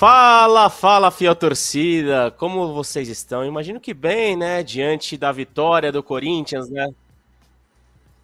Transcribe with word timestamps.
Fala, 0.00 0.70
fala, 0.70 1.10
fiel 1.10 1.36
torcida! 1.36 2.30
Como 2.30 2.72
vocês 2.72 3.06
estão? 3.06 3.44
Imagino 3.44 3.78
que 3.78 3.92
bem, 3.92 4.34
né? 4.34 4.62
Diante 4.62 5.14
da 5.14 5.30
vitória 5.30 5.92
do 5.92 6.02
Corinthians, 6.02 6.70
né? 6.70 6.88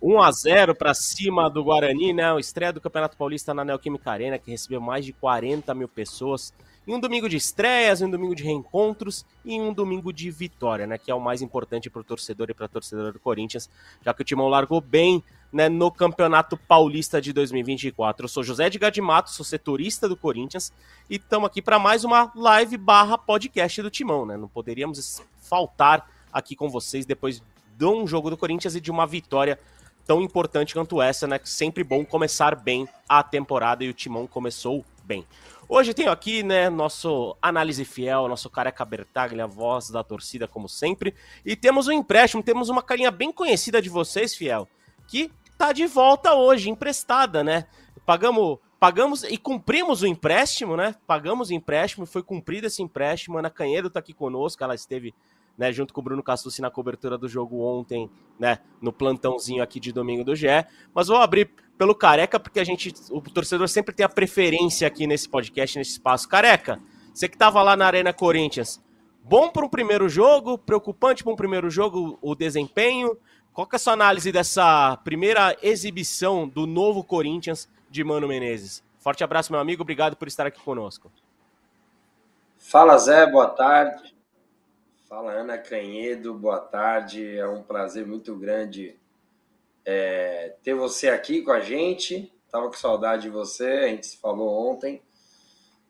1 0.01 0.23
a 0.23 0.32
0 0.32 0.74
para 0.74 0.95
cima 0.95 1.51
do 1.51 1.62
Guarani, 1.62 2.15
né? 2.15 2.32
O 2.32 2.38
estreia 2.38 2.73
do 2.73 2.80
Campeonato 2.80 3.18
Paulista 3.18 3.52
na 3.52 3.62
Neoquímica 3.62 4.10
Arena, 4.10 4.38
que 4.38 4.51
recebeu 4.51 4.80
mais 4.80 5.04
de 5.04 5.12
40 5.12 5.74
mil 5.74 5.87
pessoas. 5.87 6.51
Em 6.88 6.95
um 6.95 6.98
domingo 6.98 7.28
de 7.28 7.37
estreias, 7.37 8.01
em 8.01 8.06
um 8.06 8.10
domingo 8.10 8.34
de 8.34 8.43
reencontros 8.43 9.27
e 9.45 9.60
um 9.60 9.70
domingo 9.70 10.15
de 10.15 10.30
vitória, 10.30 10.87
né? 10.87 10.96
Que 10.96 11.10
é 11.10 11.15
o 11.15 11.20
mais 11.20 11.43
importante 11.43 11.90
para 11.90 12.01
o 12.01 12.04
torcedor 12.04 12.48
e 12.48 12.54
para 12.54 12.65
a 12.65 12.70
torcedora 12.70 13.12
do 13.12 13.20
Corinthians, 13.20 13.68
já 14.02 14.15
que 14.15 14.23
o 14.23 14.24
Timão 14.24 14.48
largou 14.48 14.80
bem 14.80 15.23
né, 15.52 15.68
no 15.68 15.91
Campeonato 15.91 16.56
Paulista 16.56 17.20
de 17.20 17.32
2024. 17.32 18.24
Eu 18.24 18.28
sou 18.28 18.42
José 18.42 18.68
de 18.68 19.00
Mato, 19.00 19.30
sou 19.30 19.45
setorista 19.45 20.09
do 20.09 20.16
Corinthians 20.16 20.73
e 21.09 21.16
estamos 21.16 21.46
aqui 21.46 21.62
para 21.62 21.78
mais 21.78 22.04
uma 22.04 22.32
live 22.34 22.77
barra 22.77 23.16
podcast 23.16 23.80
do 23.82 23.90
Timão, 23.90 24.27
né? 24.27 24.37
Não 24.37 24.48
poderíamos 24.48 25.23
faltar 25.40 26.10
aqui 26.32 26.54
com 26.54 26.68
vocês 26.68 27.06
depois 27.06 27.43
de 27.76 27.84
um 27.84 28.06
jogo 28.06 28.30
do 28.30 28.37
Corinthians 28.37 28.74
e 28.74 28.80
de 28.80 28.90
uma 28.90 29.06
vitória 29.06 29.59
tão 30.06 30.21
importante 30.23 30.73
quanto 30.73 31.02
essa, 31.02 31.26
né? 31.26 31.40
Sempre 31.45 31.82
bom 31.82 32.04
começar 32.04 32.54
bem 32.54 32.88
a 33.09 33.23
temporada 33.23 33.84
e 33.84 33.88
o 33.88 33.95
Timão 33.95 34.26
começou 34.26 34.84
bem. 35.04 35.24
Hoje 35.68 35.93
tenho 35.93 36.12
aqui, 36.12 36.45
né, 36.45 36.71
nosso 36.71 37.37
análise 37.43 37.84
fiel, 37.84 38.28
nosso 38.28 38.49
careca 38.49 38.84
Bertaglia, 38.84 39.49
voz 39.49 39.90
da 39.90 40.04
torcida, 40.04 40.46
como 40.46 40.68
sempre. 40.68 41.12
E 41.45 41.56
temos 41.56 41.88
um 41.88 41.93
empréstimo, 41.93 42.40
temos 42.40 42.68
uma 42.68 42.82
carinha 42.82 43.10
bem 43.10 43.32
conhecida 43.32 43.82
de 43.82 43.88
vocês, 43.88 44.32
fiel, 44.32 44.68
que 45.07 45.30
tá 45.57 45.73
de 45.73 45.87
volta 45.87 46.35
hoje, 46.35 46.71
emprestada, 46.71 47.43
né? 47.43 47.66
Pagamos, 48.04 48.59
pagamos 48.79 49.23
e 49.24 49.37
cumprimos 49.38 50.02
o 50.02 50.07
empréstimo, 50.07 50.76
né? 50.76 50.95
Pagamos 51.07 51.51
o 51.51 51.54
empréstimo, 51.54 52.07
foi 52.07 52.23
cumprido 52.23 52.66
esse 52.66 52.82
empréstimo. 52.82 53.38
Ana 53.38 53.51
Canhedo 53.51 53.90
tá 53.90 54.01
aqui 54.01 54.12
conosco, 54.12 54.62
ela 54.62 54.74
esteve 54.74 55.15
né, 55.57 55.73
junto 55.73 55.95
com 55.95 56.01
o 56.01 56.04
Bruno 56.04 56.23
Cassucci 56.23 56.60
na 56.60 56.71
cobertura 56.71 57.16
do 57.16 57.29
jogo 57.29 57.60
ontem, 57.62 58.10
né, 58.38 58.59
no 58.80 58.93
plantãozinho 58.93 59.62
aqui 59.62 59.80
de 59.80 59.93
domingo 59.93 60.23
do 60.23 60.37
GE. 60.37 60.46
Mas 60.95 61.09
vou 61.09 61.16
abrir 61.16 61.51
pelo 61.79 61.95
Careca, 61.95 62.38
porque 62.38 62.60
a 62.60 62.65
gente, 62.65 62.93
o 63.10 63.21
torcedor 63.21 63.68
sempre 63.68 63.95
tem 63.95 64.04
a 64.04 64.09
preferência 64.09 64.87
aqui 64.87 65.06
nesse 65.06 65.28
podcast, 65.28 65.78
nesse 65.78 65.93
espaço. 65.93 66.28
Careca, 66.28 66.81
você 67.12 67.28
que 67.28 67.38
tava 67.38 67.62
lá 67.62 67.77
na 67.77 67.87
Arena 67.87 68.12
Corinthians, 68.12 68.82
bom 69.22 69.49
para 69.49 69.65
um 69.65 69.69
primeiro 69.69 70.09
jogo, 70.09 70.59
preocupante 70.59 71.25
para 71.25 71.32
um 71.32 71.37
primeiro 71.37 71.71
jogo 71.71 72.19
o 72.21 72.34
desempenho, 72.34 73.16
qual 73.56 73.66
que 73.66 73.75
é 73.75 73.78
a 73.78 73.81
sua 73.81 73.94
análise 73.94 74.31
dessa 74.31 74.99
primeira 74.99 75.56
exibição 75.62 76.47
do 76.47 76.66
novo 76.66 77.03
Corinthians 77.03 77.66
de 77.88 78.04
Mano 78.04 78.28
Menezes? 78.28 78.84
Forte 78.99 79.25
abraço, 79.25 79.50
meu 79.50 79.59
amigo. 79.59 79.81
Obrigado 79.81 80.15
por 80.15 80.28
estar 80.28 80.47
aqui 80.47 80.60
conosco. 80.60 81.10
Fala, 82.59 82.99
Zé. 82.99 83.25
Boa 83.25 83.49
tarde. 83.49 84.15
Fala, 85.09 85.32
Ana 85.32 85.56
Canhedo. 85.56 86.34
Boa 86.34 86.60
tarde. 86.60 87.38
É 87.38 87.49
um 87.49 87.62
prazer 87.62 88.06
muito 88.06 88.37
grande 88.37 88.94
é, 89.87 90.55
ter 90.62 90.75
você 90.75 91.09
aqui 91.09 91.41
com 91.41 91.50
a 91.50 91.61
gente. 91.61 92.31
Tava 92.50 92.67
com 92.67 92.75
saudade 92.75 93.23
de 93.23 93.31
você. 93.31 93.69
A 93.69 93.88
gente 93.88 94.06
se 94.06 94.19
falou 94.19 94.71
ontem. 94.71 95.00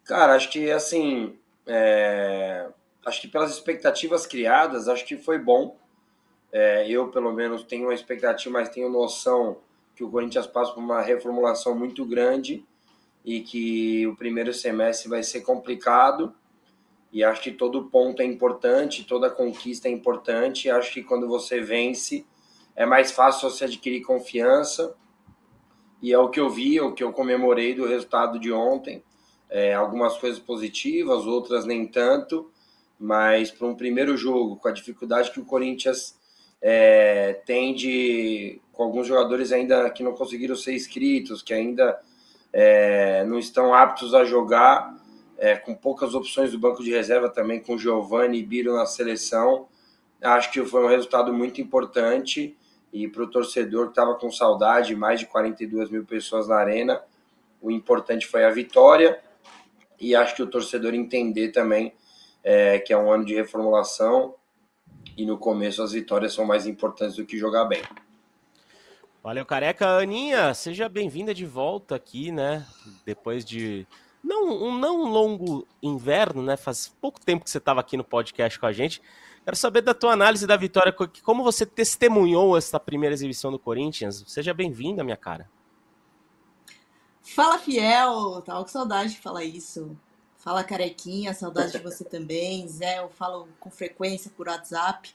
Cara, 0.04 0.36
acho 0.36 0.50
que 0.50 0.70
assim, 0.70 1.36
é, 1.66 2.68
acho 3.04 3.20
que 3.20 3.26
pelas 3.26 3.50
expectativas 3.50 4.24
criadas, 4.24 4.86
acho 4.86 5.04
que 5.04 5.16
foi 5.16 5.36
bom 5.36 5.76
é, 6.52 6.88
eu, 6.88 7.08
pelo 7.08 7.32
menos, 7.32 7.64
tenho 7.64 7.84
uma 7.84 7.94
expectativa, 7.94 8.52
mas 8.52 8.68
tenho 8.68 8.88
noção 8.88 9.58
que 9.94 10.04
o 10.04 10.10
Corinthians 10.10 10.46
passa 10.46 10.72
por 10.72 10.80
uma 10.80 11.00
reformulação 11.00 11.74
muito 11.74 12.04
grande 12.04 12.64
e 13.24 13.40
que 13.40 14.06
o 14.06 14.14
primeiro 14.14 14.52
semestre 14.52 15.08
vai 15.08 15.22
ser 15.22 15.40
complicado. 15.40 16.34
E 17.12 17.24
acho 17.24 17.40
que 17.42 17.50
todo 17.50 17.86
ponto 17.90 18.20
é 18.20 18.24
importante, 18.24 19.04
toda 19.04 19.30
conquista 19.30 19.88
é 19.88 19.90
importante. 19.90 20.70
Acho 20.70 20.92
que 20.92 21.02
quando 21.02 21.26
você 21.26 21.60
vence, 21.60 22.26
é 22.74 22.84
mais 22.84 23.10
fácil 23.10 23.50
você 23.50 23.64
adquirir 23.64 24.02
confiança. 24.02 24.94
E 26.02 26.12
é 26.12 26.18
o 26.18 26.28
que 26.28 26.38
eu 26.38 26.50
vi, 26.50 26.76
é 26.76 26.82
o 26.82 26.92
que 26.92 27.02
eu 27.02 27.12
comemorei 27.12 27.74
do 27.74 27.86
resultado 27.86 28.38
de 28.38 28.52
ontem. 28.52 29.02
É, 29.48 29.74
algumas 29.74 30.18
coisas 30.18 30.38
positivas, 30.38 31.26
outras 31.26 31.64
nem 31.64 31.86
tanto. 31.86 32.50
Mas 33.00 33.50
para 33.50 33.66
um 33.66 33.74
primeiro 33.74 34.16
jogo, 34.16 34.56
com 34.56 34.68
a 34.68 34.72
dificuldade 34.72 35.30
que 35.30 35.40
o 35.40 35.44
Corinthians 35.44 36.18
é, 36.68 37.34
tende 37.46 38.60
com 38.72 38.82
alguns 38.82 39.06
jogadores 39.06 39.52
ainda 39.52 39.88
que 39.88 40.02
não 40.02 40.14
conseguiram 40.14 40.56
ser 40.56 40.74
inscritos, 40.74 41.40
que 41.40 41.54
ainda 41.54 41.96
é, 42.52 43.24
não 43.24 43.38
estão 43.38 43.72
aptos 43.72 44.12
a 44.12 44.24
jogar, 44.24 44.92
é, 45.38 45.54
com 45.54 45.76
poucas 45.76 46.12
opções 46.12 46.50
do 46.50 46.58
banco 46.58 46.82
de 46.82 46.90
reserva 46.90 47.28
também, 47.28 47.60
com 47.60 47.78
Giovanni 47.78 48.40
e 48.40 48.42
Biro 48.42 48.74
na 48.74 48.84
seleção. 48.84 49.68
Acho 50.20 50.50
que 50.50 50.64
foi 50.64 50.84
um 50.84 50.88
resultado 50.88 51.32
muito 51.32 51.60
importante 51.60 52.56
e 52.92 53.06
para 53.06 53.22
o 53.22 53.30
torcedor 53.30 53.84
que 53.84 53.92
estava 53.92 54.16
com 54.16 54.28
saudade, 54.28 54.96
mais 54.96 55.20
de 55.20 55.26
42 55.26 55.88
mil 55.88 56.04
pessoas 56.04 56.48
na 56.48 56.56
arena, 56.56 57.00
o 57.62 57.70
importante 57.70 58.26
foi 58.26 58.44
a 58.44 58.50
vitória 58.50 59.20
e 60.00 60.16
acho 60.16 60.34
que 60.34 60.42
o 60.42 60.48
torcedor 60.48 60.94
entender 60.94 61.52
também 61.52 61.94
é, 62.42 62.80
que 62.80 62.92
é 62.92 62.98
um 62.98 63.12
ano 63.12 63.24
de 63.24 63.36
reformulação 63.36 64.34
e 65.16 65.24
no 65.24 65.38
começo 65.38 65.82
as 65.82 65.92
vitórias 65.92 66.34
são 66.34 66.44
mais 66.44 66.66
importantes 66.66 67.16
do 67.16 67.24
que 67.24 67.38
jogar 67.38 67.64
bem. 67.64 67.82
Valeu, 69.22 69.44
careca. 69.44 69.98
Aninha, 69.98 70.54
seja 70.54 70.88
bem-vinda 70.88 71.34
de 71.34 71.44
volta 71.44 71.96
aqui, 71.96 72.30
né? 72.30 72.64
Depois 73.04 73.44
de 73.44 73.86
não, 74.22 74.48
um 74.48 74.78
não 74.78 75.04
longo 75.04 75.66
inverno, 75.82 76.42
né? 76.42 76.56
Faz 76.56 76.94
pouco 77.00 77.20
tempo 77.20 77.44
que 77.44 77.50
você 77.50 77.58
estava 77.58 77.80
aqui 77.80 77.96
no 77.96 78.04
podcast 78.04 78.58
com 78.58 78.66
a 78.66 78.72
gente. 78.72 79.02
Quero 79.44 79.56
saber 79.56 79.80
da 79.80 79.94
tua 79.94 80.12
análise 80.12 80.46
da 80.46 80.56
vitória, 80.56 80.94
como 81.22 81.44
você 81.44 81.64
testemunhou 81.64 82.56
essa 82.56 82.78
primeira 82.80 83.14
exibição 83.14 83.50
do 83.50 83.58
Corinthians. 83.58 84.24
Seja 84.26 84.52
bem-vinda, 84.52 85.04
minha 85.04 85.16
cara. 85.16 85.48
Fala, 87.22 87.58
fiel. 87.58 88.42
Tava 88.42 88.62
com 88.62 88.68
saudade 88.68 89.12
de 89.12 89.20
falar 89.20 89.44
isso. 89.44 89.96
Fala 90.46 90.62
Carequinha, 90.62 91.34
saudade 91.34 91.72
de 91.72 91.78
você 91.78 92.04
também. 92.04 92.68
Zé, 92.68 93.00
eu 93.00 93.08
falo 93.08 93.48
com 93.58 93.68
frequência 93.68 94.30
por 94.36 94.46
WhatsApp. 94.46 95.12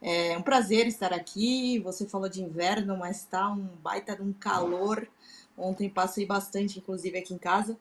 É 0.00 0.38
um 0.38 0.40
prazer 0.40 0.86
estar 0.86 1.12
aqui. 1.12 1.78
Você 1.80 2.08
falou 2.08 2.30
de 2.30 2.42
inverno, 2.42 2.96
mas 2.96 3.26
tá 3.26 3.50
um 3.50 3.68
baita 3.82 4.16
de 4.16 4.22
um 4.22 4.32
calor. 4.32 5.06
Ontem 5.54 5.90
passei 5.90 6.24
bastante, 6.24 6.78
inclusive, 6.78 7.18
aqui 7.18 7.34
em 7.34 7.38
casa. 7.38 7.76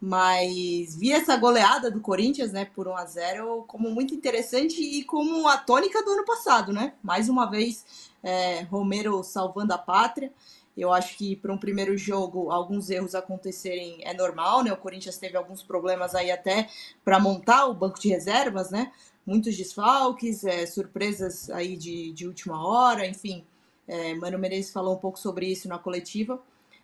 Mas 0.00 0.94
vi 0.94 1.10
essa 1.10 1.36
goleada 1.36 1.90
do 1.90 2.00
Corinthians, 2.00 2.52
né, 2.52 2.64
por 2.64 2.86
1 2.86 2.96
a 2.96 3.04
0 3.06 3.64
como 3.66 3.90
muito 3.90 4.14
interessante 4.14 4.80
e 4.80 5.02
como 5.02 5.48
a 5.48 5.58
tônica 5.58 6.00
do 6.04 6.12
ano 6.12 6.24
passado, 6.24 6.72
né? 6.72 6.92
Mais 7.02 7.28
uma 7.28 7.50
vez, 7.50 7.84
é, 8.22 8.60
Romero 8.62 9.20
salvando 9.24 9.74
a 9.74 9.78
pátria. 9.78 10.32
Eu 10.76 10.92
acho 10.92 11.16
que 11.16 11.34
para 11.34 11.52
um 11.52 11.58
primeiro 11.58 11.96
jogo 11.96 12.50
alguns 12.50 12.90
erros 12.90 13.14
acontecerem 13.14 13.98
é 14.02 14.12
normal, 14.12 14.62
né? 14.62 14.72
O 14.72 14.76
Corinthians 14.76 15.16
teve 15.16 15.36
alguns 15.36 15.62
problemas 15.62 16.14
aí 16.14 16.30
até 16.30 16.68
para 17.04 17.18
montar 17.18 17.66
o 17.66 17.74
banco 17.74 17.98
de 17.98 18.08
reservas, 18.08 18.70
né? 18.70 18.92
Muitos 19.24 19.56
desfalques, 19.56 20.44
é, 20.44 20.66
surpresas 20.66 21.48
aí 21.50 21.76
de, 21.76 22.12
de 22.12 22.26
última 22.26 22.66
hora, 22.66 23.06
enfim. 23.06 23.44
É, 23.88 24.14
Mano 24.14 24.38
Menezes 24.38 24.70
falou 24.70 24.94
um 24.94 24.98
pouco 24.98 25.18
sobre 25.18 25.46
isso 25.46 25.66
na 25.66 25.78
coletiva. 25.78 26.40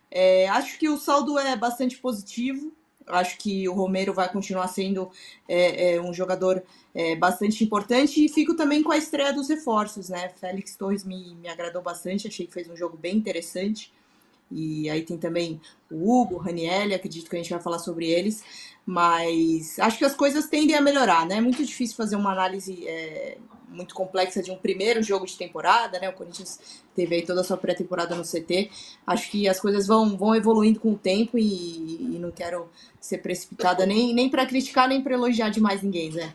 É, 0.09 0.47
acho 0.49 0.79
que 0.79 0.89
o 0.89 0.97
saldo 0.97 1.37
é 1.37 1.55
bastante 1.55 1.97
positivo. 1.97 2.71
Acho 3.07 3.37
que 3.37 3.67
o 3.67 3.73
Romero 3.73 4.13
vai 4.13 4.31
continuar 4.31 4.67
sendo 4.67 5.09
é, 5.47 5.95
é, 5.95 6.01
um 6.01 6.13
jogador 6.13 6.63
é, 6.93 7.15
bastante 7.15 7.63
importante 7.63 8.23
e 8.23 8.29
fico 8.29 8.55
também 8.55 8.81
com 8.83 8.91
a 8.91 8.97
estreia 8.97 9.33
dos 9.33 9.49
reforços, 9.49 10.09
né? 10.09 10.29
Félix 10.39 10.75
Torres 10.75 11.03
me, 11.03 11.35
me 11.35 11.47
agradou 11.47 11.81
bastante, 11.81 12.27
achei 12.27 12.47
que 12.47 12.53
fez 12.53 12.69
um 12.69 12.75
jogo 12.75 12.97
bem 12.97 13.15
interessante. 13.15 13.91
E 14.51 14.89
aí 14.89 15.01
tem 15.01 15.17
também 15.17 15.59
o 15.91 16.11
Hugo, 16.11 16.35
o 16.35 16.37
Raniel, 16.37 16.93
acredito 16.95 17.29
que 17.29 17.35
a 17.35 17.39
gente 17.39 17.49
vai 17.49 17.61
falar 17.61 17.79
sobre 17.79 18.07
eles. 18.09 18.43
Mas 18.85 19.79
acho 19.79 19.97
que 19.97 20.05
as 20.05 20.15
coisas 20.15 20.47
tendem 20.47 20.75
a 20.75 20.81
melhorar, 20.81 21.25
né? 21.25 21.37
É 21.37 21.41
muito 21.41 21.63
difícil 21.65 21.95
fazer 21.95 22.15
uma 22.15 22.31
análise 22.31 22.87
é, 22.87 23.37
muito 23.73 23.93
complexa 23.95 24.41
de 24.41 24.51
um 24.51 24.57
primeiro 24.57 25.01
jogo 25.01 25.25
de 25.25 25.37
temporada, 25.37 25.99
né? 25.99 26.09
O 26.09 26.13
Corinthians 26.13 26.59
teve 26.95 27.15
aí 27.15 27.25
toda 27.25 27.41
a 27.41 27.43
sua 27.43 27.57
pré-temporada 27.57 28.15
no 28.15 28.23
CT. 28.23 28.69
Acho 29.05 29.29
que 29.29 29.47
as 29.49 29.59
coisas 29.59 29.87
vão, 29.87 30.15
vão 30.15 30.35
evoluindo 30.35 30.79
com 30.79 30.91
o 30.91 30.97
tempo 30.97 31.37
e, 31.37 32.15
e 32.15 32.19
não 32.19 32.31
quero 32.31 32.69
ser 33.01 33.17
precipitada 33.17 33.85
nem, 33.85 34.13
nem 34.13 34.29
para 34.29 34.45
criticar, 34.45 34.87
nem 34.87 35.01
para 35.01 35.13
elogiar 35.13 35.49
demais 35.49 35.81
ninguém, 35.81 36.11
Zé. 36.11 36.33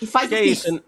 E 0.00 0.06
faz 0.06 0.28
que 0.28 0.34
é 0.34 0.44
isso. 0.44 0.82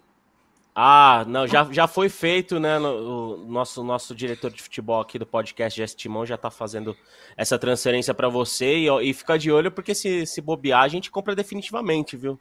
Ah, 0.75 1.25
não, 1.27 1.47
já, 1.47 1.65
já 1.71 1.87
foi 1.89 2.09
feito, 2.09 2.61
né? 2.61 2.79
O 2.79 3.45
nosso, 3.49 3.83
nosso 3.83 4.15
diretor 4.15 4.51
de 4.51 4.63
futebol 4.63 5.01
aqui 5.01 5.19
do 5.19 5.27
podcast, 5.27 5.77
Jess 5.77 5.95
Timão, 5.95 6.25
já 6.25 6.37
tá 6.37 6.51
fazendo 6.51 6.97
essa 7.37 7.59
transferência 7.59 8.15
para 8.15 8.29
você 8.29 8.79
e, 8.79 9.11
e 9.11 9.13
fica 9.13 9.37
de 9.39 9.51
olho, 9.51 9.71
porque 9.71 9.95
se, 9.95 10.25
se 10.27 10.41
bobear, 10.41 10.83
a 10.83 10.89
gente 10.89 11.11
compra 11.11 11.35
definitivamente, 11.35 12.17
viu? 12.17 12.39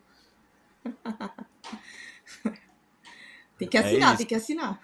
tem 3.60 3.68
que 3.68 3.78
é 3.78 3.82
assinar, 3.82 4.14
é 4.14 4.18
tem 4.18 4.26
que 4.26 4.36
assinar. 4.36 4.80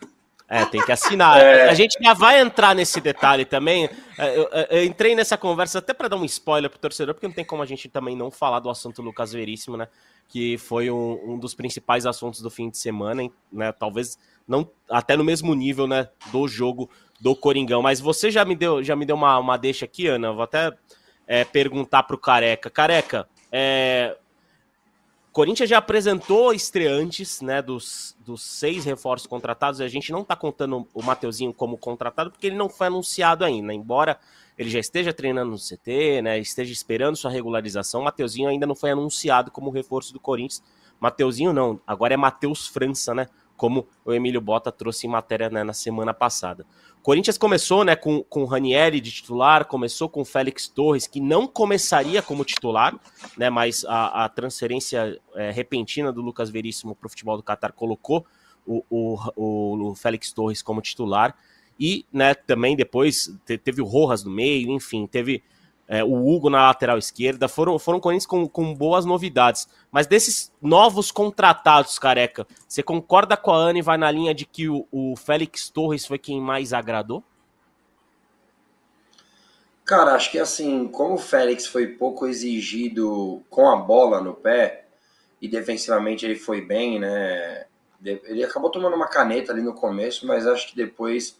É, 0.47 0.65
tem 0.65 0.81
que 0.85 0.91
assinar. 0.91 1.37
É. 1.41 1.69
A 1.69 1.73
gente 1.73 1.97
já 2.01 2.13
vai 2.13 2.39
entrar 2.39 2.75
nesse 2.75 3.01
detalhe 3.01 3.45
também. 3.45 3.89
É, 4.17 4.37
eu, 4.37 4.49
eu 4.69 4.83
entrei 4.83 5.15
nessa 5.15 5.37
conversa 5.37 5.79
até 5.79 5.93
para 5.93 6.09
dar 6.09 6.17
um 6.17 6.25
spoiler 6.25 6.69
pro 6.69 6.77
torcedor, 6.77 7.15
porque 7.15 7.27
não 7.27 7.33
tem 7.33 7.45
como 7.45 7.63
a 7.63 7.65
gente 7.65 7.89
também 7.89 8.15
não 8.15 8.29
falar 8.29 8.59
do 8.59 8.69
assunto 8.69 9.01
Lucas 9.01 9.31
Veríssimo, 9.31 9.77
né? 9.77 9.87
Que 10.27 10.57
foi 10.57 10.91
um, 10.91 11.33
um 11.33 11.39
dos 11.39 11.55
principais 11.55 12.05
assuntos 12.05 12.41
do 12.41 12.49
fim 12.49 12.69
de 12.69 12.77
semana, 12.77 13.23
né? 13.51 13.71
Talvez 13.71 14.19
não 14.47 14.69
até 14.89 15.15
no 15.17 15.23
mesmo 15.23 15.55
nível, 15.55 15.87
né? 15.87 16.09
Do 16.31 16.47
jogo 16.47 16.89
do 17.19 17.35
Coringão. 17.35 17.81
Mas 17.81 17.99
você 17.99 18.29
já 18.29 18.43
me 18.43 18.55
deu, 18.55 18.83
já 18.83 18.95
me 18.95 19.05
deu 19.05 19.15
uma, 19.15 19.37
uma 19.39 19.57
deixa 19.57 19.85
aqui, 19.85 20.07
Ana. 20.07 20.31
vou 20.33 20.43
até 20.43 20.71
é, 21.25 21.43
perguntar 21.43 22.03
pro 22.03 22.17
Careca. 22.17 22.69
Careca, 22.69 23.27
é, 23.51 24.15
Corinthians 25.35 25.69
já 25.69 25.79
apresentou 25.79 26.53
estreantes, 26.53 27.41
né, 27.41 27.61
dos, 27.61 28.15
dos 28.21 28.41
seis 28.41 28.85
reforços 28.85 29.27
contratados, 29.27 29.81
e 29.81 29.83
a 29.83 29.87
gente 29.89 30.09
não 30.09 30.21
está 30.21 30.33
contando 30.33 30.87
o 30.93 31.03
Mateuzinho 31.03 31.53
como 31.53 31.77
contratado, 31.77 32.31
porque 32.31 32.47
ele 32.47 32.55
não 32.55 32.69
foi 32.69 32.87
anunciado 32.87 33.43
ainda, 33.43 33.73
embora 33.73 34.17
ele 34.57 34.69
já 34.69 34.79
esteja 34.79 35.11
treinando 35.11 35.51
no 35.51 35.57
CT, 35.57 36.21
né, 36.21 36.39
esteja 36.39 36.71
esperando 36.71 37.17
sua 37.17 37.29
regularização, 37.29 37.99
o 37.99 38.03
Mateuzinho 38.05 38.47
ainda 38.47 38.65
não 38.65 38.75
foi 38.75 38.91
anunciado 38.91 39.51
como 39.51 39.69
reforço 39.71 40.13
do 40.13 40.21
Corinthians. 40.21 40.63
Mateuzinho 41.01 41.51
não, 41.51 41.81
agora 41.85 42.13
é 42.13 42.17
Matheus 42.17 42.65
França, 42.65 43.13
né, 43.13 43.27
como 43.55 43.87
o 44.03 44.13
Emílio 44.13 44.41
Bota 44.41 44.71
trouxe 44.71 45.07
em 45.07 45.09
matéria 45.09 45.49
né, 45.49 45.63
na 45.63 45.73
semana 45.73 46.13
passada. 46.13 46.65
Corinthians 47.01 47.37
começou 47.37 47.83
né, 47.83 47.95
com, 47.95 48.23
com 48.23 48.41
o 48.41 48.45
Ranieri 48.45 48.99
de 48.99 49.11
titular, 49.11 49.65
começou 49.65 50.09
com 50.09 50.21
o 50.21 50.25
Félix 50.25 50.67
Torres, 50.67 51.05
que 51.05 51.19
não 51.19 51.45
começaria 51.45 52.21
como 52.21 52.43
titular, 52.43 52.99
né, 53.37 53.49
mas 53.49 53.85
a, 53.85 54.25
a 54.25 54.29
transferência 54.29 55.21
é, 55.35 55.51
repentina 55.51 56.11
do 56.11 56.21
Lucas 56.21 56.49
Veríssimo 56.49 56.95
para 56.95 57.05
o 57.05 57.09
futebol 57.09 57.37
do 57.37 57.43
Qatar 57.43 57.73
colocou 57.73 58.25
o, 58.65 58.83
o, 58.89 59.89
o, 59.91 59.95
Félix 59.95 60.31
Torres 60.33 60.63
como 60.63 60.81
titular. 60.81 61.37
E 61.79 62.05
né, 62.11 62.33
também 62.33 62.75
depois 62.75 63.31
teve 63.63 63.81
o 63.81 63.85
Rojas 63.85 64.23
no 64.23 64.31
meio, 64.31 64.71
enfim, 64.71 65.05
teve 65.05 65.43
é, 65.87 66.03
o 66.03 66.27
Hugo 66.27 66.49
na 66.49 66.67
lateral 66.67 66.97
esquerda, 66.97 67.47
foram, 67.47 67.77
foram 67.77 67.99
Corinthians 67.99 68.25
com, 68.25 68.47
com 68.47 68.73
boas 68.73 69.05
novidades. 69.05 69.67
Mas 69.91 70.07
desses 70.07 70.51
novos 70.61 71.11
contratados, 71.11 71.99
careca, 71.99 72.45
você 72.67 72.81
concorda 72.81 73.37
com 73.37 73.51
a 73.51 73.57
Ana 73.57 73.79
e 73.79 73.83
vai 73.83 73.97
na 73.97 74.09
linha 74.09 74.33
de 74.33 74.45
que 74.45 74.67
o, 74.67 74.87
o 74.91 75.15
Félix 75.15 75.69
Torres 75.69 76.05
foi 76.05 76.17
quem 76.17 76.41
mais 76.41 76.73
agradou? 76.73 77.23
Cara, 79.85 80.15
acho 80.15 80.31
que 80.31 80.39
assim, 80.39 80.87
como 80.87 81.13
o 81.13 81.19
Félix 81.19 81.67
foi 81.67 81.85
pouco 81.87 82.25
exigido 82.25 83.43
com 83.51 83.69
a 83.69 83.75
bola 83.75 84.19
no 84.19 84.33
pé, 84.33 84.85
e 85.39 85.47
defensivamente 85.47 86.25
ele 86.25 86.35
foi 86.35 86.59
bem, 86.61 86.99
né? 86.99 87.65
Ele 88.03 88.43
acabou 88.43 88.71
tomando 88.71 88.95
uma 88.95 89.07
caneta 89.07 89.51
ali 89.51 89.61
no 89.61 89.75
começo, 89.75 90.25
mas 90.25 90.47
acho 90.47 90.69
que 90.69 90.75
depois 90.75 91.37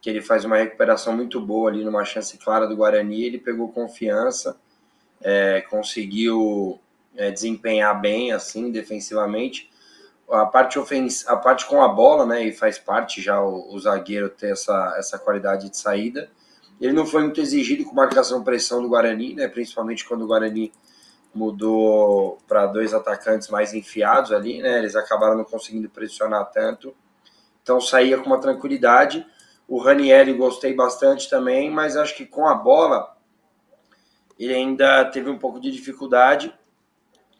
que 0.00 0.08
ele 0.08 0.22
faz 0.22 0.44
uma 0.44 0.56
recuperação 0.56 1.14
muito 1.14 1.40
boa 1.40 1.70
ali 1.70 1.84
numa 1.84 2.04
chance 2.04 2.36
clara 2.38 2.66
do 2.66 2.76
Guarani, 2.76 3.24
ele 3.24 3.38
pegou 3.38 3.70
confiança, 3.70 4.56
é, 5.20 5.60
conseguiu 5.62 6.80
é, 7.16 7.30
desempenhar 7.30 8.00
bem 8.00 8.32
assim 8.32 8.70
defensivamente. 8.70 9.70
A 10.30 10.46
parte 10.46 10.78
ofens 10.78 11.26
a 11.28 11.36
parte 11.36 11.66
com 11.66 11.82
a 11.82 11.88
bola, 11.88 12.24
né, 12.24 12.44
e 12.44 12.52
faz 12.52 12.78
parte 12.78 13.20
já 13.20 13.42
o, 13.42 13.74
o 13.74 13.78
zagueiro 13.78 14.30
ter 14.30 14.52
essa, 14.52 14.94
essa 14.96 15.18
qualidade 15.18 15.68
de 15.68 15.76
saída. 15.76 16.30
Ele 16.80 16.92
não 16.94 17.04
foi 17.04 17.22
muito 17.22 17.40
exigido 17.40 17.84
com 17.84 17.94
marcação 17.94 18.42
pressão 18.42 18.80
do 18.80 18.88
Guarani, 18.88 19.34
né, 19.34 19.48
principalmente 19.48 20.06
quando 20.06 20.22
o 20.22 20.26
Guarani 20.26 20.72
mudou 21.34 22.38
para 22.48 22.66
dois 22.66 22.94
atacantes 22.94 23.48
mais 23.48 23.74
enfiados 23.74 24.32
ali, 24.32 24.62
né, 24.62 24.78
eles 24.78 24.96
acabaram 24.96 25.36
não 25.36 25.44
conseguindo 25.44 25.90
pressionar 25.90 26.50
tanto. 26.50 26.94
Então 27.62 27.80
saía 27.80 28.16
com 28.16 28.26
uma 28.26 28.40
tranquilidade 28.40 29.26
o 29.70 29.78
Ranieri 29.78 30.32
gostei 30.32 30.74
bastante 30.74 31.30
também, 31.30 31.70
mas 31.70 31.96
acho 31.96 32.16
que 32.16 32.26
com 32.26 32.44
a 32.44 32.56
bola 32.56 33.16
ele 34.36 34.52
ainda 34.52 35.04
teve 35.04 35.30
um 35.30 35.38
pouco 35.38 35.60
de 35.60 35.70
dificuldade, 35.70 36.52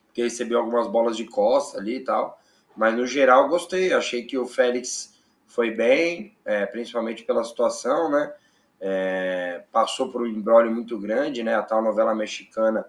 porque 0.07 0.23
recebeu 0.23 0.61
algumas 0.61 0.87
bolas 0.87 1.17
de 1.17 1.25
costa 1.25 1.79
ali 1.79 1.97
e 1.97 2.05
tal. 2.05 2.41
Mas 2.77 2.95
no 2.95 3.05
geral 3.05 3.49
gostei, 3.49 3.93
achei 3.93 4.23
que 4.23 4.39
o 4.39 4.47
Félix 4.47 5.19
foi 5.49 5.73
bem, 5.73 6.37
é, 6.45 6.65
principalmente 6.67 7.25
pela 7.25 7.43
situação, 7.43 8.09
né? 8.13 8.33
É, 8.81 9.65
passou 9.73 10.13
por 10.13 10.23
um 10.23 10.27
embrólio 10.27 10.71
muito 10.71 10.97
grande, 10.97 11.43
né? 11.43 11.57
A 11.57 11.63
tal 11.63 11.83
novela 11.83 12.15
mexicana 12.15 12.87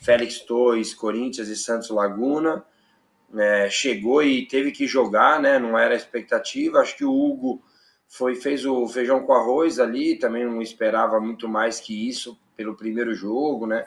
Félix 0.00 0.40
Torres, 0.40 0.94
Corinthians 0.94 1.48
e 1.48 1.56
Santos 1.56 1.90
Laguna. 1.90 2.64
É, 3.36 3.68
chegou 3.68 4.22
e 4.22 4.46
teve 4.46 4.72
que 4.72 4.86
jogar, 4.86 5.42
né? 5.42 5.58
Não 5.58 5.78
era 5.78 5.94
expectativa. 5.94 6.78
Acho 6.78 6.96
que 6.96 7.04
o 7.04 7.12
Hugo 7.12 7.62
foi 8.08 8.34
fez 8.34 8.64
o 8.64 8.86
feijão 8.88 9.20
com 9.20 9.34
arroz 9.34 9.78
ali, 9.78 10.18
também 10.18 10.44
não 10.44 10.62
esperava 10.62 11.20
muito 11.20 11.46
mais 11.46 11.78
que 11.78 12.08
isso 12.08 12.38
pelo 12.56 12.74
primeiro 12.74 13.14
jogo, 13.14 13.66
né? 13.66 13.86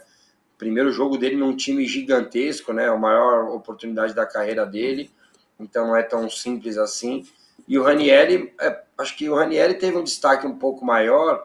Primeiro 0.57 0.91
jogo 0.91 1.18
dele 1.18 1.35
num 1.35 1.56
time 1.56 1.85
gigantesco, 1.88 2.71
né? 2.71 2.88
A 2.88 2.95
maior 2.95 3.50
oportunidade 3.50 4.13
da 4.13 4.25
carreira 4.25 4.63
dele, 4.63 5.09
então 5.59 5.88
não 5.88 5.95
é 5.95 6.03
tão 6.03 6.29
simples 6.29 6.77
assim. 6.77 7.25
E 7.68 7.79
o 7.79 7.83
Ranieri, 7.83 8.53
é, 8.62 8.83
acho 8.97 9.18
que 9.18 9.27
o 9.27 9.35
Ranieri 9.35 9.73
teve 9.73 9.97
um 9.97 10.03
destaque 10.03 10.45
um 10.45 10.57
pouco 10.57 10.85
maior, 10.85 11.44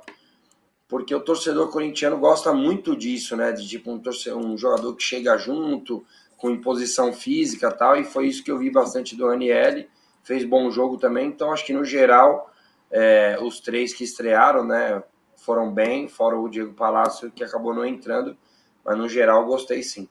porque 0.86 1.14
o 1.14 1.20
torcedor 1.20 1.70
corintiano 1.70 2.18
gosta 2.18 2.52
muito 2.52 2.94
disso, 2.94 3.34
né? 3.36 3.52
De 3.52 3.66
tipo 3.66 3.90
um, 3.90 3.98
torcedor, 3.98 4.38
um 4.38 4.56
jogador 4.56 4.94
que 4.94 5.02
chega 5.02 5.38
junto, 5.38 6.04
com 6.36 6.50
imposição 6.50 7.10
física 7.10 7.72
tal, 7.72 7.96
e 7.96 8.04
foi 8.04 8.26
isso 8.26 8.44
que 8.44 8.50
eu 8.50 8.58
vi 8.58 8.70
bastante 8.70 9.16
do 9.16 9.26
Ranieri. 9.26 9.88
Fez 10.22 10.44
bom 10.44 10.70
jogo 10.70 10.98
também, 10.98 11.28
então 11.28 11.52
acho 11.52 11.64
que 11.64 11.72
no 11.72 11.84
geral 11.84 12.52
é, 12.90 13.38
os 13.40 13.60
três 13.60 13.94
que 13.94 14.04
estrearam, 14.04 14.64
né, 14.64 15.02
foram 15.36 15.72
bem, 15.72 16.08
fora 16.08 16.38
o 16.38 16.48
Diego 16.48 16.74
Palácio, 16.74 17.30
que 17.30 17.44
acabou 17.44 17.74
não 17.74 17.84
entrando, 17.84 18.36
mas 18.84 18.96
no 18.96 19.08
geral 19.08 19.44
gostei 19.44 19.82
sim. 19.82 20.08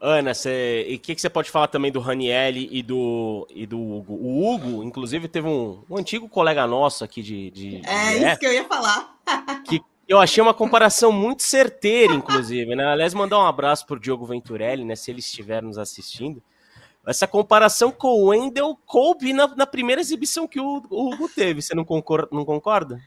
Ana, 0.00 0.34
cê, 0.34 0.84
e 0.86 0.96
o 0.96 0.98
que, 0.98 1.18
você 1.18 1.30
pode 1.30 1.50
falar 1.50 1.68
também 1.68 1.90
do 1.90 1.98
Ranielli 1.98 2.68
e 2.70 2.82
do, 2.82 3.46
e 3.48 3.64
do 3.64 3.80
Hugo? 3.80 4.12
O 4.12 4.52
Hugo, 4.52 4.82
inclusive, 4.82 5.28
teve 5.28 5.48
um, 5.48 5.82
um 5.88 5.96
antigo 5.96 6.28
colega 6.28 6.66
nosso 6.66 7.02
aqui 7.04 7.22
de. 7.22 7.50
de 7.50 7.76
é 7.86 8.18
de 8.18 8.26
isso 8.26 8.38
que 8.38 8.46
eu 8.46 8.52
ia 8.52 8.64
falar. 8.64 9.16
que 9.64 9.80
eu 10.06 10.20
achei 10.20 10.42
uma 10.42 10.52
comparação 10.52 11.10
muito 11.10 11.42
certeira, 11.42 12.12
inclusive, 12.12 12.74
né? 12.76 12.84
Aliás, 12.84 13.14
mandar 13.14 13.38
um 13.38 13.46
abraço 13.46 13.86
pro 13.86 13.98
Diogo 13.98 14.26
Venturelli, 14.26 14.84
né? 14.84 14.94
Se 14.94 15.10
ele 15.10 15.20
estiver 15.20 15.62
nos 15.62 15.78
assistindo. 15.78 16.42
Essa 17.06 17.26
comparação 17.26 17.92
com 17.92 18.08
o 18.08 18.28
Wendel 18.28 18.78
coube 18.86 19.32
na, 19.32 19.46
na 19.48 19.66
primeira 19.66 20.00
exibição 20.00 20.48
que 20.48 20.58
o, 20.58 20.82
o 20.88 21.12
Hugo 21.12 21.28
teve. 21.28 21.60
Você 21.60 21.74
não 21.74 21.84
concorda, 21.84 22.28
não 22.32 22.44
concorda? 22.44 23.00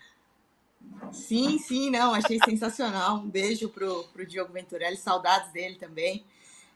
Sim, 1.12 1.58
sim, 1.58 1.90
não, 1.90 2.14
achei 2.14 2.40
sensacional. 2.44 3.18
Um 3.18 3.30
beijo 3.30 3.70
pro, 3.70 4.04
pro 4.14 4.26
Diogo 4.26 4.54
Venturelli, 4.54 4.98
saudades 4.98 5.52
dele 5.52 5.76
também. 5.76 6.24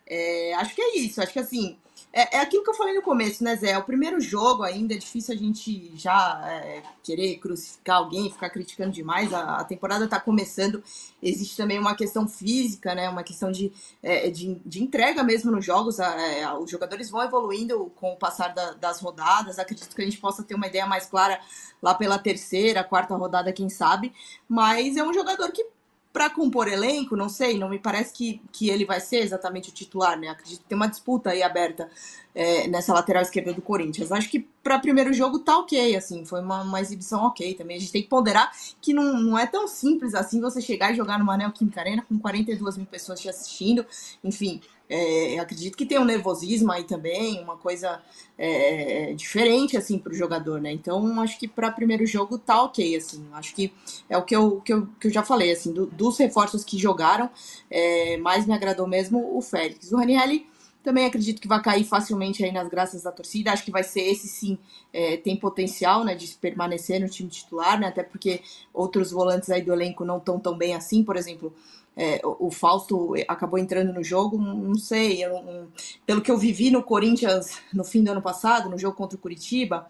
É, 0.08 0.54
acho 0.56 0.76
que 0.76 0.82
é 0.82 0.98
isso, 0.98 1.22
acho 1.22 1.34
que 1.34 1.40
assim, 1.40 1.78
é, 2.14 2.38
é, 2.38 2.42
aquilo 2.42 2.64
que 2.64 2.70
eu 2.70 2.74
falei 2.74 2.94
no 2.94 3.02
começo, 3.02 3.42
né, 3.42 3.56
Zé? 3.56 3.72
É 3.72 3.78
o 3.78 3.84
primeiro 3.84 4.20
jogo 4.20 4.64
ainda, 4.64 4.94
é 4.94 4.98
difícil 4.98 5.34
a 5.34 5.38
gente 5.38 5.92
já 5.96 6.42
é, 6.46 6.84
querer 7.02 7.38
crucificar 7.38 7.98
alguém, 7.98 8.30
ficar 8.30 8.50
criticando 8.50 8.92
demais. 8.92 9.34
A, 9.34 9.58
a, 9.58 9.64
temporada 9.64 10.08
tá 10.10 10.20
começando, 10.20 10.84
existe 11.24 11.56
também 11.56 11.80
uma 11.80 11.96
questão 11.96 12.28
física, 12.28 12.94
né? 12.94 13.10
Uma 13.10 13.24
questão 13.24 13.50
de, 13.50 13.72
é, 14.04 14.30
de, 14.30 14.56
de, 14.66 14.84
entrega 14.84 15.24
mesmo 15.24 15.52
nos 15.52 15.64
jogos. 15.64 16.00
É, 16.00 16.52
os 16.54 16.70
jogadores 16.70 17.10
vão 17.10 17.24
evoluindo 17.24 17.90
com 17.96 18.12
o 18.12 18.18
passar 18.18 18.50
da, 18.50 18.74
das 18.74 19.00
rodadas. 19.00 19.58
Acredito 19.58 19.96
que 19.96 20.02
a 20.02 20.06
gente 20.06 20.18
possa 20.18 20.44
ter 20.44 20.56
uma 20.56 20.68
ideia 20.68 20.86
mais 20.86 21.06
clara 21.06 21.40
lá 21.82 21.96
pela 21.96 22.20
terceira, 22.20 22.84
quarta 22.84 23.16
rodada, 23.16 23.54
quem 23.54 23.70
sabe. 23.70 24.14
Mas 24.50 24.98
é 24.98 25.04
um 25.04 25.14
jogador 25.14 25.50
que 25.52 25.66
para 26.14 26.30
compor 26.30 26.68
elenco, 26.68 27.16
não 27.16 27.30
sei, 27.30 27.58
não 27.58 27.70
me 27.70 27.80
parece 27.80 28.14
que, 28.14 28.42
que 28.52 28.70
ele 28.70 28.86
vai 28.86 29.00
ser 29.00 29.20
exatamente 29.20 29.70
o 29.70 29.74
titular, 29.74 30.20
né? 30.20 30.28
Acredito 30.28 30.62
que 30.62 30.68
tem 30.68 30.76
uma 30.76 30.88
disputa 30.88 31.30
aí 31.30 31.42
aberta 31.42 31.90
é, 32.36 32.68
nessa 32.68 32.94
lateral 32.94 33.22
esquerda 33.22 33.54
do 33.54 33.62
Corinthians. 33.62 34.12
Acho 34.12 34.30
que 34.30 34.40
para 34.62 34.80
primeiro 34.80 35.14
jogo 35.14 35.40
tá 35.40 35.58
ok, 35.58 35.96
assim, 35.96 36.26
foi 36.26 36.42
uma, 36.42 36.64
uma, 36.64 36.82
exibição 36.82 37.24
ok 37.24 37.54
também. 37.56 37.78
A 37.78 37.80
gente 37.80 37.92
tem 37.92 38.02
que 38.02 38.10
ponderar 38.10 38.52
que 38.82 38.94
não, 38.94 39.20
não 39.20 39.38
é 39.38 39.46
tão 39.46 39.68
simples 39.68 40.14
assim 40.14 40.42
você 40.42 40.62
chegar 40.62 40.92
e 40.92 40.96
jogar 40.96 41.18
no 41.18 41.26
Manel 41.26 41.52
Química 41.52 41.80
Arena 41.80 42.06
com 42.08 42.20
42 42.20 42.78
mil 42.78 42.86
pessoas 42.86 43.20
te 43.20 43.30
assistindo, 43.30 43.86
enfim. 44.24 44.62
É, 44.94 45.40
acredito 45.40 45.78
que 45.78 45.86
tem 45.86 45.98
um 45.98 46.04
nervosismo 46.04 46.70
aí 46.70 46.84
também, 46.84 47.42
uma 47.42 47.56
coisa 47.56 48.02
é, 48.38 49.14
diferente 49.14 49.78
assim 49.78 49.98
para 49.98 50.12
o 50.12 50.16
jogador, 50.16 50.60
né? 50.60 50.70
Então 50.70 51.22
acho 51.22 51.40
que 51.40 51.48
para 51.48 51.72
primeiro 51.72 52.06
jogo 52.06 52.38
tá 52.38 52.62
ok, 52.62 52.98
assim. 52.98 53.26
Acho 53.32 53.56
que 53.56 53.72
é 54.10 54.18
o 54.18 54.24
que 54.24 54.36
eu, 54.36 54.60
que 54.60 54.74
eu, 54.74 54.88
que 55.00 55.08
eu 55.08 55.12
já 55.12 55.24
falei, 55.24 55.52
assim, 55.52 55.72
do, 55.72 55.86
dos 55.86 56.18
reforços 56.18 56.66
que 56.66 56.78
jogaram, 56.78 57.30
é, 57.70 58.18
mais 58.18 58.46
me 58.46 58.54
agradou 58.54 58.86
mesmo 58.86 59.38
o 59.38 59.42
Félix. 59.42 59.94
O 59.94 59.98
Ranielli 59.98 60.46
também 60.84 61.06
acredito 61.06 61.42
que 61.42 61.48
vai 61.48 61.62
cair 61.62 61.84
facilmente 61.84 62.44
aí 62.44 62.52
nas 62.52 62.68
graças 62.68 63.04
da 63.04 63.12
torcida. 63.12 63.52
Acho 63.52 63.64
que 63.64 63.72
vai 63.72 63.84
ser 63.84 64.02
esse 64.02 64.28
sim, 64.28 64.58
é, 64.92 65.18
tem 65.18 65.36
potencial 65.36 66.04
né, 66.04 66.16
de 66.16 66.28
permanecer 66.36 67.00
no 67.00 67.10
time 67.10 67.30
titular, 67.30 67.80
né? 67.80 67.88
Até 67.88 68.04
porque 68.04 68.42
outros 68.74 69.12
volantes 69.12 69.50
aí 69.50 69.62
do 69.62 69.74
elenco 69.74 70.04
não 70.04 70.18
estão 70.18 70.40
tão 70.40 70.58
bem 70.58 70.74
assim, 70.76 71.04
por 71.04 71.16
exemplo 71.16 71.54
é, 71.96 72.22
o, 72.24 72.50
Fausto 72.50 73.14
acabou 73.28 73.60
entrando 73.60 73.94
no 73.94 74.04
jogo, 74.04 74.38
não 74.38 74.76
sei, 74.76 75.24
eu, 75.24 75.68
pelo 76.06 76.22
que 76.22 76.32
eu 76.32 76.38
vivi 76.38 76.72
no 76.72 76.82
Corinthians 76.82 77.60
no 77.74 77.84
fim 77.84 78.04
do 78.04 78.12
ano 78.12 78.22
passado, 78.22 78.70
no 78.70 78.78
jogo 78.78 78.96
contra 78.96 79.18
o 79.18 79.22
Curitiba, 79.22 79.90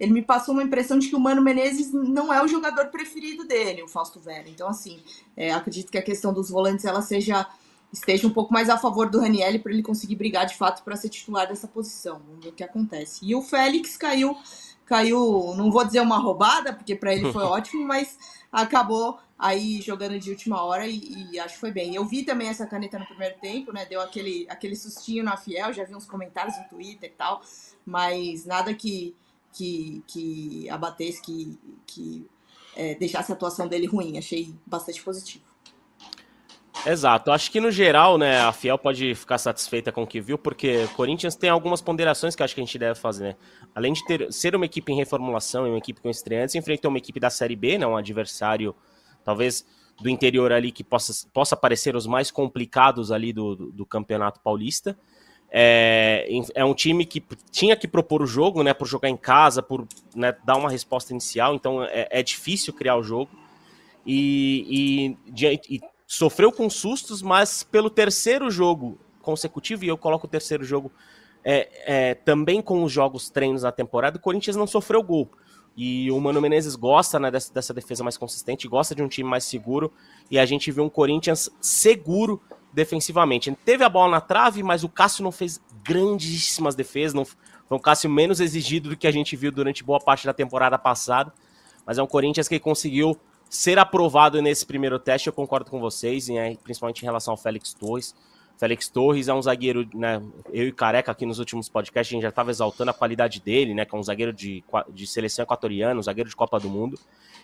ele 0.00 0.12
me 0.12 0.22
passou 0.22 0.54
uma 0.54 0.62
impressão 0.62 0.98
de 0.98 1.08
que 1.08 1.14
o 1.14 1.20
Mano 1.20 1.42
Menezes 1.42 1.92
não 1.92 2.32
é 2.32 2.42
o 2.42 2.48
jogador 2.48 2.86
preferido 2.86 3.46
dele, 3.46 3.82
o 3.82 3.88
Fausto 3.88 4.18
Vera. 4.18 4.48
Então, 4.48 4.66
assim, 4.66 5.00
é, 5.36 5.52
acredito 5.52 5.92
que 5.92 5.98
a 5.98 6.02
questão 6.02 6.32
dos 6.32 6.50
volantes 6.50 6.84
ela 6.84 7.00
seja 7.00 7.46
esteja 7.94 8.26
um 8.26 8.30
pouco 8.30 8.52
mais 8.52 8.68
a 8.68 8.76
favor 8.76 9.08
do 9.08 9.20
Ranielli 9.20 9.58
para 9.58 9.72
ele 9.72 9.82
conseguir 9.82 10.16
brigar 10.16 10.44
de 10.46 10.56
fato 10.56 10.82
para 10.82 10.96
ser 10.96 11.08
titular 11.08 11.46
dessa 11.46 11.68
posição. 11.68 12.20
Vamos 12.26 12.44
ver 12.44 12.50
o 12.50 12.52
que 12.52 12.64
acontece. 12.64 13.24
E 13.24 13.34
o 13.34 13.40
Félix 13.40 13.96
caiu, 13.96 14.36
caiu, 14.84 15.54
não 15.56 15.70
vou 15.70 15.84
dizer 15.84 16.00
uma 16.00 16.18
roubada, 16.18 16.72
porque 16.72 16.94
para 16.94 17.14
ele 17.14 17.32
foi 17.32 17.42
ótimo, 17.44 17.86
mas 17.86 18.18
acabou 18.52 19.18
aí 19.38 19.80
jogando 19.80 20.18
de 20.18 20.30
última 20.30 20.62
hora 20.62 20.86
e, 20.86 21.28
e, 21.32 21.38
acho 21.38 21.54
que 21.54 21.60
foi 21.60 21.70
bem. 21.70 21.94
Eu 21.94 22.04
vi 22.04 22.24
também 22.24 22.48
essa 22.48 22.66
caneta 22.66 22.98
no 22.98 23.06
primeiro 23.06 23.36
tempo, 23.40 23.72
né? 23.72 23.86
Deu 23.86 24.00
aquele, 24.00 24.46
aquele 24.48 24.76
sustinho 24.76 25.24
na 25.24 25.36
Fiel, 25.36 25.72
já 25.72 25.84
vi 25.84 25.94
uns 25.94 26.06
comentários 26.06 26.56
no 26.58 26.64
Twitter 26.68 27.10
e 27.10 27.14
tal, 27.14 27.42
mas 27.86 28.44
nada 28.44 28.74
que 28.74 29.14
que, 29.54 30.02
que 30.06 30.68
abatesse, 30.68 31.22
que, 31.22 31.56
que 31.86 32.26
é, 32.76 32.94
deixasse 32.96 33.32
a 33.32 33.34
atuação 33.34 33.66
dele 33.68 33.86
ruim. 33.86 34.18
Achei 34.18 34.52
bastante 34.66 35.02
positivo. 35.02 35.43
Exato. 36.86 37.30
Acho 37.30 37.50
que 37.50 37.60
no 37.60 37.70
geral, 37.70 38.18
né, 38.18 38.40
a 38.40 38.52
Fiel 38.52 38.76
pode 38.76 39.14
ficar 39.14 39.38
satisfeita 39.38 39.90
com 39.90 40.02
o 40.02 40.06
que 40.06 40.20
viu, 40.20 40.36
porque 40.36 40.86
Corinthians 40.94 41.34
tem 41.34 41.48
algumas 41.48 41.80
ponderações 41.80 42.36
que 42.36 42.42
acho 42.42 42.54
que 42.54 42.60
a 42.60 42.64
gente 42.64 42.78
deve 42.78 42.98
fazer, 42.98 43.24
né? 43.24 43.36
Além 43.74 43.92
de 43.92 44.04
ter, 44.04 44.30
ser 44.30 44.54
uma 44.54 44.66
equipe 44.66 44.92
em 44.92 44.96
reformulação 44.96 45.66
e 45.66 45.70
uma 45.70 45.78
equipe 45.78 46.00
com 46.00 46.10
estreantes, 46.10 46.54
enfrentou 46.54 46.90
uma 46.90 46.98
equipe 46.98 47.18
da 47.18 47.30
Série 47.30 47.56
B, 47.56 47.78
né, 47.78 47.86
um 47.86 47.96
adversário 47.96 48.74
talvez 49.24 49.64
do 50.00 50.10
interior 50.10 50.52
ali 50.52 50.70
que 50.70 50.84
possa, 50.84 51.26
possa 51.32 51.56
parecer 51.56 51.96
os 51.96 52.06
mais 52.06 52.30
complicados 52.30 53.10
ali 53.10 53.32
do, 53.32 53.56
do, 53.56 53.72
do 53.72 53.86
Campeonato 53.86 54.40
Paulista. 54.40 54.96
É, 55.50 56.26
é, 56.54 56.64
um 56.64 56.74
time 56.74 57.06
que 57.06 57.22
tinha 57.50 57.76
que 57.76 57.86
propor 57.86 58.20
o 58.20 58.26
jogo, 58.26 58.62
né, 58.62 58.74
por 58.74 58.86
jogar 58.86 59.08
em 59.08 59.16
casa, 59.16 59.62
por 59.62 59.86
né, 60.14 60.36
dar 60.44 60.56
uma 60.56 60.68
resposta 60.68 61.12
inicial, 61.12 61.54
então 61.54 61.82
é, 61.84 62.08
é 62.10 62.22
difícil 62.22 62.74
criar 62.74 62.96
o 62.96 63.02
jogo. 63.02 63.30
E, 64.04 65.16
e, 65.26 65.76
e, 65.76 65.80
sofreu 66.06 66.52
com 66.52 66.68
sustos, 66.68 67.22
mas 67.22 67.62
pelo 67.62 67.90
terceiro 67.90 68.50
jogo 68.50 68.98
consecutivo, 69.22 69.84
e 69.84 69.88
eu 69.88 69.96
coloco 69.96 70.26
o 70.26 70.30
terceiro 70.30 70.64
jogo 70.64 70.92
é, 71.42 71.68
é, 71.86 72.14
também 72.14 72.60
com 72.62 72.82
os 72.82 72.92
jogos 72.92 73.30
treinos 73.30 73.62
na 73.62 73.72
temporada, 73.72 74.16
o 74.16 74.20
Corinthians 74.20 74.56
não 74.56 74.66
sofreu 74.66 75.02
gol. 75.02 75.30
E 75.76 76.10
o 76.10 76.20
Mano 76.20 76.40
Menezes 76.40 76.76
gosta 76.76 77.18
né, 77.18 77.30
dessa, 77.30 77.52
dessa 77.52 77.74
defesa 77.74 78.04
mais 78.04 78.16
consistente, 78.16 78.68
gosta 78.68 78.94
de 78.94 79.02
um 79.02 79.08
time 79.08 79.28
mais 79.28 79.44
seguro, 79.44 79.92
e 80.30 80.38
a 80.38 80.46
gente 80.46 80.70
viu 80.70 80.84
um 80.84 80.88
Corinthians 80.88 81.50
seguro 81.60 82.40
defensivamente. 82.72 83.56
Teve 83.64 83.84
a 83.84 83.88
bola 83.88 84.12
na 84.12 84.20
trave, 84.20 84.62
mas 84.62 84.84
o 84.84 84.88
Cássio 84.88 85.24
não 85.24 85.32
fez 85.32 85.60
grandíssimas 85.82 86.74
defesas, 86.74 87.14
não, 87.14 87.24
foi 87.24 87.38
um 87.76 87.78
Cássio 87.78 88.08
menos 88.08 88.40
exigido 88.40 88.90
do 88.90 88.96
que 88.96 89.06
a 89.06 89.10
gente 89.10 89.36
viu 89.36 89.50
durante 89.50 89.82
boa 89.82 89.98
parte 89.98 90.26
da 90.26 90.32
temporada 90.32 90.78
passada, 90.78 91.32
mas 91.84 91.98
é 91.98 92.02
um 92.02 92.06
Corinthians 92.06 92.48
que 92.48 92.58
conseguiu 92.58 93.18
ser 93.54 93.78
aprovado 93.78 94.42
nesse 94.42 94.66
primeiro 94.66 94.98
teste, 94.98 95.28
eu 95.28 95.32
concordo 95.32 95.70
com 95.70 95.78
vocês, 95.78 96.28
né, 96.28 96.56
principalmente 96.64 97.02
em 97.02 97.04
relação 97.04 97.32
ao 97.32 97.38
Félix 97.38 97.72
Torres. 97.72 98.14
Félix 98.58 98.88
Torres 98.88 99.28
é 99.28 99.34
um 99.34 99.42
zagueiro, 99.42 99.88
né? 99.94 100.22
Eu 100.52 100.68
e 100.68 100.72
Careca 100.72 101.10
aqui 101.10 101.26
nos 101.26 101.40
últimos 101.40 101.68
podcasts, 101.68 102.12
a 102.12 102.14
gente 102.14 102.22
já 102.22 102.28
estava 102.28 102.50
exaltando 102.50 102.90
a 102.90 102.94
qualidade 102.94 103.40
dele, 103.40 103.74
né? 103.74 103.84
Que 103.84 103.94
é 103.94 103.98
um 103.98 104.02
zagueiro 104.02 104.32
de, 104.32 104.62
de 104.92 105.06
seleção 105.06 105.42
equatoriana, 105.42 105.98
um 105.98 106.02
zagueiro 106.02 106.30
de 106.30 106.36
Copa 106.36 106.58
do 106.60 106.68
Mundo. 106.68 106.98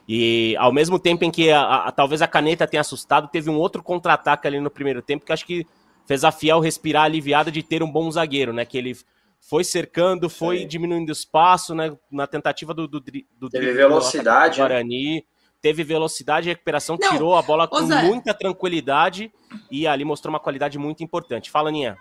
E 0.09 0.57
ao 0.57 0.73
mesmo 0.73 1.01
tempo 1.01 1.25
em 1.25 1.31
que 1.31 1.51
a, 1.51 1.87
a, 1.87 1.93
talvez 1.93 2.23
a 2.23 2.29
caneta 2.29 2.67
tenha 2.67 2.81
assustado, 2.81 3.29
teve 3.29 3.51
um 3.51 3.57
outro 3.57 3.83
contra-ataque 3.83 4.47
ali 4.47 4.61
no 4.61 4.71
primeiro 4.71 5.03
tempo 5.03 5.25
que 5.25 5.33
acho 5.33 5.45
que 5.45 5.67
fez 6.07 6.23
a 6.23 6.31
Fiel 6.31 6.61
respirar 6.61 7.05
aliviada 7.05 7.51
de 7.51 7.63
ter 7.63 7.83
um 7.83 7.91
bom 7.91 8.09
zagueiro, 8.11 8.53
né? 8.53 8.65
Que 8.65 8.79
ele 8.79 8.97
foi 9.41 9.65
cercando, 9.65 10.31
foi 10.31 10.59
Sim. 10.61 10.69
diminuindo 10.69 11.09
o 11.09 11.13
espaço, 11.13 11.75
né? 11.75 11.97
Na 12.11 12.27
tentativa 12.27 12.73
do, 12.73 12.87
do, 12.87 13.01
do 13.01 13.51
Teve 13.51 13.73
velocidade. 13.73 14.57
Do 14.57 14.59
Guarani 14.59 15.25
teve 15.61 15.85
velocidade 15.85 16.49
e 16.49 16.53
recuperação, 16.53 16.97
Não, 17.01 17.11
tirou 17.11 17.37
a 17.37 17.43
bola 17.43 17.69
com 17.69 17.87
Zé. 17.87 18.03
muita 18.03 18.33
tranquilidade 18.33 19.33
e 19.71 19.87
ali 19.87 20.05
mostrou 20.05 20.33
uma 20.33 20.41
qualidade 20.41 20.79
muito 20.79 21.03
importante. 21.03 21.51
Fala, 21.51 21.71
Ninha. 21.71 21.97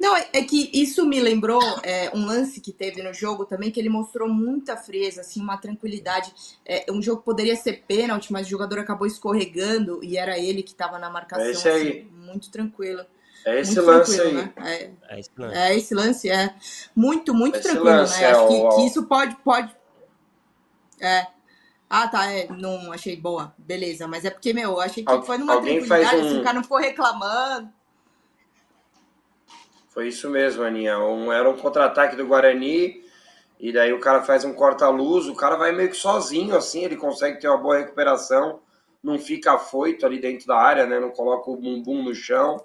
Não, 0.00 0.16
é, 0.16 0.28
é 0.32 0.42
que 0.42 0.70
isso 0.72 1.06
me 1.06 1.20
lembrou 1.20 1.62
é, 1.82 2.10
um 2.14 2.26
lance 2.26 2.60
que 2.60 2.72
teve 2.72 3.02
no 3.02 3.14
jogo 3.14 3.44
também, 3.44 3.70
que 3.70 3.78
ele 3.78 3.88
mostrou 3.88 4.28
muita 4.28 4.76
frieza, 4.76 5.20
assim, 5.20 5.40
uma 5.40 5.56
tranquilidade. 5.56 6.32
É, 6.66 6.84
um 6.90 7.00
jogo 7.00 7.22
poderia 7.22 7.54
ser 7.54 7.84
pênalti, 7.86 8.32
mas 8.32 8.46
o 8.46 8.50
jogador 8.50 8.80
acabou 8.80 9.06
escorregando 9.06 10.02
e 10.02 10.16
era 10.16 10.38
ele 10.38 10.62
que 10.62 10.72
estava 10.72 10.98
na 10.98 11.08
marcação. 11.08 11.46
É 11.46 11.50
esse 11.50 11.68
aí. 11.68 11.88
Assim, 11.88 12.08
muito 12.12 12.50
tranquilo. 12.50 13.04
É 13.44 13.60
esse 13.60 13.76
muito 13.76 13.86
lance 13.86 14.20
aí. 14.20 14.32
Né? 14.32 14.52
É, 14.56 14.90
é, 15.08 15.20
esse 15.20 15.30
lance. 15.36 15.56
é 15.56 15.76
esse 15.76 15.94
lance, 15.94 16.30
é. 16.30 16.54
Muito, 16.94 17.34
muito 17.34 17.58
esse 17.58 17.68
tranquilo, 17.68 17.96
lance, 17.96 18.20
né? 18.20 18.26
Acho 18.26 18.48
que, 18.48 18.76
que, 18.76 18.86
isso 18.86 19.02
pode, 19.04 19.36
pode. 19.36 19.76
É, 21.00 21.26
ah, 21.94 22.08
tá, 22.08 22.32
é, 22.32 22.48
não 22.48 22.90
achei 22.90 23.14
boa. 23.14 23.54
Beleza, 23.58 24.08
mas 24.08 24.24
é 24.24 24.30
porque, 24.30 24.54
meu, 24.54 24.70
eu 24.70 24.80
achei 24.80 25.04
que 25.04 25.22
foi 25.26 25.36
numa 25.36 25.60
tranquilidade, 25.60 26.16
um... 26.16 26.26
assim, 26.26 26.40
o 26.40 26.42
cara 26.42 26.54
não 26.54 26.62
ficou 26.62 26.78
reclamando. 26.78 27.68
Foi 29.90 30.08
isso 30.08 30.30
mesmo, 30.30 30.62
Aninha. 30.62 30.98
Um, 30.98 31.30
era 31.30 31.50
um 31.50 31.54
contra-ataque 31.54 32.16
do 32.16 32.26
Guarani, 32.26 33.04
e 33.60 33.70
daí 33.74 33.92
o 33.92 34.00
cara 34.00 34.22
faz 34.22 34.42
um 34.42 34.54
corta-luz, 34.54 35.26
o 35.26 35.34
cara 35.34 35.56
vai 35.56 35.70
meio 35.70 35.90
que 35.90 35.96
sozinho, 35.98 36.56
assim, 36.56 36.82
ele 36.82 36.96
consegue 36.96 37.38
ter 37.38 37.48
uma 37.48 37.58
boa 37.58 37.76
recuperação, 37.76 38.60
não 39.02 39.18
fica 39.18 39.52
afoito 39.52 40.06
ali 40.06 40.18
dentro 40.18 40.46
da 40.46 40.56
área, 40.56 40.86
né? 40.86 40.98
Não 40.98 41.10
coloca 41.10 41.50
o 41.50 41.56
bumbum 41.58 42.02
no 42.02 42.14
chão, 42.14 42.64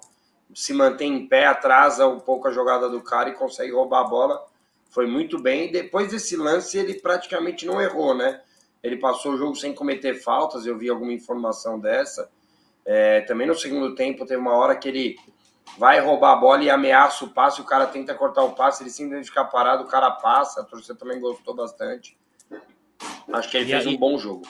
se 0.54 0.72
mantém 0.72 1.14
em 1.14 1.28
pé, 1.28 1.44
atrasa 1.44 2.06
um 2.06 2.18
pouco 2.18 2.48
a 2.48 2.50
jogada 2.50 2.88
do 2.88 3.02
cara 3.02 3.28
e 3.28 3.34
consegue 3.34 3.72
roubar 3.72 4.06
a 4.06 4.08
bola. 4.08 4.42
Foi 4.88 5.06
muito 5.06 5.38
bem. 5.38 5.70
Depois 5.70 6.12
desse 6.12 6.34
lance, 6.34 6.78
ele 6.78 6.94
praticamente 6.94 7.66
não 7.66 7.78
errou, 7.78 8.14
né? 8.14 8.40
Ele 8.82 8.96
passou 8.96 9.32
o 9.32 9.36
jogo 9.36 9.56
sem 9.56 9.74
cometer 9.74 10.14
faltas, 10.14 10.66
eu 10.66 10.78
vi 10.78 10.88
alguma 10.88 11.12
informação 11.12 11.78
dessa. 11.78 12.30
É, 12.84 13.20
também 13.22 13.46
no 13.46 13.54
segundo 13.54 13.94
tempo 13.94 14.24
teve 14.24 14.40
uma 14.40 14.54
hora 14.54 14.76
que 14.76 14.88
ele 14.88 15.16
vai 15.76 16.00
roubar 16.00 16.32
a 16.32 16.36
bola 16.36 16.62
e 16.62 16.70
ameaça 16.70 17.24
o 17.24 17.28
passe, 17.28 17.60
o 17.60 17.64
cara 17.64 17.86
tenta 17.86 18.14
cortar 18.14 18.42
o 18.42 18.52
passe, 18.52 18.82
ele 18.82 18.90
simplesmente 18.90 19.28
fica 19.28 19.44
parado, 19.44 19.84
o 19.84 19.86
cara 19.86 20.10
passa, 20.10 20.62
a 20.62 20.64
torcida 20.64 20.94
também 20.94 21.20
gostou 21.20 21.54
bastante. 21.54 22.16
Acho 23.32 23.50
que 23.50 23.56
ele 23.58 23.66
e 23.66 23.72
fez 23.72 23.86
aí, 23.86 23.94
um 23.94 23.98
bom 23.98 24.16
jogo. 24.16 24.42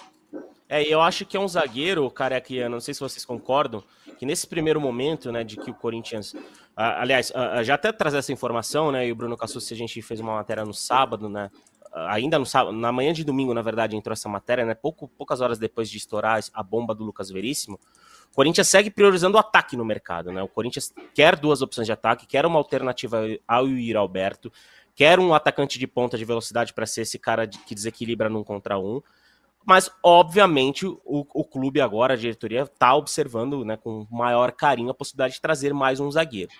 É, 0.69 0.83
eu 0.83 1.01
acho 1.01 1.25
que 1.25 1.37
é 1.37 1.41
um 1.41 1.49
zagueiro, 1.49 2.09
careca, 2.11 2.69
não 2.69 2.81
sei 2.81 2.95
se 2.95 3.01
vocês 3.01 3.25
concordam, 3.25 3.83
que 4.19 4.27
nesse 4.27 4.47
primeiro 4.47 4.81
momento, 4.81 5.33
né, 5.33 5.43
de 5.43 5.57
que 5.57 5.71
o 5.71 5.75
Corinthians. 5.75 6.35
aliás, 6.77 7.33
já 7.63 7.75
até 7.75 7.91
trazer 7.91 8.19
essa 8.19 8.33
informação, 8.33 8.93
né, 8.93 9.07
e 9.07 9.13
o 9.13 9.17
Bruno 9.17 9.37
Cassucci, 9.37 9.73
a 9.73 9.77
gente 9.77 10.01
fez 10.03 10.21
uma 10.21 10.35
matéria 10.35 10.65
no 10.65 10.75
sábado, 10.75 11.29
né, 11.29 11.51
ainda 11.93 12.39
no 12.39 12.45
na 12.73 12.93
manhã 12.93 13.13
de 13.13 13.25
domingo, 13.25 13.55
na 13.55 13.63
verdade, 13.63 13.97
entrou 13.97 14.13
essa 14.13 14.29
matéria, 14.29 14.65
né? 14.65 14.75
Pouco, 14.75 15.09
poucas 15.09 15.41
horas 15.41 15.59
depois 15.59 15.91
de 15.91 15.97
estourar 15.97 16.41
a 16.53 16.63
bomba 16.63 16.95
do 16.95 17.05
Lucas 17.05 17.31
Veríssimo, 17.31 17.79
o 18.31 18.35
Corinthians 18.35 18.69
segue 18.69 18.91
priorizando 18.91 19.37
o 19.37 19.41
ataque 19.41 19.77
no 19.77 19.85
mercado, 19.85 20.31
né? 20.31 20.43
O 20.43 20.49
Corinthians 20.49 20.93
quer 21.15 21.37
duas 21.37 21.63
opções 21.63 21.87
de 21.87 21.93
ataque, 21.93 22.27
quer 22.27 22.47
uma 22.47 22.59
alternativa 22.59 23.23
ao 23.47 23.67
Ir 23.69 23.97
Alberto, 23.97 24.53
quer 24.95 25.19
um 25.19 25.35
atacante 25.35 25.79
de 25.79 25.87
ponta 25.87 26.17
de 26.17 26.25
velocidade 26.25 26.73
para 26.73 26.87
ser 26.87 27.03
esse 27.03 27.19
cara 27.19 27.47
que 27.47 27.75
desequilibra 27.75 28.29
num 28.29 28.45
contra 28.45 28.79
um. 28.79 29.01
Mas, 29.65 29.91
obviamente, 30.03 30.87
o, 30.87 30.99
o 31.05 31.45
clube 31.45 31.81
agora, 31.81 32.15
a 32.15 32.17
diretoria, 32.17 32.63
está 32.63 32.95
observando 32.95 33.65
né, 33.65 33.77
com 33.77 34.07
maior 34.11 34.53
carinho 34.53 34.91
a 34.91 34.95
possibilidade 34.95 35.35
de 35.35 35.41
trazer 35.41 35.75
mais 35.75 36.01
um 36.01 36.11
zagueiro. 36.11 36.51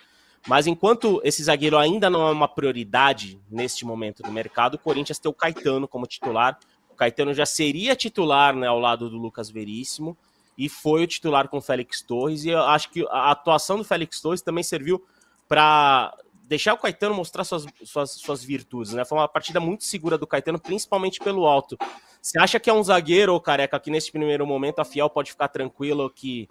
Mas 0.47 0.67
enquanto 0.67 1.21
esse 1.23 1.43
zagueiro 1.43 1.77
ainda 1.77 2.09
não 2.09 2.27
é 2.27 2.31
uma 2.31 2.47
prioridade 2.47 3.39
neste 3.49 3.85
momento 3.85 4.23
do 4.23 4.31
mercado, 4.31 4.75
o 4.75 4.79
Corinthians 4.79 5.19
tem 5.19 5.29
o 5.29 5.33
Caetano 5.33 5.87
como 5.87 6.07
titular. 6.07 6.57
O 6.89 6.95
Caetano 6.95 7.33
já 7.33 7.45
seria 7.45 7.95
titular 7.95 8.55
né, 8.55 8.67
ao 8.67 8.79
lado 8.79 9.09
do 9.09 9.17
Lucas 9.17 9.49
Veríssimo 9.49 10.17
e 10.57 10.67
foi 10.67 11.03
o 11.03 11.07
titular 11.07 11.47
com 11.47 11.57
o 11.57 11.61
Félix 11.61 12.01
Torres. 12.01 12.43
E 12.45 12.49
eu 12.49 12.59
acho 12.59 12.89
que 12.89 13.05
a 13.09 13.31
atuação 13.31 13.77
do 13.77 13.83
Félix 13.83 14.19
Torres 14.21 14.41
também 14.41 14.63
serviu 14.63 15.03
para 15.47 16.13
deixar 16.43 16.73
o 16.73 16.77
Caetano 16.77 17.13
mostrar 17.13 17.43
suas, 17.43 17.65
suas, 17.85 18.11
suas 18.11 18.43
virtudes. 18.43 18.93
Né? 18.93 19.05
Foi 19.05 19.17
uma 19.17 19.27
partida 19.27 19.59
muito 19.59 19.83
segura 19.83 20.17
do 20.17 20.25
Caetano, 20.25 20.59
principalmente 20.59 21.19
pelo 21.19 21.45
alto. 21.45 21.77
Você 22.21 22.39
acha 22.39 22.59
que 22.59 22.69
é 22.69 22.73
um 22.73 22.83
zagueiro, 22.83 23.33
ou 23.33 23.39
careca, 23.39 23.79
que 23.79 23.91
nesse 23.91 24.11
primeiro 24.11 24.45
momento 24.45 24.79
a 24.79 24.85
Fiel 24.85 25.09
pode 25.09 25.31
ficar 25.31 25.47
tranquilo 25.47 26.09
que 26.09 26.49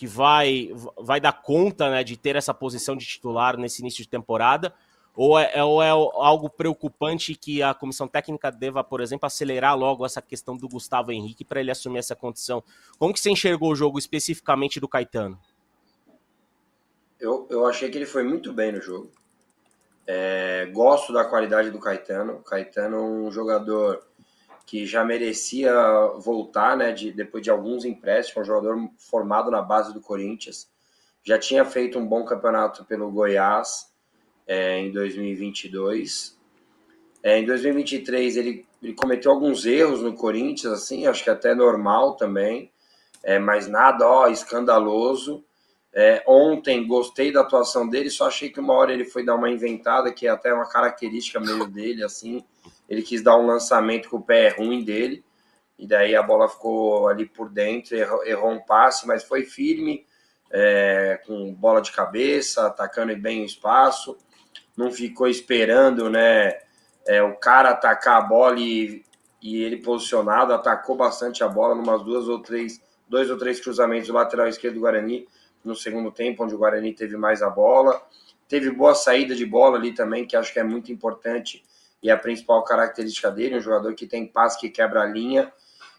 que 0.00 0.06
vai, 0.06 0.72
vai 0.96 1.20
dar 1.20 1.42
conta 1.42 1.90
né, 1.90 2.02
de 2.02 2.16
ter 2.16 2.34
essa 2.34 2.54
posição 2.54 2.96
de 2.96 3.04
titular 3.04 3.58
nesse 3.58 3.82
início 3.82 4.02
de 4.02 4.08
temporada? 4.08 4.72
Ou 5.14 5.38
é, 5.38 5.62
ou 5.62 5.82
é 5.82 5.90
algo 5.90 6.48
preocupante 6.48 7.34
que 7.34 7.62
a 7.62 7.74
comissão 7.74 8.08
técnica 8.08 8.50
deva, 8.50 8.82
por 8.82 9.02
exemplo, 9.02 9.26
acelerar 9.26 9.76
logo 9.76 10.06
essa 10.06 10.22
questão 10.22 10.56
do 10.56 10.66
Gustavo 10.66 11.12
Henrique 11.12 11.44
para 11.44 11.60
ele 11.60 11.70
assumir 11.70 11.98
essa 11.98 12.16
condição? 12.16 12.64
Como 12.98 13.12
que 13.12 13.20
você 13.20 13.28
enxergou 13.28 13.72
o 13.72 13.76
jogo 13.76 13.98
especificamente 13.98 14.80
do 14.80 14.88
Caetano? 14.88 15.38
Eu, 17.20 17.46
eu 17.50 17.66
achei 17.66 17.90
que 17.90 17.98
ele 17.98 18.06
foi 18.06 18.22
muito 18.22 18.54
bem 18.54 18.72
no 18.72 18.80
jogo. 18.80 19.10
É, 20.06 20.64
gosto 20.72 21.12
da 21.12 21.26
qualidade 21.26 21.70
do 21.70 21.78
Caetano. 21.78 22.36
O 22.36 22.42
Caetano 22.42 22.96
é 22.96 23.02
um 23.02 23.30
jogador 23.30 24.02
que 24.70 24.86
já 24.86 25.04
merecia 25.04 25.74
voltar, 26.18 26.76
né, 26.76 26.92
de, 26.92 27.10
depois 27.10 27.42
de 27.42 27.50
alguns 27.50 27.84
empréstimos, 27.84 28.48
um 28.48 28.52
jogador 28.52 28.88
formado 28.98 29.50
na 29.50 29.60
base 29.60 29.92
do 29.92 30.00
Corinthians, 30.00 30.70
já 31.24 31.36
tinha 31.36 31.64
feito 31.64 31.98
um 31.98 32.06
bom 32.06 32.24
campeonato 32.24 32.84
pelo 32.84 33.10
Goiás 33.10 33.92
é, 34.46 34.78
em 34.78 34.92
2022, 34.92 36.38
É, 37.20 37.36
em 37.36 37.44
2023 37.44 38.36
ele, 38.36 38.64
ele 38.80 38.94
cometeu 38.94 39.32
alguns 39.32 39.66
erros 39.66 40.02
no 40.02 40.14
Corinthians, 40.14 40.72
assim, 40.72 41.04
acho 41.04 41.24
que 41.24 41.30
até 41.30 41.52
normal 41.52 42.14
também, 42.14 42.70
é, 43.24 43.40
mas 43.40 43.66
nada, 43.66 44.06
ó, 44.06 44.28
escandaloso. 44.28 45.44
É, 45.92 46.22
ontem 46.26 46.86
gostei 46.86 47.32
da 47.32 47.40
atuação 47.40 47.88
dele, 47.88 48.10
só 48.10 48.28
achei 48.28 48.48
que 48.48 48.60
uma 48.60 48.74
hora 48.74 48.92
ele 48.92 49.04
foi 49.04 49.24
dar 49.24 49.34
uma 49.34 49.50
inventada, 49.50 50.12
que 50.12 50.26
é 50.26 50.30
até 50.30 50.52
uma 50.54 50.68
característica 50.68 51.40
meio 51.40 51.66
dele, 51.66 52.04
assim. 52.04 52.44
Ele 52.88 53.02
quis 53.02 53.22
dar 53.22 53.36
um 53.36 53.46
lançamento 53.46 54.08
com 54.08 54.18
o 54.18 54.22
pé 54.22 54.48
ruim 54.50 54.84
dele, 54.84 55.24
e 55.78 55.86
daí 55.86 56.14
a 56.14 56.22
bola 56.22 56.48
ficou 56.48 57.08
ali 57.08 57.26
por 57.26 57.48
dentro, 57.48 57.96
errou, 57.96 58.24
errou 58.24 58.50
um 58.52 58.60
passe, 58.60 59.06
mas 59.06 59.24
foi 59.24 59.42
firme, 59.42 60.06
é, 60.52 61.20
com 61.26 61.52
bola 61.54 61.80
de 61.80 61.90
cabeça, 61.90 62.66
atacando 62.66 63.16
bem 63.16 63.42
o 63.42 63.46
espaço, 63.46 64.16
não 64.76 64.92
ficou 64.92 65.26
esperando, 65.26 66.08
né? 66.08 66.58
É, 67.06 67.22
o 67.22 67.34
cara 67.36 67.70
atacar 67.70 68.18
a 68.18 68.20
bola 68.20 68.60
e, 68.60 69.04
e 69.42 69.62
ele 69.62 69.78
posicionado, 69.78 70.52
atacou 70.52 70.96
bastante 70.96 71.42
a 71.42 71.48
bola, 71.48 71.74
numas 71.74 72.02
duas 72.04 72.28
ou 72.28 72.40
três, 72.40 72.80
dois 73.08 73.28
ou 73.30 73.38
três 73.38 73.60
cruzamentos 73.60 74.06
do 74.06 74.14
lateral 74.14 74.46
esquerdo 74.46 74.74
do 74.74 74.80
Guarani 74.80 75.26
no 75.64 75.74
segundo 75.74 76.10
tempo, 76.10 76.44
onde 76.44 76.54
o 76.54 76.58
Guarani 76.58 76.92
teve 76.92 77.16
mais 77.16 77.42
a 77.42 77.50
bola. 77.50 78.00
Teve 78.48 78.70
boa 78.70 78.94
saída 78.94 79.34
de 79.34 79.46
bola 79.46 79.76
ali 79.76 79.94
também, 79.94 80.26
que 80.26 80.36
acho 80.36 80.52
que 80.52 80.58
é 80.58 80.64
muito 80.64 80.90
importante 80.90 81.64
e 82.02 82.10
a 82.10 82.16
principal 82.16 82.64
característica 82.64 83.30
dele, 83.30 83.56
um 83.56 83.60
jogador 83.60 83.94
que 83.94 84.06
tem 84.06 84.26
passe 84.26 84.58
que 84.58 84.70
quebra 84.70 85.02
a 85.02 85.06
linha. 85.06 85.52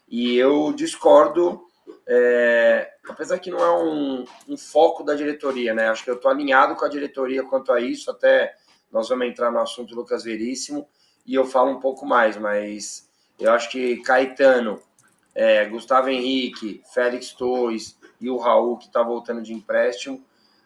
E 0.10 0.36
eu 0.36 0.74
discordo, 0.74 1.62
é, 2.08 2.91
apesar 3.08 3.39
que 3.39 3.51
não 3.51 3.60
é 3.60 3.72
um, 3.84 4.25
um, 4.50 4.58
foco 4.58 5.03
da 5.03 5.13
diretoria, 5.13 5.74
né? 5.74 5.89
Acho 5.89 6.03
que 6.03 6.10
eu 6.10 6.15
estou 6.15 6.32
alinhado 6.32 6.75
com 6.75 6.86
a 6.86 6.89
diretoria 6.89 7.44
quanto 7.44 7.72
a 7.72 7.80
isso, 7.80 8.10
até 8.10 8.56
nós 8.91 9.08
vamos 9.10 9.27
entrar 9.27 9.51
no 9.51 9.60
assunto 9.60 9.96
Lucas 9.96 10.24
Veríssimo 10.24 10.88
e 11.25 11.36
eu 11.36 11.46
falo 11.46 11.72
um 11.72 11.80
pouco 11.80 12.06
mais, 12.06 12.36
mas 12.36 13.10
eu 13.39 13.51
acho 13.51 13.70
que 13.70 13.98
Caetano, 14.01 14.82
é, 15.34 15.63
Gustavo 15.65 16.10
Henrique, 16.10 16.82
Félix 16.94 17.32
Torres, 17.32 17.98
e 18.21 18.29
o 18.29 18.37
Raul, 18.37 18.77
que 18.77 18.85
está 18.85 19.01
voltando 19.01 19.41
de 19.41 19.53
empréstimo. 19.53 20.23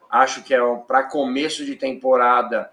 Acho 0.09 0.43
que 0.43 0.53
é 0.53 0.59
para 0.87 1.03
começo 1.03 1.65
de 1.65 1.75
temporada 1.75 2.69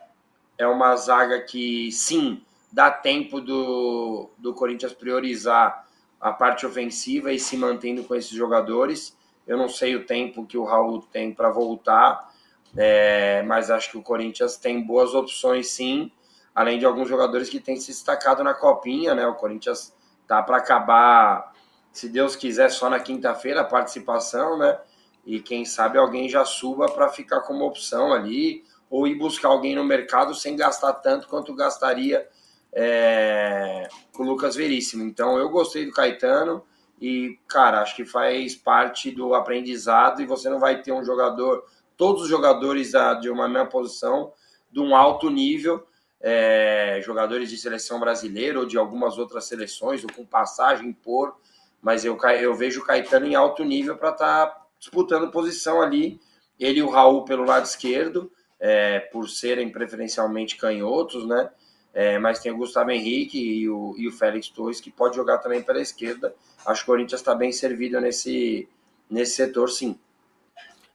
é 0.58 0.66
uma 0.66 0.94
zaga 0.96 1.40
que, 1.40 1.90
sim, 1.90 2.42
dá 2.70 2.90
tempo 2.90 3.40
do, 3.40 4.28
do 4.38 4.54
Corinthians 4.54 4.92
priorizar 4.92 5.86
a 6.20 6.32
parte 6.32 6.64
ofensiva 6.66 7.32
e 7.32 7.38
se 7.38 7.56
mantendo 7.56 8.04
com 8.04 8.14
esses 8.14 8.30
jogadores. 8.30 9.16
Eu 9.46 9.56
não 9.56 9.68
sei 9.68 9.96
o 9.96 10.06
tempo 10.06 10.46
que 10.46 10.56
o 10.56 10.64
Raul 10.64 11.02
tem 11.12 11.32
para 11.32 11.50
voltar, 11.50 12.32
é, 12.76 13.42
mas 13.42 13.70
acho 13.70 13.90
que 13.90 13.98
o 13.98 14.02
Corinthians 14.02 14.56
tem 14.56 14.80
boas 14.80 15.14
opções, 15.14 15.70
sim, 15.70 16.12
além 16.54 16.78
de 16.78 16.86
alguns 16.86 17.08
jogadores 17.08 17.48
que 17.48 17.58
têm 17.58 17.76
se 17.76 17.88
destacado 17.88 18.44
na 18.44 18.54
copinha, 18.54 19.14
né? 19.14 19.26
O 19.26 19.34
Corinthians 19.34 19.94
tá 20.26 20.42
para 20.42 20.58
acabar 20.58 21.51
se 21.92 22.08
Deus 22.08 22.34
quiser, 22.34 22.70
só 22.70 22.88
na 22.88 22.98
quinta-feira 22.98 23.60
a 23.60 23.64
participação, 23.64 24.58
né? 24.58 24.78
E 25.24 25.40
quem 25.40 25.64
sabe 25.64 25.98
alguém 25.98 26.28
já 26.28 26.44
suba 26.44 26.90
para 26.90 27.08
ficar 27.08 27.42
como 27.42 27.64
opção 27.64 28.12
ali, 28.12 28.64
ou 28.90 29.06
ir 29.06 29.14
buscar 29.14 29.48
alguém 29.48 29.74
no 29.74 29.84
mercado 29.84 30.34
sem 30.34 30.56
gastar 30.56 30.92
tanto 30.94 31.28
quanto 31.28 31.54
gastaria 31.54 32.28
é, 32.72 33.88
com 34.12 34.22
o 34.22 34.26
Lucas 34.26 34.54
Veríssimo. 34.56 35.02
Então 35.02 35.38
eu 35.38 35.48
gostei 35.48 35.86
do 35.86 35.92
Caetano 35.92 36.64
e, 37.00 37.38
cara, 37.48 37.80
acho 37.80 37.96
que 37.96 38.04
faz 38.04 38.54
parte 38.54 39.10
do 39.10 39.34
aprendizado 39.34 40.20
e 40.20 40.26
você 40.26 40.48
não 40.48 40.58
vai 40.58 40.82
ter 40.82 40.92
um 40.92 41.04
jogador, 41.04 41.64
todos 41.96 42.22
os 42.22 42.28
jogadores 42.28 42.92
da, 42.92 43.14
de 43.14 43.30
uma 43.30 43.48
mesma 43.48 43.68
posição, 43.68 44.32
de 44.70 44.80
um 44.80 44.94
alto 44.94 45.30
nível, 45.30 45.86
é, 46.20 47.00
jogadores 47.02 47.50
de 47.50 47.56
seleção 47.56 47.98
brasileira 47.98 48.58
ou 48.58 48.66
de 48.66 48.78
algumas 48.78 49.18
outras 49.18 49.44
seleções, 49.44 50.04
ou 50.04 50.12
com 50.12 50.24
passagem 50.24 50.92
por 50.92 51.36
mas 51.82 52.04
eu, 52.04 52.16
eu 52.40 52.54
vejo 52.54 52.80
o 52.80 52.84
Caetano 52.84 53.26
em 53.26 53.34
alto 53.34 53.64
nível 53.64 53.96
para 53.96 54.10
estar 54.10 54.46
tá 54.46 54.66
disputando 54.78 55.30
posição 55.30 55.82
ali. 55.82 56.20
Ele 56.58 56.78
e 56.78 56.82
o 56.82 56.88
Raul 56.88 57.24
pelo 57.24 57.44
lado 57.44 57.64
esquerdo, 57.64 58.30
é, 58.60 59.00
por 59.00 59.28
serem 59.28 59.70
preferencialmente 59.70 60.56
canhotos, 60.56 61.26
né? 61.26 61.50
É, 61.92 62.18
mas 62.18 62.38
tem 62.38 62.52
o 62.52 62.56
Gustavo 62.56 62.90
Henrique 62.90 63.38
e 63.38 63.68
o, 63.68 63.94
e 63.98 64.08
o 64.08 64.12
Félix 64.12 64.48
Torres, 64.48 64.80
que 64.80 64.90
pode 64.90 65.16
jogar 65.16 65.38
também 65.38 65.60
pela 65.60 65.80
esquerda. 65.80 66.34
Acho 66.64 66.84
que 66.84 66.90
o 66.90 66.94
Corinthians 66.94 67.20
está 67.20 67.34
bem 67.34 67.52
servido 67.52 68.00
nesse, 68.00 68.68
nesse 69.10 69.34
setor, 69.34 69.68
sim. 69.68 69.98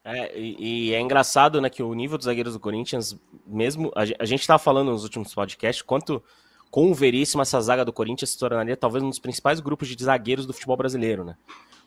É, 0.03 0.39
e, 0.39 0.87
e, 0.89 0.93
é 0.93 1.01
engraçado, 1.01 1.59
né, 1.59 1.69
que 1.69 1.83
o 1.83 1.93
nível 1.93 2.17
dos 2.17 2.25
zagueiros 2.25 2.53
do 2.53 2.59
Corinthians, 2.61 3.19
mesmo. 3.45 3.91
A, 3.93 4.05
gente 4.25 4.39
estava 4.39 4.57
falando 4.57 4.89
nos 4.89 5.03
últimos 5.03 5.33
podcasts 5.35 5.81
quanto 5.81 6.23
com 6.69 6.91
o 6.91 6.93
Veríssimo, 6.93 7.41
essa 7.41 7.59
zaga 7.61 7.85
do 7.85 7.93
Corinthians 7.93 8.31
se 8.31 8.37
tornaria 8.37 8.75
talvez 8.75 9.03
um 9.03 9.09
dos 9.09 9.19
principais 9.19 9.59
grupos 9.59 9.87
de 9.87 10.03
zagueiros 10.03 10.45
do 10.45 10.53
futebol 10.53 10.77
brasileiro, 10.77 11.23
né? 11.23 11.35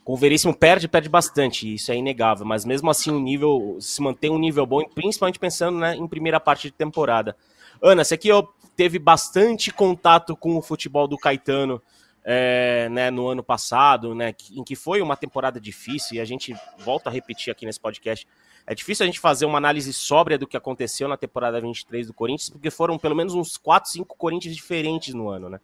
Com 0.04 0.14
o 0.14 0.16
Veríssimo 0.16 0.54
perde, 0.54 0.88
perde 0.88 1.08
bastante, 1.08 1.74
isso 1.74 1.92
é 1.92 1.96
inegável, 1.96 2.46
mas 2.46 2.64
mesmo 2.64 2.90
assim 2.90 3.10
o 3.10 3.20
nível 3.20 3.76
se 3.80 4.00
mantém 4.00 4.30
um 4.30 4.38
nível 4.38 4.64
bom, 4.64 4.82
principalmente 4.94 5.38
pensando 5.38 5.78
né, 5.78 5.94
em 5.94 6.08
primeira 6.08 6.40
parte 6.40 6.68
de 6.68 6.72
temporada. 6.72 7.36
Ana, 7.82 8.02
você 8.02 8.14
aqui 8.14 8.32
ó, 8.32 8.42
teve 8.74 8.98
bastante 8.98 9.70
contato 9.70 10.34
com 10.34 10.56
o 10.56 10.62
futebol 10.62 11.06
do 11.06 11.18
Caetano 11.18 11.82
é, 12.24 12.88
né, 12.90 13.10
no 13.10 13.28
ano 13.28 13.42
passado, 13.42 14.14
né, 14.14 14.34
em 14.52 14.64
que 14.64 14.74
foi 14.74 15.02
uma 15.02 15.16
temporada 15.16 15.60
difícil, 15.60 16.16
e 16.16 16.20
a 16.20 16.24
gente 16.24 16.54
volta 16.78 17.10
a 17.10 17.12
repetir 17.12 17.50
aqui 17.50 17.66
nesse 17.66 17.80
podcast 17.80 18.26
é 18.66 18.74
difícil 18.74 19.04
a 19.04 19.06
gente 19.06 19.18
fazer 19.18 19.46
uma 19.46 19.58
análise 19.58 19.92
sóbria 19.92 20.38
do 20.38 20.46
que 20.46 20.56
aconteceu 20.56 21.08
na 21.08 21.16
temporada 21.16 21.60
23 21.60 22.06
do 22.06 22.14
Corinthians, 22.14 22.50
porque 22.50 22.70
foram 22.70 22.98
pelo 22.98 23.16
menos 23.16 23.34
uns 23.34 23.56
4, 23.56 23.90
5 23.90 24.16
Corinthians 24.16 24.54
diferentes 24.54 25.14
no 25.14 25.28
ano, 25.28 25.48
né? 25.48 25.60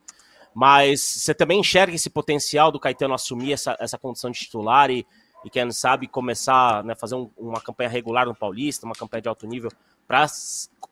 Mas 0.55 1.03
você 1.03 1.35
também 1.35 1.61
enxerga 1.61 1.95
esse 1.95 2.09
potencial 2.09 2.73
do 2.73 2.81
Caetano 2.81 3.13
assumir 3.13 3.53
essa, 3.53 3.77
essa 3.79 3.99
condição 3.99 4.31
de 4.31 4.39
titular 4.39 4.91
e, 4.91 5.07
e 5.45 5.51
quem 5.51 5.71
sabe 5.71 6.09
começar 6.09 6.79
a 6.79 6.83
né, 6.83 6.95
fazer 6.95 7.15
um, 7.15 7.31
uma 7.37 7.61
campanha 7.61 7.91
regular 7.91 8.25
no 8.25 8.35
Paulista, 8.35 8.87
uma 8.87 8.95
campanha 8.95 9.21
de 9.21 9.29
alto 9.29 9.47
nível, 9.47 9.71
para 10.09 10.27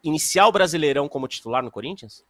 iniciar 0.03 0.47
o 0.49 0.53
Brasileirão 0.53 1.09
como 1.09 1.27
titular 1.27 1.63
no 1.63 1.71
Corinthians? 1.71 2.23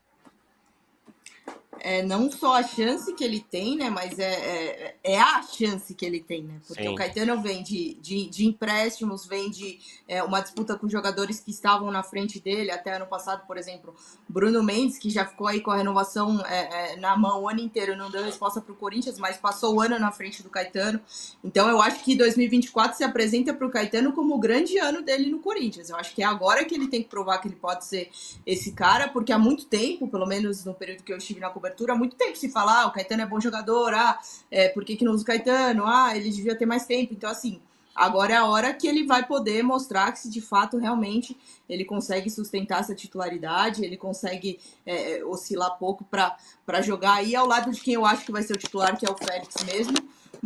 É 1.81 2.03
não 2.03 2.31
só 2.31 2.55
a 2.55 2.63
chance 2.63 3.13
que 3.15 3.25
ele 3.25 3.41
tem, 3.41 3.77
né? 3.77 3.91
Mas 3.91 4.19
é, 4.19 4.33
é, 4.33 4.97
é 5.03 5.21
a 5.21 5.43
chance 5.43 5.95
que 5.95 6.05
ele 6.05 6.21
tem, 6.21 6.43
né? 6.43 6.61
Porque 6.67 6.83
Sim. 6.83 6.89
o 6.89 6.95
Caetano 6.95 7.41
vem 7.41 7.63
de, 7.63 7.95
de, 7.95 8.29
de 8.29 8.47
empréstimos, 8.47 9.27
vem 9.27 9.51
de 9.51 9.79
é, 10.09 10.23
uma 10.23 10.41
disputa 10.41 10.77
com 10.77 10.89
jogadores 10.89 11.41
que 11.41 11.51
estavam 11.51 11.91
na 11.91 12.03
frente 12.03 12.41
dele. 12.41 12.71
Até 12.71 12.95
ano 12.95 13.07
passado, 13.07 13.47
por 13.47 13.57
exemplo, 13.57 13.95
Bruno 14.29 14.63
Mendes, 14.63 14.99
que 14.99 15.11
já 15.11 15.27
ficou 15.27 15.47
aí 15.47 15.61
com 15.61 15.71
a 15.71 15.77
renovação 15.77 16.41
é, 16.47 16.93
é 16.93 16.97
na 16.97 17.17
mão 17.17 17.43
o 17.43 17.49
ano 17.49 17.61
inteiro, 17.61 17.97
não 17.97 18.11
deu 18.11 18.25
resposta 18.25 18.61
para 18.61 18.73
o 18.73 18.77
Corinthians, 18.77 19.19
mas 19.19 19.37
passou 19.37 19.77
o 19.77 19.81
ano 19.81 19.99
na 19.99 20.11
frente 20.11 20.43
do 20.43 20.51
Caetano. 20.51 21.01
Então 21.43 21.69
eu 21.69 21.81
acho 21.81 22.03
que 22.05 22.17
2024 22.17 22.97
se 22.97 23.05
apresenta 23.05 23.53
para 23.53 23.67
o 23.67 23.71
Caetano 23.71 24.13
como 24.13 24.35
o 24.35 24.39
grande 24.39 24.79
ano 24.79 25.03
dele 25.03 25.31
no 25.31 25.41
Corinthians. 25.41 25.91
Eu 25.91 25.97
acho 25.97 26.15
que 26.15 26.23
é 26.23 26.27
agora 26.27 26.65
que 26.65 26.75
ele 26.75 26.89
tem 26.89 27.03
que 27.03 27.09
provar 27.09 27.39
que 27.39 27.49
ele 27.49 27.57
pode 27.57 27.85
ser 27.85 28.11
esse 28.47 28.73
cara, 28.73 29.09
porque 29.09 29.33
há 29.33 29.39
muito 29.39 29.67
tempo, 29.67 30.09
pelo 30.09 30.27
menos 30.27 30.65
no 30.65 30.75
período 30.75 31.03
que 31.03 31.13
eu 31.13 31.19
estive 31.19 31.41
na 31.41 31.51
cobertura, 31.51 31.64
há 31.91 31.95
muito 31.95 32.17
tempo 32.17 32.37
se 32.37 32.49
falar, 32.49 32.83
ah, 32.83 32.87
o 32.87 32.93
Caetano 32.93 33.23
é 33.23 33.27
bom 33.27 33.41
jogador, 33.41 33.95
ah, 33.95 34.19
é, 34.51 34.69
por 34.69 34.85
que, 34.85 34.97
que 34.97 35.05
não 35.05 35.13
usa 35.13 35.23
o 35.23 35.27
Caetano? 35.27 35.85
Ah, 35.87 36.17
ele 36.17 36.31
devia 36.31 36.57
ter 36.57 36.67
mais 36.67 36.87
tempo. 36.87 37.13
Então, 37.13 37.31
assim, 37.31 37.61
agora 37.95 38.33
é 38.33 38.37
a 38.37 38.47
hora 38.47 38.73
que 38.75 38.87
ele 38.87 39.05
vai 39.05 39.27
poder 39.27 39.63
mostrar 39.63 40.11
que 40.13 40.19
se 40.19 40.31
de 40.31 40.41
fato 40.41 40.77
realmente 40.79 41.37
ele 41.69 41.85
consegue 41.85 42.29
sustentar 42.29 42.81
essa 42.81 42.95
titularidade, 42.95 43.85
ele 43.85 43.97
consegue 43.97 44.59
é 44.85 45.25
oscilar 45.25 45.79
pouco 45.79 46.05
para 46.05 46.83
jogar 46.83 47.15
aí 47.15 47.37
ao 47.37 47.47
lado 47.47 47.71
de 47.71 47.81
quem 47.81 47.95
eu 47.95 48.05
acho 48.05 48.25
que 48.25 48.33
vai 48.33 48.43
ser 48.43 48.55
o 48.55 48.59
titular, 48.59 48.99
que 48.99 49.07
é 49.07 49.11
o 49.11 49.17
Félix 49.17 49.63
mesmo. 49.65 49.97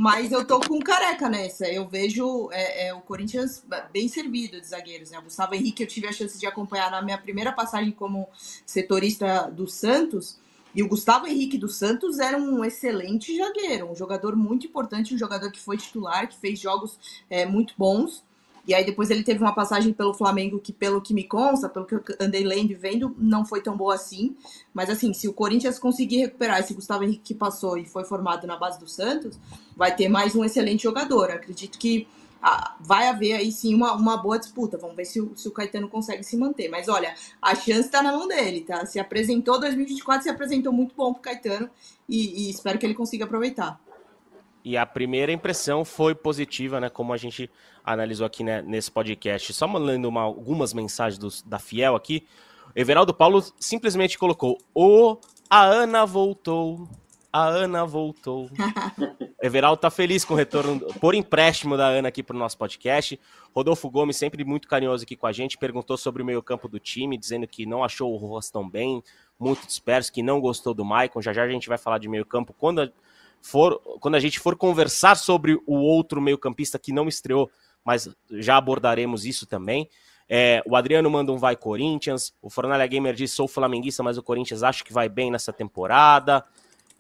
Mas 0.01 0.31
eu 0.31 0.45
tô 0.45 0.61
com 0.61 0.79
careca 0.79 1.29
nessa. 1.29 1.67
Eu 1.67 1.89
vejo 1.89 2.49
é, 2.53 2.87
é, 2.87 2.95
o 2.95 3.01
Corinthians 3.01 3.65
bem 3.93 4.07
servido 4.07 4.61
de 4.61 4.69
zagueiros. 4.69 5.11
Né? 5.11 5.19
O 5.19 5.23
Gustavo 5.23 5.57
Henrique 5.57 5.83
eu 5.83 5.89
tive 5.89 6.07
a 6.07 6.13
chance 6.13 6.39
de 6.39 6.47
acompanhar 6.47 6.89
na 6.89 7.03
minha 7.03 7.19
primeira 7.19 7.51
passagem 7.51 7.91
como 7.91 8.29
setorista 8.65 9.51
do 9.51 9.67
Santos. 9.67 10.39
E 10.75 10.83
o 10.83 10.89
Gustavo 10.89 11.27
Henrique 11.27 11.59
dos 11.59 11.77
Santos 11.77 12.19
era 12.19 12.37
um 12.37 12.65
excelente 12.65 13.37
zagueiro, 13.37 13.91
um 13.91 13.97
jogador 13.97 14.37
muito 14.37 14.67
importante, 14.67 15.15
um 15.15 15.19
jogador 15.19 15.51
que 15.51 15.61
foi 15.61 15.77
titular, 15.77 16.29
que 16.29 16.37
fez 16.39 16.59
jogos 16.59 16.99
é, 17.29 17.47
muito 17.47 17.75
bons. 17.77 18.23
E 18.67 18.75
aí 18.75 18.85
depois 18.85 19.09
ele 19.09 19.23
teve 19.23 19.41
uma 19.41 19.55
passagem 19.55 19.95
pelo 19.95 20.13
Flamengo 20.13 20.59
que, 20.59 20.75
pelo 20.75 21.01
que 21.01 21.15
me 21.15 21.25
consta, 21.25 21.71
pelo 21.71 21.87
que 21.87 21.95
eu 21.95 22.03
andei 22.21 22.45
lendo 22.45 22.71
e 22.71 22.75
vendo, 22.75 23.17
não 23.17 23.43
foi 23.43 23.63
tão 23.63 23.75
boa 23.75 23.95
assim. 23.95 24.37
Mas 24.75 24.91
assim, 24.91 25.15
se 25.15 25.27
o 25.27 25.33
Corinthians 25.33 25.79
conseguir 25.79 26.19
recuperar 26.19 26.61
esse 26.61 26.75
Gustavo 26.75 27.03
Henrique 27.03 27.23
que 27.25 27.35
passou 27.35 27.79
e 27.79 27.87
foi 27.87 28.05
formado 28.05 28.47
na 28.47 28.59
base 28.59 28.79
do 28.79 28.87
Santos, 28.87 29.41
vai 29.75 29.97
ter 29.97 30.11
mais 30.11 30.37
um 30.37 30.45
excelente 30.45 30.83
jogador. 30.83 31.31
Acredito 31.31 31.79
que 31.79 32.07
ah, 32.43 32.77
vai 32.81 33.09
haver 33.09 33.35
aí 33.35 33.51
sim 33.51 33.75
uma, 33.75 33.93
uma 33.95 34.17
boa 34.17 34.39
disputa. 34.39 34.79
Vamos 34.79 34.97
ver 34.97 35.05
se 35.05 35.21
o, 35.21 35.37
se 35.37 35.49
o 35.49 35.53
Caetano 35.53 35.89
consegue 35.89 36.23
se 36.23 36.37
manter. 36.37 36.69
Mas 36.69 36.89
olha, 36.89 37.15
a 37.43 37.55
chance 37.55 37.81
está 37.81 38.03
na 38.03 38.13
mão 38.13 38.29
dele, 38.29 38.61
tá? 38.61 38.87
Se 38.87 38.99
apresentou 38.99 39.59
2024, 39.59 40.23
se 40.23 40.31
apresentou 40.31 40.73
muito 40.73 40.95
bom 40.95 41.13
pro 41.13 41.23
Caetano 41.23 41.69
e, 42.09 42.47
e 42.47 42.51
espero 42.51 42.79
que 42.79 42.87
ele 42.87 42.95
consiga 42.95 43.25
aproveitar. 43.25 43.81
E 44.65 44.77
a 44.77 44.85
primeira 44.85 45.33
impressão 45.33 45.85
foi 45.85 46.15
positiva, 46.15 46.81
né? 46.81 46.89
Como 46.89 47.13
a 47.13 47.17
gente 47.17 47.51
analisou 47.85 48.27
aqui 48.27 48.45
né, 48.45 48.63
nesse 48.63 48.91
podcast. 48.91 49.53
Só 49.53 49.67
mandando 49.67 50.09
uma, 50.09 50.23
algumas 50.23 50.73
mensagens 50.73 51.19
dos, 51.19 51.43
da 51.43 51.59
Fiel 51.59 51.97
aqui. 51.97 52.27
Everaldo 52.75 53.15
Paulo 53.15 53.43
simplesmente 53.59 54.19
colocou 54.19 54.59
o 54.75 55.17
A 55.49 55.65
Ana 55.65 56.05
voltou. 56.05 56.89
A 57.33 57.47
Ana 57.47 57.85
voltou. 57.85 58.51
Everaldo 59.41 59.81
tá 59.81 59.91
feliz 59.91 60.25
com 60.25 60.35
o 60.35 60.37
retorno 60.37 60.81
por 60.95 61.15
empréstimo 61.15 61.77
da 61.77 61.87
Ana 61.87 62.09
aqui 62.09 62.23
pro 62.25 62.37
nosso 62.37 62.59
podcast. 62.59 63.19
Rodolfo 63.55 63.89
Gomes, 63.89 64.17
sempre 64.17 64.45
muito 64.45 64.67
carinhoso 64.67 65.05
aqui 65.05 65.15
com 65.15 65.29
a 65.29 65.33
gente, 65.33 65.57
perguntou 65.57 65.97
sobre 65.97 66.23
o 66.23 66.27
meio-campo 66.27 66.69
do 66.69 66.81
time, 66.81 67.17
dizendo 67.17 67.47
que 67.47 67.65
não 67.65 67.85
achou 67.85 68.13
o 68.13 68.17
Rostão 68.17 68.69
bem, 68.69 69.03
muito 69.39 69.65
disperso, 69.65 70.13
que 70.13 70.23
não 70.23 70.41
gostou 70.41 70.75
do 70.75 70.85
Maicon. 70.85 71.23
Já 71.23 71.33
já 71.33 71.45
a 71.45 71.49
gente 71.49 71.69
vai 71.69 71.79
falar 71.79 71.99
de 71.99 72.09
meio-campo 72.09 72.53
quando 72.53 72.93
for 73.41 73.81
quando 74.01 74.17
a 74.17 74.21
gente 74.21 74.41
for 74.41 74.57
conversar 74.57 75.17
sobre 75.17 75.57
o 75.67 75.77
outro 75.77 76.21
meio-campista 76.21 76.77
que 76.77 76.93
não 76.93 77.07
estreou, 77.07 77.49
mas 77.85 78.09
já 78.31 78.57
abordaremos 78.57 79.25
isso 79.25 79.47
também. 79.47 79.89
É, 80.29 80.63
o 80.67 80.77
Adriano 80.77 81.09
manda 81.09 81.33
um 81.33 81.39
vai 81.39 81.57
Corinthians. 81.57 82.35
O 82.43 82.51
Fornalha 82.51 82.87
Gamer 82.87 83.15
diz: 83.15 83.33
sou 83.33 83.49
flamenguista, 83.49 84.03
mas 84.03 84.19
o 84.19 84.23
Corinthians 84.23 84.65
acho 84.65 84.85
que 84.85 84.93
vai 84.93 85.09
bem 85.09 85.31
nessa 85.31 85.53
temporada. 85.53 86.45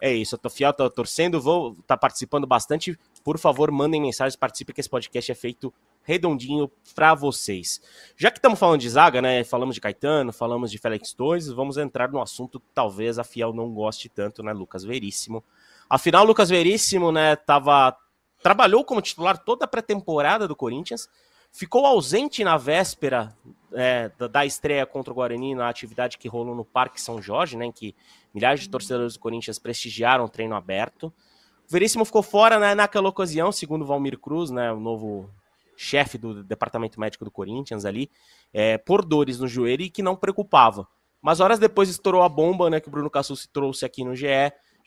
É 0.01 0.13
isso, 0.13 0.37
eu 0.37 0.39
tô 0.39 0.49
fiel, 0.49 0.73
tô 0.73 0.89
torcendo, 0.89 1.41
vou 1.41 1.75
tá 1.87 1.97
participando 1.97 2.47
bastante. 2.47 2.99
Por 3.25 3.37
favor, 3.39 3.71
mandem 3.71 4.01
mensagens, 4.01 4.37
participe 4.37 4.73
que 4.73 4.81
esse 4.81 4.89
podcast 4.89 5.33
é 5.33 5.35
feito 5.35 5.75
redondinho 6.03 6.71
para 6.95 7.15
vocês. 7.15 7.81
Já 8.17 8.31
que 8.31 8.39
estamos 8.39 8.59
falando 8.59 8.81
de 8.81 8.89
zaga, 8.89 9.21
né? 9.21 9.43
Falamos 9.45 9.75
de 9.75 9.81
Caetano, 9.81 10.33
falamos 10.33 10.71
de 10.71 10.79
Félix 10.79 11.13
Torres, 11.13 11.49
vamos 11.49 11.77
entrar 11.77 12.11
no 12.11 12.23
assunto 12.23 12.61
que 12.61 12.67
talvez 12.73 13.19
a 13.19 13.25
Fiel 13.25 13.53
não 13.53 13.75
goste 13.75 14.09
tanto, 14.09 14.43
né? 14.43 14.53
Lucas 14.53 14.85
Veríssimo. 14.85 15.45
Afinal, 15.91 16.25
Lucas 16.25 16.49
Veríssimo, 16.49 17.11
né, 17.11 17.35
tava 17.35 17.97
trabalhou 18.43 18.85
como 18.85 19.03
titular 19.03 19.37
toda 19.37 19.65
a 19.65 19.69
pré-temporada 19.69 20.47
do 20.47 20.55
Corinthians 20.55 21.09
ficou 21.53 21.87
ausente 21.87 22.45
na 22.45 22.57
véspera 22.57 23.35
é, 23.73 24.11
da, 24.19 24.27
da, 24.27 24.47
estreia 24.47 24.87
contra 24.87 25.13
o 25.13 25.17
Guarani 25.17 25.55
na 25.55 25.69
atividade 25.69 26.19
que 26.19 26.29
rolou 26.29 26.55
no 26.55 26.65
Parque 26.65 27.01
São 27.01 27.21
Jorge, 27.21 27.57
né, 27.57 27.67
em 27.67 27.73
que 27.73 27.95
milhares 28.35 28.61
de 28.61 28.69
torcedores 28.69 29.15
do 29.15 29.21
Corinthians 29.21 29.59
prestigiaram 29.59 30.25
o 30.25 30.29
treino 30.29 30.55
aberto. 30.55 31.07
O 31.07 31.71
Veríssimo 31.71 32.05
ficou 32.05 32.23
fora 32.23 32.59
né, 32.59 32.75
naquela 32.75 33.09
ocasião, 33.09 33.53
segundo 33.53 33.85
Valmir 33.85 34.19
Cruz, 34.19 34.51
né, 34.51 34.73
o 34.73 34.81
novo 34.81 35.31
chefe 35.77 36.19
do 36.19 36.43
departamento 36.43 36.99
médico 36.99 37.25
do 37.25 37.31
Corinthians 37.31 37.85
ali, 37.85 38.11
é, 38.53 38.79
por 38.79 39.05
dores 39.05 39.39
no 39.39 39.47
joelho 39.47 39.83
e 39.83 39.91
que 39.91 40.03
não 40.03 40.17
preocupava. 40.17 40.89
Mas 41.21 41.41
horas 41.41 41.59
depois 41.59 41.89
estourou 41.89 42.23
a 42.23 42.29
bomba, 42.29 42.71
né, 42.71 42.81
que 42.81 42.89
o 42.89 42.91
Bruno 42.91 43.11
Cassus 43.11 43.47
trouxe 43.47 43.85
aqui 43.85 44.05
no 44.05 44.15
GE, 44.15 44.27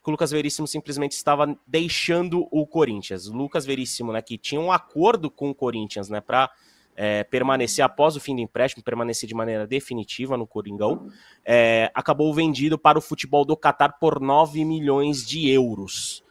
que 0.04 0.10
o 0.10 0.12
Lucas 0.12 0.32
Veríssimo 0.32 0.68
simplesmente 0.68 1.14
estava 1.14 1.58
deixando 1.66 2.48
o 2.52 2.66
Corinthians. 2.66 3.28
O 3.28 3.34
Lucas 3.34 3.66
Veríssimo, 3.66 4.12
né, 4.12 4.22
que 4.22 4.38
tinha 4.38 4.60
um 4.60 4.72
acordo 4.72 5.30
com 5.30 5.50
o 5.50 5.56
Corinthians, 5.56 6.10
né, 6.10 6.20
para 6.20 6.50
é, 6.96 7.24
permanecer 7.24 7.84
após 7.86 8.16
o 8.16 8.20
fim 8.20 8.36
do 8.36 8.42
empréstimo, 8.42 8.84
permanecer 8.84 9.28
de 9.28 9.36
maneira 9.36 9.68
definitiva 9.68 10.36
no 10.38 10.48
Coringão, 10.48 11.08
é, 11.46 11.92
acabou 11.94 12.34
vendido 12.34 12.78
para 12.78 12.98
o 12.98 13.02
futebol 13.02 13.46
do 13.46 13.56
Catar 13.56 14.00
por 14.00 14.20
9 14.20 14.66
milhões 14.66 15.26
de 15.26 15.50
euros. 15.50 16.24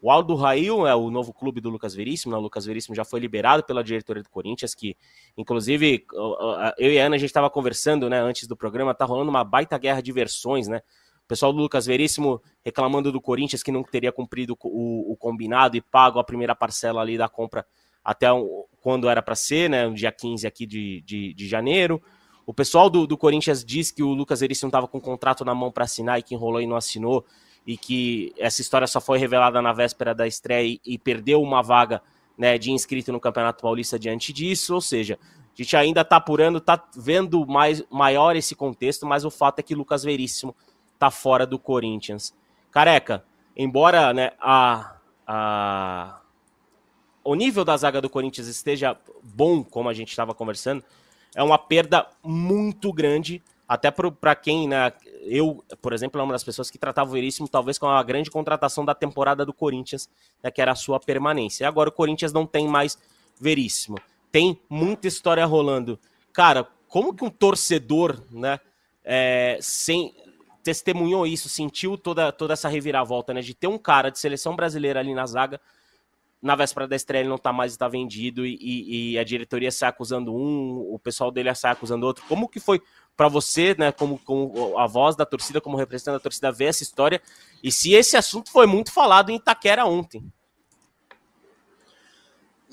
O 0.00 0.10
Aldo 0.10 0.36
Rail 0.36 0.86
é 0.86 0.94
o 0.94 1.10
novo 1.10 1.32
clube 1.32 1.60
do 1.60 1.68
Lucas 1.68 1.94
Veríssimo, 1.94 2.30
né? 2.32 2.38
o 2.38 2.40
Lucas 2.40 2.64
Veríssimo 2.64 2.94
já 2.94 3.04
foi 3.04 3.18
liberado 3.18 3.64
pela 3.64 3.82
diretoria 3.82 4.22
do 4.22 4.30
Corinthians, 4.30 4.74
que 4.74 4.96
inclusive 5.36 6.06
eu 6.78 6.92
e 6.92 7.00
a 7.00 7.06
Ana 7.06 7.16
a 7.16 7.18
gente 7.18 7.30
estava 7.30 7.50
conversando 7.50 8.08
né, 8.08 8.20
antes 8.20 8.46
do 8.46 8.56
programa, 8.56 8.94
tá 8.94 9.04
rolando 9.04 9.30
uma 9.30 9.42
baita 9.42 9.76
guerra 9.78 10.00
de 10.00 10.12
versões, 10.12 10.68
né? 10.68 10.80
O 11.26 11.28
pessoal 11.28 11.52
do 11.52 11.58
Lucas 11.58 11.86
Veríssimo 11.86 12.40
reclamando 12.64 13.10
do 13.10 13.20
Corinthians 13.20 13.60
que 13.60 13.72
não 13.72 13.82
teria 13.82 14.12
cumprido 14.12 14.56
o, 14.62 15.12
o 15.12 15.16
combinado 15.16 15.76
e 15.76 15.80
pago 15.80 16.20
a 16.20 16.24
primeira 16.24 16.54
parcela 16.54 17.00
ali 17.00 17.18
da 17.18 17.28
compra 17.28 17.66
até 18.04 18.28
quando 18.80 19.08
era 19.08 19.20
para 19.20 19.34
ser, 19.34 19.68
né? 19.68 19.90
Dia 19.90 20.12
15 20.12 20.46
aqui 20.46 20.64
de, 20.64 21.02
de, 21.04 21.34
de 21.34 21.48
janeiro. 21.48 22.00
O 22.46 22.54
pessoal 22.54 22.88
do, 22.88 23.08
do, 23.08 23.18
Corinthians 23.18 23.64
diz 23.64 23.90
que 23.90 24.04
o 24.04 24.14
Lucas 24.14 24.38
Veríssimo 24.38 24.68
estava 24.68 24.86
com 24.86 24.98
um 24.98 25.00
contrato 25.00 25.44
na 25.44 25.52
mão 25.52 25.72
para 25.72 25.82
assinar 25.82 26.16
e 26.16 26.22
que 26.22 26.32
enrolou 26.32 26.60
e 26.60 26.66
não 26.68 26.76
assinou, 26.76 27.26
e 27.66 27.76
que 27.76 28.32
essa 28.38 28.60
história 28.60 28.86
só 28.86 29.00
foi 29.00 29.18
revelada 29.18 29.60
na 29.60 29.72
véspera 29.72 30.14
da 30.14 30.28
estreia 30.28 30.64
e, 30.64 30.80
e 30.86 30.96
perdeu 30.96 31.42
uma 31.42 31.60
vaga 31.60 32.00
né, 32.38 32.56
de 32.56 32.70
inscrito 32.70 33.10
no 33.10 33.18
Campeonato 33.18 33.60
Paulista 33.60 33.98
diante 33.98 34.32
disso. 34.32 34.74
Ou 34.74 34.80
seja, 34.80 35.18
a 35.22 35.60
gente 35.60 35.76
ainda 35.76 36.02
está 36.02 36.18
apurando, 36.18 36.58
está 36.58 36.88
vendo 36.94 37.44
mais 37.44 37.82
maior 37.90 38.36
esse 38.36 38.54
contexto, 38.54 39.04
mas 39.04 39.24
o 39.24 39.30
fato 39.32 39.58
é 39.58 39.62
que 39.64 39.74
Lucas 39.74 40.04
Veríssimo 40.04 40.54
tá 40.98 41.10
fora 41.10 41.46
do 41.46 41.58
Corinthians. 41.58 42.34
Careca, 42.70 43.24
embora 43.56 44.12
né, 44.12 44.32
a, 44.40 44.96
a, 45.26 46.20
o 47.24 47.34
nível 47.34 47.64
da 47.64 47.76
zaga 47.76 48.00
do 48.00 48.10
Corinthians 48.10 48.46
esteja 48.46 48.96
bom, 49.22 49.64
como 49.64 49.88
a 49.88 49.94
gente 49.94 50.10
estava 50.10 50.34
conversando, 50.34 50.84
é 51.34 51.42
uma 51.42 51.58
perda 51.58 52.06
muito 52.22 52.92
grande, 52.92 53.42
até 53.68 53.90
para 53.90 54.34
quem, 54.34 54.68
né, 54.68 54.92
eu, 55.22 55.64
por 55.82 55.92
exemplo, 55.92 56.20
é 56.20 56.24
uma 56.24 56.32
das 56.32 56.44
pessoas 56.44 56.70
que 56.70 56.78
tratava 56.78 57.10
o 57.10 57.12
Veríssimo 57.12 57.48
talvez 57.48 57.78
com 57.78 57.88
a 57.88 58.02
grande 58.02 58.30
contratação 58.30 58.84
da 58.84 58.94
temporada 58.94 59.44
do 59.44 59.52
Corinthians, 59.52 60.08
né, 60.42 60.50
que 60.50 60.62
era 60.62 60.72
a 60.72 60.76
sua 60.76 61.00
permanência. 61.00 61.64
E 61.64 61.66
agora 61.66 61.88
o 61.88 61.92
Corinthians 61.92 62.32
não 62.32 62.46
tem 62.46 62.68
mais 62.68 62.98
Veríssimo. 63.38 63.98
Tem 64.32 64.58
muita 64.68 65.06
história 65.06 65.44
rolando. 65.44 65.98
Cara, 66.32 66.66
como 66.88 67.14
que 67.14 67.24
um 67.24 67.30
torcedor, 67.30 68.22
né, 68.30 68.60
é, 69.04 69.58
sem, 69.60 70.14
testemunhou 70.66 71.24
isso, 71.28 71.48
sentiu 71.48 71.96
toda, 71.96 72.32
toda 72.32 72.54
essa 72.54 72.68
reviravolta, 72.68 73.32
né? 73.32 73.40
De 73.40 73.54
ter 73.54 73.68
um 73.68 73.78
cara 73.78 74.10
de 74.10 74.18
seleção 74.18 74.56
brasileira 74.56 74.98
ali 74.98 75.14
na 75.14 75.24
zaga, 75.24 75.60
na 76.42 76.56
véspera 76.56 76.88
da 76.88 76.96
estreia 76.96 77.22
ele 77.22 77.28
não 77.28 77.38
tá 77.38 77.52
mais, 77.52 77.70
está 77.70 77.86
vendido, 77.86 78.44
e, 78.44 79.12
e, 79.12 79.16
a 79.16 79.22
diretoria 79.22 79.70
sai 79.70 79.90
acusando 79.90 80.34
um, 80.34 80.92
o 80.92 80.98
pessoal 80.98 81.30
dele 81.30 81.54
sai 81.54 81.70
acusando 81.70 82.04
outro. 82.04 82.24
Como 82.26 82.48
que 82.48 82.58
foi 82.58 82.82
para 83.16 83.28
você, 83.28 83.76
né, 83.78 83.92
como, 83.92 84.18
como 84.18 84.76
a 84.76 84.88
voz 84.88 85.14
da 85.14 85.24
torcida, 85.24 85.60
como 85.60 85.76
representante 85.76 86.14
da 86.14 86.20
torcida, 86.20 86.50
ver 86.50 86.64
essa 86.64 86.82
história? 86.82 87.22
E 87.62 87.70
se 87.70 87.92
esse 87.92 88.16
assunto 88.16 88.50
foi 88.50 88.66
muito 88.66 88.92
falado 88.92 89.30
em 89.30 89.36
Itaquera 89.36 89.86
ontem? 89.86 90.24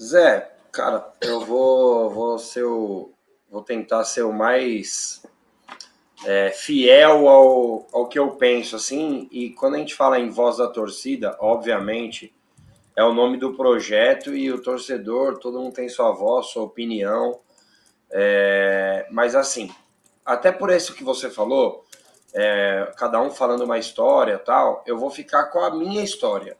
Zé, 0.01 0.51
cara, 0.71 1.13
eu 1.21 1.45
vou, 1.45 2.09
vou 2.09 2.39
ser 2.39 2.63
o, 2.63 3.11
vou 3.51 3.61
tentar 3.61 4.03
ser 4.03 4.23
o 4.23 4.33
mais 4.33 5.23
é, 6.25 6.51
fiel 6.51 7.27
ao, 7.27 7.87
ao 7.91 8.07
que 8.07 8.17
eu 8.17 8.31
penso, 8.31 8.75
assim, 8.75 9.27
e 9.31 9.49
quando 9.51 9.75
a 9.75 9.77
gente 9.77 9.95
fala 9.95 10.19
em 10.19 10.29
voz 10.29 10.57
da 10.57 10.67
torcida, 10.67 11.35
obviamente, 11.39 12.33
é 12.95 13.03
o 13.03 13.13
nome 13.13 13.37
do 13.37 13.53
projeto 13.53 14.35
e 14.35 14.51
o 14.51 14.61
torcedor, 14.61 15.39
todo 15.39 15.59
mundo 15.59 15.73
tem 15.73 15.89
sua 15.89 16.11
voz, 16.11 16.47
sua 16.47 16.63
opinião, 16.63 17.39
é, 18.11 19.07
mas 19.11 19.35
assim, 19.35 19.71
até 20.25 20.51
por 20.51 20.69
isso 20.69 20.93
que 20.93 21.03
você 21.03 21.29
falou, 21.29 21.83
é, 22.33 22.91
cada 22.97 23.21
um 23.21 23.31
falando 23.31 23.63
uma 23.63 23.77
história 23.77 24.37
tal, 24.37 24.83
eu 24.85 24.97
vou 24.97 25.09
ficar 25.09 25.45
com 25.45 25.59
a 25.59 25.75
minha 25.75 26.03
história. 26.03 26.57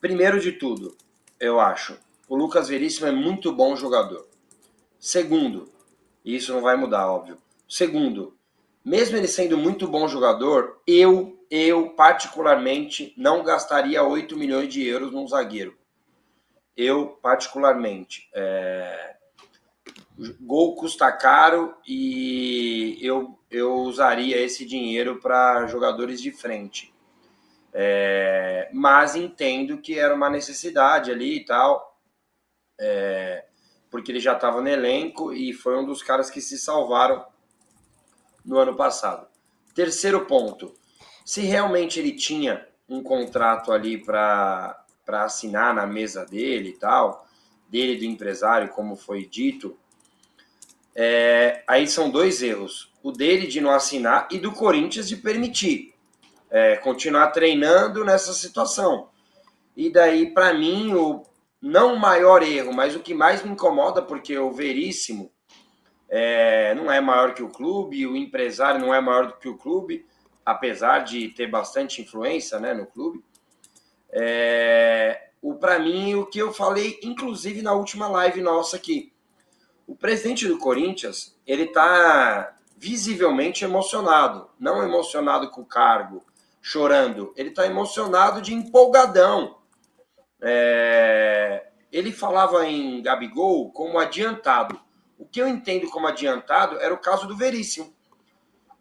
Primeiro 0.00 0.40
de 0.40 0.52
tudo, 0.52 0.96
eu 1.38 1.60
acho, 1.60 1.98
o 2.28 2.34
Lucas 2.34 2.68
Veríssimo 2.68 3.06
é 3.06 3.12
muito 3.12 3.52
bom 3.52 3.76
jogador. 3.76 4.26
Segundo, 4.98 5.70
e 6.24 6.36
isso 6.36 6.52
não 6.52 6.62
vai 6.62 6.76
mudar, 6.76 7.10
óbvio. 7.10 7.38
Segundo, 7.68 8.34
mesmo 8.84 9.16
ele 9.16 9.28
sendo 9.28 9.58
muito 9.58 9.86
bom 9.86 10.08
jogador, 10.08 10.80
eu, 10.86 11.38
eu 11.50 11.90
particularmente 11.90 13.12
não 13.16 13.42
gastaria 13.42 14.02
8 14.02 14.36
milhões 14.36 14.72
de 14.72 14.86
euros 14.86 15.12
num 15.12 15.28
zagueiro. 15.28 15.76
Eu, 16.76 17.18
particularmente. 17.22 18.28
É... 18.34 19.16
Gol 20.40 20.76
custa 20.76 21.10
caro 21.12 21.74
e 21.86 22.98
eu, 23.02 23.38
eu 23.50 23.74
usaria 23.80 24.38
esse 24.38 24.64
dinheiro 24.64 25.18
para 25.20 25.66
jogadores 25.66 26.20
de 26.20 26.32
frente. 26.32 26.94
É... 27.74 28.70
Mas 28.72 29.14
entendo 29.14 29.78
que 29.78 29.98
era 29.98 30.14
uma 30.14 30.30
necessidade 30.30 31.10
ali 31.10 31.36
e 31.36 31.44
tal, 31.44 32.00
é... 32.78 33.44
porque 33.90 34.10
ele 34.10 34.20
já 34.20 34.32
estava 34.32 34.62
no 34.62 34.68
elenco 34.68 35.34
e 35.34 35.52
foi 35.52 35.76
um 35.76 35.84
dos 35.84 36.02
caras 36.02 36.30
que 36.30 36.40
se 36.40 36.58
salvaram 36.58 37.26
no 38.50 38.58
ano 38.58 38.74
passado. 38.74 39.28
Terceiro 39.72 40.26
ponto, 40.26 40.74
se 41.24 41.42
realmente 41.42 42.00
ele 42.00 42.10
tinha 42.10 42.66
um 42.88 43.00
contrato 43.00 43.70
ali 43.70 43.96
para 43.96 44.84
assinar 45.06 45.72
na 45.72 45.86
mesa 45.86 46.26
dele 46.26 46.70
e 46.70 46.72
tal, 46.72 47.28
dele 47.68 47.96
do 47.96 48.04
empresário, 48.04 48.70
como 48.70 48.96
foi 48.96 49.24
dito, 49.24 49.78
é, 50.96 51.62
aí 51.64 51.86
são 51.86 52.10
dois 52.10 52.42
erros. 52.42 52.92
O 53.04 53.12
dele 53.12 53.46
de 53.46 53.60
não 53.60 53.70
assinar 53.70 54.26
e 54.32 54.38
do 54.40 54.50
Corinthians 54.50 55.08
de 55.08 55.16
permitir 55.16 55.94
é, 56.50 56.74
continuar 56.74 57.28
treinando 57.28 58.04
nessa 58.04 58.32
situação. 58.32 59.10
E 59.76 59.92
daí, 59.92 60.34
para 60.34 60.52
mim, 60.52 60.92
o 60.92 61.22
não 61.62 61.94
maior 61.94 62.42
erro, 62.42 62.72
mas 62.72 62.96
o 62.96 63.00
que 63.00 63.14
mais 63.14 63.44
me 63.44 63.52
incomoda, 63.52 64.02
porque 64.02 64.36
o 64.36 64.50
Veríssimo 64.50 65.30
é, 66.10 66.74
não 66.74 66.90
é 66.90 67.00
maior 67.00 67.34
que 67.34 67.42
o 67.42 67.48
clube, 67.48 68.04
o 68.04 68.16
empresário 68.16 68.80
não 68.80 68.92
é 68.92 69.00
maior 69.00 69.28
do 69.28 69.34
que 69.34 69.48
o 69.48 69.56
clube, 69.56 70.04
apesar 70.44 71.04
de 71.04 71.28
ter 71.28 71.46
bastante 71.46 72.02
influência 72.02 72.58
né, 72.58 72.74
no 72.74 72.84
clube. 72.84 73.24
É, 74.10 75.28
o 75.40 75.54
Para 75.54 75.78
mim, 75.78 76.16
o 76.16 76.26
que 76.26 76.40
eu 76.40 76.52
falei, 76.52 76.98
inclusive 77.02 77.62
na 77.62 77.72
última 77.72 78.08
live 78.08 78.42
nossa 78.42 78.76
aqui, 78.76 79.12
o 79.86 79.94
presidente 79.94 80.48
do 80.48 80.58
Corinthians, 80.58 81.36
ele 81.46 81.64
está 81.64 82.56
visivelmente 82.76 83.64
emocionado, 83.64 84.50
não 84.58 84.82
emocionado 84.82 85.48
com 85.50 85.60
o 85.60 85.66
cargo, 85.66 86.24
chorando, 86.60 87.32
ele 87.36 87.50
está 87.50 87.66
emocionado 87.66 88.42
de 88.42 88.52
empolgadão. 88.52 89.58
É... 90.42 91.68
Ele 91.92 92.12
falava 92.12 92.66
em 92.66 93.02
Gabigol 93.02 93.70
como 93.72 93.98
adiantado. 93.98 94.80
O 95.20 95.26
que 95.26 95.38
eu 95.38 95.46
entendo 95.46 95.86
como 95.90 96.06
adiantado 96.06 96.80
era 96.80 96.94
o 96.94 96.98
caso 96.98 97.26
do 97.26 97.36
Veríssimo. 97.36 97.94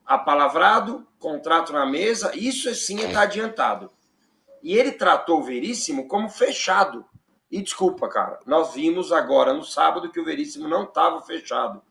Apalavrado, 0.05 1.05
contrato 1.19 1.73
na 1.73 1.85
mesa, 1.85 2.31
isso 2.33 2.73
sim 2.73 2.97
está 3.01 3.23
adiantado. 3.23 3.91
E 4.63 4.73
ele 4.73 4.93
tratou 4.93 5.41
o 5.41 5.43
Veríssimo 5.43 6.07
como 6.07 6.29
fechado. 6.29 7.03
E 7.51 7.61
desculpa, 7.61 8.07
cara, 8.07 8.39
nós 8.45 8.73
vimos 8.73 9.11
agora 9.11 9.53
no 9.53 9.65
sábado 9.65 10.09
que 10.09 10.19
o 10.19 10.23
Veríssimo 10.23 10.65
não 10.65 10.83
estava 10.83 11.19
fechado. 11.21 11.81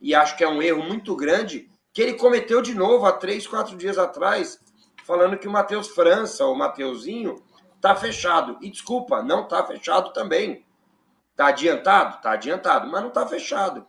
E 0.00 0.12
acho 0.12 0.36
que 0.36 0.42
é 0.42 0.48
um 0.48 0.60
erro 0.60 0.82
muito 0.82 1.14
grande 1.14 1.70
que 1.92 2.02
ele 2.02 2.14
cometeu 2.14 2.60
de 2.60 2.74
novo 2.74 3.06
há 3.06 3.12
três, 3.12 3.46
quatro 3.46 3.76
dias 3.76 3.96
atrás, 3.96 4.58
falando 5.04 5.38
que 5.38 5.46
o 5.46 5.52
Matheus 5.52 5.86
França, 5.86 6.44
o 6.46 6.56
Mateuzinho, 6.56 7.40
tá 7.80 7.94
fechado. 7.94 8.58
E 8.60 8.68
desculpa, 8.68 9.22
não 9.22 9.46
tá 9.46 9.64
fechado 9.64 10.12
também. 10.12 10.66
Tá 11.36 11.48
adiantado? 11.48 12.22
Tá 12.22 12.32
adiantado, 12.32 12.90
mas 12.90 13.02
não 13.02 13.10
tá 13.10 13.26
fechado. 13.26 13.86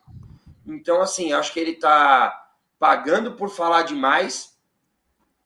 Então, 0.65 1.01
assim, 1.01 1.31
acho 1.31 1.53
que 1.53 1.60
ele 1.60 1.73
tá 1.73 2.49
pagando 2.79 3.34
por 3.34 3.49
falar 3.49 3.84
demais. 3.84 4.58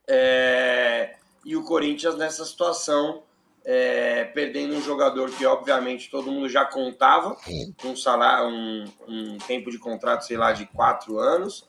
É... 0.08 1.16
E 1.44 1.56
o 1.56 1.64
Corinthians 1.64 2.16
nessa 2.16 2.44
situação 2.44 3.22
é, 3.64 4.24
perdendo 4.24 4.74
um 4.74 4.82
jogador 4.82 5.30
que, 5.30 5.44
obviamente, 5.44 6.10
todo 6.10 6.30
mundo 6.30 6.48
já 6.48 6.64
contava, 6.64 7.36
com 7.80 7.88
um 7.88 7.96
salário, 7.96 8.48
um, 8.48 8.84
um, 9.06 9.38
tempo 9.38 9.70
de 9.70 9.78
contrato, 9.78 10.24
sei 10.24 10.36
lá, 10.36 10.52
de 10.52 10.66
quatro 10.66 11.18
anos, 11.18 11.68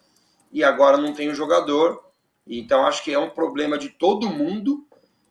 e 0.51 0.63
agora 0.63 0.97
não 0.97 1.13
tem 1.13 1.29
o 1.29 1.31
um 1.31 1.35
jogador. 1.35 2.03
Então, 2.47 2.85
acho 2.85 3.03
que 3.03 3.13
é 3.13 3.19
um 3.19 3.29
problema 3.29 3.77
de 3.77 3.89
todo 3.89 4.29
mundo 4.29 4.85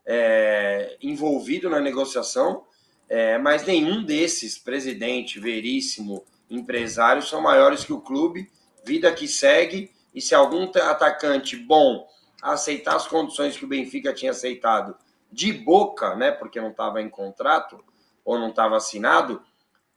é, 0.06 0.96
envolvido 1.02 1.68
na 1.68 1.80
negociação, 1.80 2.64
é, 3.10 3.36
mas 3.38 3.66
nenhum 3.66 4.04
desses, 4.04 4.56
presidente, 4.56 5.40
veríssimo, 5.40 6.24
empresário, 6.48 7.20
são 7.20 7.42
maiores 7.42 7.84
que 7.84 7.92
o 7.92 8.00
clube, 8.00 8.48
vida 8.84 9.12
que 9.12 9.26
segue, 9.26 9.90
e 10.14 10.20
se 10.20 10.32
algum 10.32 10.70
atacante 10.74 11.56
bom 11.56 12.08
aceitar 12.40 12.94
as 12.94 13.08
condições 13.08 13.56
que 13.56 13.64
o 13.64 13.68
Benfica 13.68 14.14
tinha 14.14 14.30
aceitado 14.30 14.96
de 15.30 15.52
boca, 15.52 16.14
né, 16.14 16.30
porque 16.30 16.60
não 16.60 16.70
estava 16.70 17.02
em 17.02 17.08
contrato 17.08 17.84
ou 18.24 18.38
não 18.38 18.50
estava 18.50 18.76
assinado, 18.76 19.42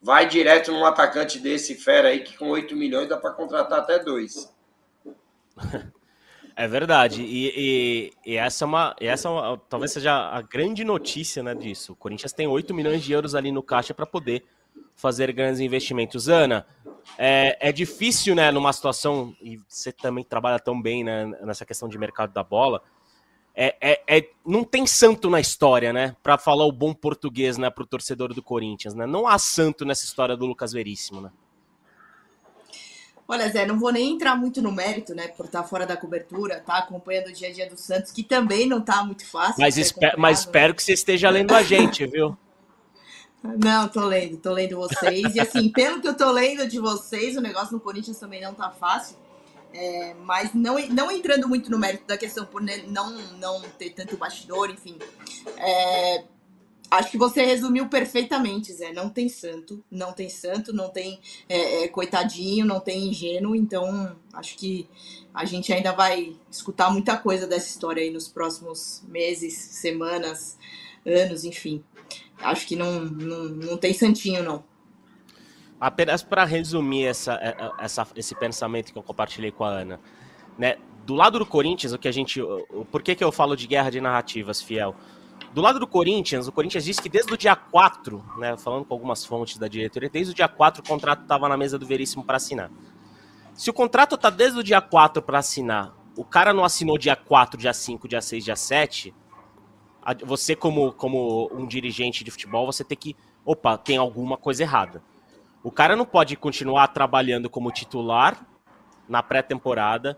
vai 0.02 0.28
direto 0.28 0.72
num 0.72 0.86
atacante 0.86 1.38
desse 1.38 1.76
fera 1.76 2.10
aí 2.10 2.24
que 2.24 2.36
com 2.36 2.50
8 2.50 2.76
milhões 2.76 3.08
dá 3.08 3.18
para 3.18 3.32
contratar 3.32 3.80
até 3.80 4.00
dois. 4.00 4.52
É 6.56 6.68
verdade. 6.68 7.24
E, 7.24 7.48
e, 7.56 8.14
e, 8.26 8.36
essa 8.38 8.64
é 8.64 8.68
uma. 8.68 8.96
Essa 9.00 9.28
é 9.28 9.32
uma, 9.32 9.58
talvez 9.70 9.92
seja 9.92 10.30
a 10.30 10.42
grande 10.42 10.84
notícia 10.84 11.42
né, 11.42 11.56
disso. 11.56 11.94
O 11.94 11.96
Corinthians 11.96 12.32
tem 12.32 12.48
8 12.48 12.74
milhões 12.74 13.04
de 13.04 13.12
euros 13.12 13.34
ali 13.34 13.52
no 13.52 13.64
caixa 13.64 13.94
para 13.94 14.06
poder 14.06 14.44
fazer 14.96 15.32
grandes 15.32 15.60
investimentos. 15.60 16.30
Ana, 16.30 16.66
é, 17.18 17.70
é 17.70 17.72
difícil, 17.72 18.36
né, 18.36 18.52
numa 18.52 18.72
situação, 18.72 19.36
e 19.42 19.60
você 19.68 19.92
também 19.92 20.24
trabalha 20.24 20.60
tão 20.60 20.80
bem 20.80 21.04
né, 21.04 21.26
nessa 21.42 21.66
questão 21.66 21.90
de 21.90 21.98
mercado 21.98 22.32
da 22.32 22.44
bola, 22.44 22.82
é, 23.56 23.76
é, 23.82 24.18
é, 24.18 24.30
não 24.46 24.64
tem 24.64 24.88
santo 24.88 25.30
na 25.30 25.40
história, 25.40 25.94
né? 25.94 26.16
Para 26.24 26.40
falar 26.40 26.66
o 26.66 26.72
bom 26.72 26.92
português, 26.92 27.56
né, 27.56 27.70
para 27.70 27.84
o 27.84 27.88
torcedor 27.88 28.34
do 28.34 28.42
Corinthians, 28.42 28.96
né? 28.96 29.06
Não 29.06 29.28
há 29.28 29.38
santo 29.38 29.86
nessa 29.86 30.06
história 30.06 30.36
do 30.36 30.46
Lucas 30.46 30.74
Veríssimo, 30.74 31.22
né? 31.22 31.32
Olha, 33.28 33.48
Zé, 33.50 33.66
não 33.66 33.80
vou 33.80 33.92
nem 33.92 34.14
entrar 34.14 34.36
muito 34.36 34.62
no 34.62 34.72
mérito, 34.72 35.16
né? 35.16 35.30
Por 35.30 35.46
estar 35.46 35.64
fora 35.64 35.86
da 35.86 35.96
cobertura, 35.96 36.60
tá 36.60 36.80
acompanhando 36.80 37.28
o 37.28 37.34
dia 37.34 37.48
a 37.48 37.54
dia 37.54 37.70
do 37.70 37.78
Santos, 37.78 38.12
que 38.12 38.22
também 38.22 38.68
não 38.68 38.82
tá 38.82 39.04
muito 39.04 39.26
fácil. 39.26 39.56
Mas, 39.60 39.78
espero, 39.78 40.20
mas 40.20 40.40
espero 40.40 40.76
que 40.76 40.84
você 40.84 40.94
esteja 40.94 41.30
lendo 41.30 41.54
a 41.56 41.64
gente, 41.64 42.06
viu? 42.06 42.38
Não, 43.44 43.90
tô 43.90 44.06
lendo, 44.06 44.38
tô 44.38 44.54
lendo 44.54 44.78
vocês. 44.78 45.36
E 45.36 45.40
assim, 45.40 45.68
pelo 45.68 46.00
que 46.00 46.08
eu 46.08 46.16
tô 46.16 46.32
lendo 46.32 46.66
de 46.66 46.80
vocês, 46.80 47.36
o 47.36 47.42
negócio 47.42 47.74
no 47.74 47.80
Corinthians 47.82 48.18
também 48.18 48.42
não 48.42 48.54
tá 48.54 48.70
fácil. 48.70 49.18
É, 49.74 50.14
mas 50.24 50.54
não, 50.54 50.76
não 50.88 51.12
entrando 51.12 51.50
muito 51.50 51.70
no 51.70 51.78
mérito 51.78 52.06
da 52.08 52.18
questão 52.18 52.46
por 52.46 52.62
não, 52.62 53.12
não 53.40 53.62
ter 53.78 53.90
tanto 53.90 54.16
bastidor, 54.16 54.70
enfim. 54.70 54.98
É, 55.58 56.24
acho 56.98 57.12
que 57.12 57.18
você 57.18 57.44
resumiu 57.44 57.88
perfeitamente, 57.88 58.72
Zé. 58.74 58.94
Não 58.94 59.10
tem 59.10 59.28
santo, 59.28 59.84
não 59.90 60.14
tem 60.14 60.30
santo, 60.30 60.72
não 60.74 60.90
tem 60.90 61.20
é, 61.50 61.84
é, 61.84 61.88
coitadinho, 61.88 62.66
não 62.66 62.80
tem 62.80 63.10
ingênuo. 63.10 63.56
Então, 63.56 64.16
acho 64.34 64.56
que 64.56 64.88
a 65.34 65.46
gente 65.46 65.74
ainda 65.74 65.92
vai 65.92 66.36
escutar 66.50 66.92
muita 66.92 67.18
coisa 67.18 67.48
dessa 67.48 67.68
história 67.70 68.02
aí 68.02 68.12
nos 68.12 68.28
próximos 68.28 69.04
meses, 69.08 69.54
semanas, 69.54 70.58
anos, 71.06 71.44
enfim. 71.44 71.84
Acho 72.40 72.68
que 72.68 72.76
não, 72.76 73.02
não, 73.06 73.44
não 73.46 73.78
tem 73.78 73.94
santinho, 73.94 74.44
não. 74.44 74.64
Apenas 75.80 76.24
para 76.24 76.46
resumir 76.46 77.06
essa, 77.06 77.34
é, 77.36 77.50
é, 77.50 77.72
essa, 77.80 78.08
esse 78.16 78.36
pensamento 78.36 78.94
que 78.94 78.98
eu 78.98 79.04
compartilhei 79.04 79.52
com 79.52 79.64
a 79.64 79.70
Ana, 79.70 80.00
né? 80.58 80.78
Do 81.06 81.16
lado 81.16 81.38
do 81.38 81.46
Corinthians, 81.46 81.92
o 81.92 81.98
que 81.98 82.08
a 82.08 82.12
gente, 82.14 82.40
por 82.90 83.04
que, 83.04 83.14
que 83.14 83.24
eu 83.24 83.30
falo 83.30 83.58
de 83.58 83.68
guerra 83.68 83.90
de 83.90 84.00
narrativas, 84.00 84.62
fiel? 84.62 84.96
Do 85.54 85.62
lado 85.62 85.80
do 85.80 85.86
Corinthians, 85.86 86.48
o 86.48 86.52
Corinthians 86.52 86.84
disse 86.84 87.02
que 87.02 87.10
desde 87.10 87.32
o 87.32 87.38
dia 87.38 87.56
4, 87.56 88.24
né, 88.38 88.58
falando 88.58 88.86
com 88.86 88.94
algumas 88.94 89.24
fontes 89.24 89.58
da 89.58 89.68
diretoria, 89.68 90.10
desde 90.10 90.32
o 90.32 90.36
dia 90.36 90.48
4 90.48 90.82
o 90.82 90.88
contrato 90.88 91.22
estava 91.22 91.48
na 91.48 91.56
mesa 91.56 91.78
do 91.78 91.86
Veríssimo 91.86 92.24
para 92.24 92.38
assinar. 92.38 92.72
Se 93.54 93.70
o 93.70 93.74
contrato 93.74 94.16
está 94.16 94.32
desde 94.32 94.60
o 94.60 94.64
dia 94.64 94.82
4 94.82 95.22
para 95.22 95.38
assinar, 95.38 95.94
o 96.18 96.24
cara 96.24 96.54
não 96.54 96.64
assinou 96.64 96.98
dia 96.98 97.16
4, 97.16 97.60
dia 97.60 97.74
5, 97.74 98.08
dia 98.08 98.22
6, 98.22 98.44
dia 98.44 98.56
7, 98.56 99.14
você 100.26 100.56
como, 100.56 100.92
como 100.92 101.50
um 101.54 101.66
dirigente 101.66 102.24
de 102.24 102.32
futebol, 102.32 102.66
você 102.66 102.84
tem 102.84 102.98
que, 102.98 103.16
opa, 103.46 103.78
tem 103.78 103.98
alguma 103.98 104.38
coisa 104.38 104.64
errada. 104.64 105.02
O 105.64 105.72
cara 105.72 105.96
não 105.96 106.06
pode 106.06 106.36
continuar 106.36 106.88
trabalhando 106.90 107.50
como 107.50 107.72
titular 107.72 108.46
na 109.08 109.24
pré-temporada. 109.24 110.18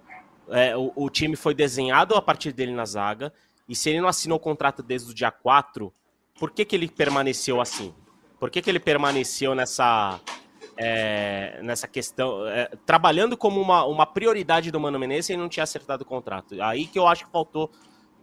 É, 0.50 0.76
o, 0.76 0.92
o, 0.96 1.10
time 1.10 1.36
foi 1.36 1.54
desenhado 1.54 2.16
a 2.16 2.22
partir 2.22 2.52
dele 2.52 2.72
na 2.72 2.86
zaga. 2.86 3.32
E 3.68 3.76
se 3.76 3.90
ele 3.90 4.02
não 4.02 4.08
assinou 4.08 4.38
o 4.38 4.42
contrato 4.42 4.84
desde 4.84 5.12
o 5.12 5.14
dia 5.14 5.32
4, 5.32 5.92
por 6.40 6.52
que, 6.52 6.66
que 6.66 6.76
ele 6.76 6.88
permaneceu 6.88 7.60
assim? 7.62 7.94
Por 8.40 8.50
que, 8.50 8.62
que 8.62 8.70
ele 8.70 8.80
permaneceu 8.80 9.56
nessa, 9.56 10.20
é, 10.78 11.60
nessa 11.64 11.88
questão, 11.88 12.46
é, 12.48 12.70
trabalhando 12.86 13.36
como 13.38 13.62
uma, 13.62 13.86
uma 13.86 14.06
prioridade 14.06 14.72
do 14.72 14.80
Mano 14.80 15.00
Menezes 15.00 15.30
e 15.30 15.38
não 15.38 15.50
tinha 15.50 15.64
acertado 15.64 16.04
o 16.04 16.06
contrato? 16.06 16.62
Aí 16.62 16.86
que 16.86 17.00
eu 17.00 17.08
acho 17.08 17.26
que 17.26 17.32
faltou 17.32 17.72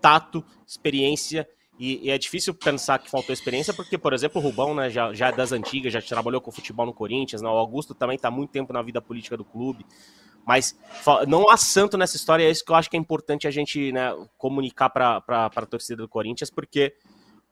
tato, 0.00 0.44
experiência 0.66 1.48
e, 1.78 2.06
e, 2.06 2.10
é 2.10 2.18
difícil 2.18 2.54
pensar 2.54 2.98
que 2.98 3.10
faltou 3.10 3.32
experiência, 3.32 3.72
porque, 3.72 3.96
por 3.96 4.12
exemplo, 4.12 4.40
o 4.40 4.44
Rubão, 4.44 4.74
né, 4.74 4.90
já, 4.90 5.12
já 5.12 5.28
é 5.28 5.32
das 5.32 5.52
antigas, 5.52 5.92
já 5.92 6.02
trabalhou 6.02 6.40
com 6.40 6.52
futebol 6.52 6.86
no 6.86 6.92
Corinthians, 6.92 7.42
né, 7.42 7.48
o 7.48 7.52
Augusto 7.52 7.94
também 7.94 8.16
está 8.16 8.30
muito 8.30 8.50
tempo 8.50 8.72
na 8.72 8.82
vida 8.82 9.00
política 9.00 9.36
do 9.36 9.44
clube. 9.44 9.84
Mas 10.46 10.76
não 11.28 11.48
há 11.48 11.56
santo 11.56 11.96
nessa 11.96 12.16
história, 12.16 12.44
é 12.44 12.50
isso 12.50 12.64
que 12.64 12.72
eu 12.72 12.76
acho 12.76 12.90
que 12.90 12.96
é 12.96 13.00
importante 13.00 13.46
a 13.46 13.50
gente 13.50 13.92
né, 13.92 14.12
comunicar 14.36 14.90
para 14.90 15.22
a 15.26 15.66
torcida 15.66 16.02
do 16.02 16.08
Corinthians, 16.08 16.50
porque 16.50 16.94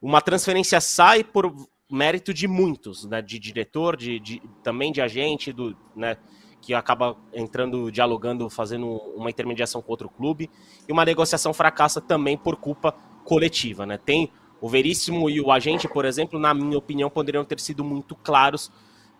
uma 0.01 0.21
transferência 0.21 0.81
sai 0.81 1.23
por 1.23 1.53
mérito 1.89 2.33
de 2.33 2.47
muitos, 2.47 3.05
né, 3.05 3.21
de 3.21 3.37
diretor, 3.39 3.95
de, 3.95 4.19
de 4.19 4.41
também 4.63 4.91
de 4.91 5.01
agente, 5.01 5.51
do, 5.51 5.75
né, 5.95 6.17
que 6.61 6.73
acaba 6.73 7.17
entrando, 7.33 7.91
dialogando, 7.91 8.49
fazendo 8.49 8.87
uma 9.15 9.29
intermediação 9.29 9.81
com 9.81 9.91
outro 9.91 10.09
clube, 10.09 10.49
e 10.87 10.91
uma 10.91 11.03
negociação 11.03 11.53
fracassa 11.53 11.99
também 11.99 12.37
por 12.37 12.55
culpa 12.55 12.93
coletiva, 13.23 13.85
né? 13.85 13.97
Tem 13.97 14.31
o 14.59 14.69
Veríssimo 14.69 15.29
e 15.29 15.41
o 15.41 15.51
agente, 15.51 15.87
por 15.87 16.05
exemplo, 16.05 16.39
na 16.39 16.53
minha 16.53 16.77
opinião, 16.77 17.09
poderiam 17.09 17.43
ter 17.43 17.59
sido 17.59 17.83
muito 17.83 18.15
claros 18.15 18.71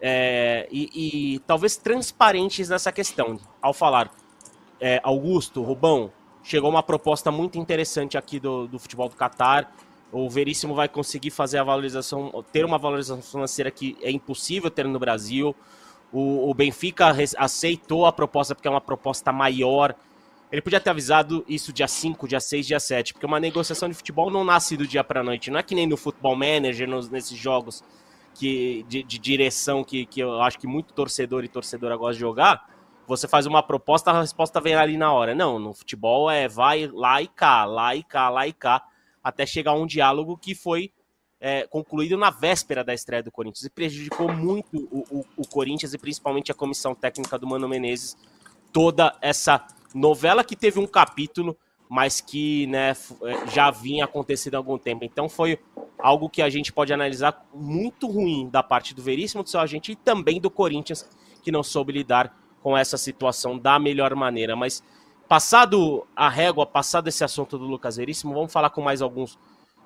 é, 0.02 0.68
e, 0.72 1.36
e, 1.36 1.40
talvez 1.40 1.78
transparentes 1.78 2.70
nessa 2.70 2.92
questão. 2.92 3.40
Ao 3.62 3.74
falar, 3.74 4.12
é, 4.80 5.00
Augusto, 5.04 5.62
Rubão, 5.62 6.12
chegou 6.44 6.70
uma 6.70 6.82
proposta 6.82 7.32
muito 7.32 7.60
interessante 7.60 8.18
aqui 8.18 8.40
do, 8.40 8.68
do 8.68 8.80
futebol 8.80 9.08
do 9.08 9.16
Catar. 9.16 9.72
O 10.12 10.30
Veríssimo 10.30 10.74
vai 10.74 10.90
conseguir 10.90 11.30
fazer 11.30 11.60
a 11.60 11.64
valorização, 11.64 12.44
ter 12.52 12.66
uma 12.66 12.78
valorização 12.78 13.22
financeira 13.22 13.70
que 13.70 13.96
é 14.02 14.10
impossível 14.10 14.72
ter 14.72 14.86
no 14.86 15.00
Brasil. 15.00 15.56
O, 16.12 16.50
o 16.50 16.54
Benfica 16.54 17.16
aceitou 17.38 18.06
a 18.06 18.12
proposta 18.12 18.56
porque 18.56 18.68
é 18.68 18.72
uma 18.72 18.82
proposta 18.82 19.32
maior 19.32 19.96
ele 20.52 20.62
podia 20.62 20.82
ter 20.82 20.90
avisado 20.90 21.46
isso 21.48 21.72
dia 21.72 21.88
5, 21.88 22.28
dia 22.28 22.40
6, 22.40 22.68
dia 22.68 22.80
7, 22.80 23.14
porque 23.14 23.26
uma 23.26 23.40
negociação 23.40 23.88
de 23.88 23.96
futebol 23.96 24.30
não 24.30 24.44
nasce 24.44 24.76
do 24.76 24.86
dia 24.86 25.02
para 25.02 25.24
noite. 25.24 25.50
Não 25.50 25.58
é 25.58 25.64
que 25.64 25.74
nem 25.74 25.88
no 25.88 25.96
Futebol 25.96 26.36
Manager, 26.36 26.90
nos, 26.90 27.10
nesses 27.10 27.38
jogos 27.38 27.82
que, 28.34 28.84
de, 28.88 29.04
de, 29.04 29.20
direção 29.20 29.84
que, 29.84 30.06
que 30.06 30.20
eu 30.20 30.42
acho 30.42 30.58
que 30.58 30.68
muito 30.68 30.94
torcedor 30.94 31.44
e 31.44 31.48
torcedora 31.48 31.96
gosta 31.96 32.14
de 32.14 32.20
jogar. 32.20 32.70
Você 33.08 33.28
faz 33.28 33.46
uma 33.46 33.62
proposta, 33.62 34.12
a 34.12 34.22
resposta 34.22 34.62
vem 34.62 34.76
ali 34.76 34.98
na 34.98 35.12
hora. 35.12 35.36
Não, 35.36 35.60
no 35.60 35.74
futebol 35.74 36.30
é 36.30 36.48
vai 36.48 36.88
lá 36.88 37.22
e 37.22 37.28
cá, 37.28 37.66
lá 37.66 37.96
e 37.96 38.04
cá, 38.04 38.30
lá 38.30 38.48
e 38.48 38.54
cá, 38.54 38.84
até 39.24 39.46
chegar 39.46 39.72
a 39.72 39.76
um 39.76 39.86
diálogo 39.86 40.38
que 40.38 40.56
foi 40.56 40.92
é, 41.40 41.66
concluído 41.68 42.16
na 42.18 42.30
véspera 42.30 42.84
da 42.84 42.94
estreia 42.94 43.24
do 43.24 43.32
Corinthians 43.32 43.66
e 43.66 43.70
prejudicou 43.70 44.32
muito 44.32 44.78
o, 44.92 45.20
o, 45.20 45.26
o 45.38 45.48
Corinthians 45.48 45.94
e 45.94 45.98
principalmente 45.98 46.52
a 46.52 46.56
comissão 46.56 46.94
técnica 46.94 47.38
do 47.38 47.48
Mano 47.48 47.68
Menezes 47.68 48.16
toda 48.72 49.18
essa 49.22 49.66
novela 49.94 50.44
que 50.44 50.56
teve 50.56 50.80
um 50.80 50.88
capítulo, 50.88 51.58
mas 51.92 52.22
que 52.22 52.68
né, 52.68 52.92
é, 52.92 53.48
já 53.54 53.70
vinha 53.70 54.06
acontecendo 54.06 54.56
há 54.56 54.58
algum 54.58 54.78
tempo. 54.78 55.04
Então 55.04 55.28
foi 55.28 55.60
algo 56.00 56.30
que 56.30 56.42
a 56.42 56.50
gente 56.50 56.72
pode 56.72 56.94
analisar 56.94 57.46
muito 57.54 58.08
ruim 58.08 58.48
da 58.50 58.64
parte 58.64 58.96
do 58.96 59.02
Veríssimo, 59.02 59.44
do 59.44 59.50
seu 59.50 59.60
agente, 59.60 59.92
e 59.92 59.96
também 59.98 60.40
do 60.40 60.50
Corinthians, 60.50 61.06
que 61.44 61.52
não 61.52 61.62
soube 61.62 61.92
lidar 61.92 62.34
com 62.64 62.78
essa 62.78 62.98
situação 62.98 63.58
da 63.58 63.78
melhor 63.78 64.16
maneira. 64.16 64.56
Mas 64.56 64.82
passado 65.28 66.08
a 66.16 66.30
régua, 66.30 66.66
passado 66.66 67.10
esse 67.10 67.26
assunto 67.26 67.58
do 67.58 67.66
Lucas 67.66 67.98
Veríssimo, 67.98 68.34
vamos 68.34 68.54
falar 68.54 68.70
com 68.70 68.82
mais 68.82 69.02
alguns 69.02 69.38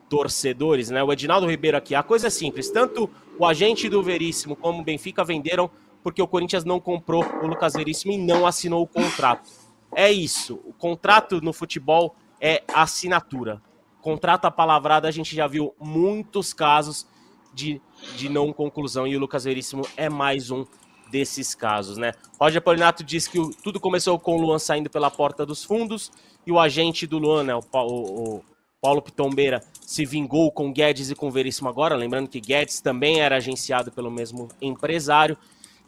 torcedores, 0.07 0.91
né? 0.91 1.03
O 1.03 1.11
Edinaldo 1.11 1.49
Ribeiro 1.49 1.75
aqui, 1.75 1.95
a 1.95 2.03
coisa 2.03 2.27
é 2.27 2.29
simples, 2.29 2.69
tanto 2.69 3.09
o 3.39 3.43
agente 3.47 3.89
do 3.89 4.03
Veríssimo 4.03 4.55
como 4.55 4.83
o 4.83 4.85
Benfica 4.85 5.23
venderam 5.23 5.71
porque 6.03 6.21
o 6.21 6.27
Corinthians 6.27 6.63
não 6.63 6.79
comprou 6.79 7.25
o 7.41 7.47
Lucas 7.47 7.73
Veríssimo 7.73 8.13
e 8.13 8.17
não 8.19 8.45
assinou 8.45 8.83
o 8.83 8.87
contrato. 8.87 9.64
É 9.95 10.12
isso, 10.12 10.60
o 10.65 10.73
contrato 10.73 11.39
no 11.39 11.53
futebol 11.53 12.15
é 12.41 12.62
assinatura. 12.73 13.62
Contrato 14.01 14.45
apalavrado, 14.45 15.08
a 15.08 15.12
gente 15.12 15.36
já 15.36 15.47
viu 15.47 15.73
muitos 15.79 16.53
casos 16.53 17.08
de, 17.53 17.81
de 18.17 18.27
não 18.27 18.51
conclusão 18.51 19.08
e 19.08 19.15
o 19.15 19.19
Lucas 19.19 19.45
Veríssimo 19.45 19.88
é 19.95 20.10
mais 20.10 20.51
um 20.51 20.65
desses 21.10 21.55
casos, 21.55 21.97
né? 21.97 22.12
Roger 22.39 22.62
Polinato 22.62 23.03
disse 23.03 23.29
que 23.29 23.39
o, 23.39 23.51
tudo 23.51 23.79
começou 23.79 24.19
com 24.19 24.36
o 24.36 24.41
Luan 24.41 24.60
saindo 24.60 24.89
pela 24.89 25.10
porta 25.10 25.45
dos 25.45 25.63
fundos 25.63 26.12
e 26.45 26.51
o 26.51 26.60
agente 26.60 27.08
do 27.08 27.17
Luan, 27.17 27.43
né, 27.43 27.55
o, 27.55 27.62
o, 27.73 28.36
o 28.36 28.43
Paulo 28.81 29.01
Pitombeira, 29.01 29.63
se 29.81 30.05
vingou 30.05 30.51
com 30.51 30.73
Guedes 30.73 31.10
e 31.10 31.15
com 31.15 31.31
Veríssimo 31.31 31.69
agora, 31.69 31.95
lembrando 31.95 32.27
que 32.27 32.41
Guedes 32.41 32.81
também 32.81 33.21
era 33.21 33.38
agenciado 33.38 33.91
pelo 33.91 34.12
mesmo 34.12 34.49
empresário. 34.62 35.38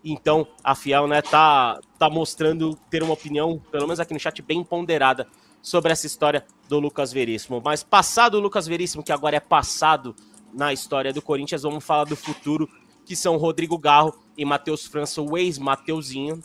Então, 0.09 0.47
a 0.63 0.73
Fiel 0.73 1.05
né, 1.05 1.21
tá, 1.21 1.79
tá 1.99 2.09
mostrando 2.09 2.75
ter 2.89 3.03
uma 3.03 3.13
opinião, 3.13 3.61
pelo 3.69 3.83
menos 3.83 3.99
aqui 3.99 4.13
no 4.13 4.19
chat, 4.19 4.41
bem 4.41 4.63
ponderada 4.63 5.27
sobre 5.61 5.91
essa 5.91 6.07
história 6.07 6.45
do 6.69 6.79
Lucas 6.79 7.11
Veríssimo. 7.11 7.61
Mas 7.63 7.83
passado 7.83 8.35
o 8.35 8.39
Lucas 8.39 8.65
Veríssimo, 8.67 9.03
que 9.03 9.11
agora 9.11 9.35
é 9.35 9.39
passado 9.41 10.15
na 10.53 10.71
história 10.71 11.11
do 11.11 11.21
Corinthians, 11.21 11.63
vamos 11.63 11.83
falar 11.83 12.05
do 12.05 12.15
futuro, 12.15 12.69
que 13.05 13.17
são 13.17 13.35
Rodrigo 13.35 13.77
Garro 13.77 14.17
e 14.37 14.45
Matheus 14.45 14.85
França, 14.85 15.21
o 15.21 15.37
ex-Mateuzinho, 15.37 16.41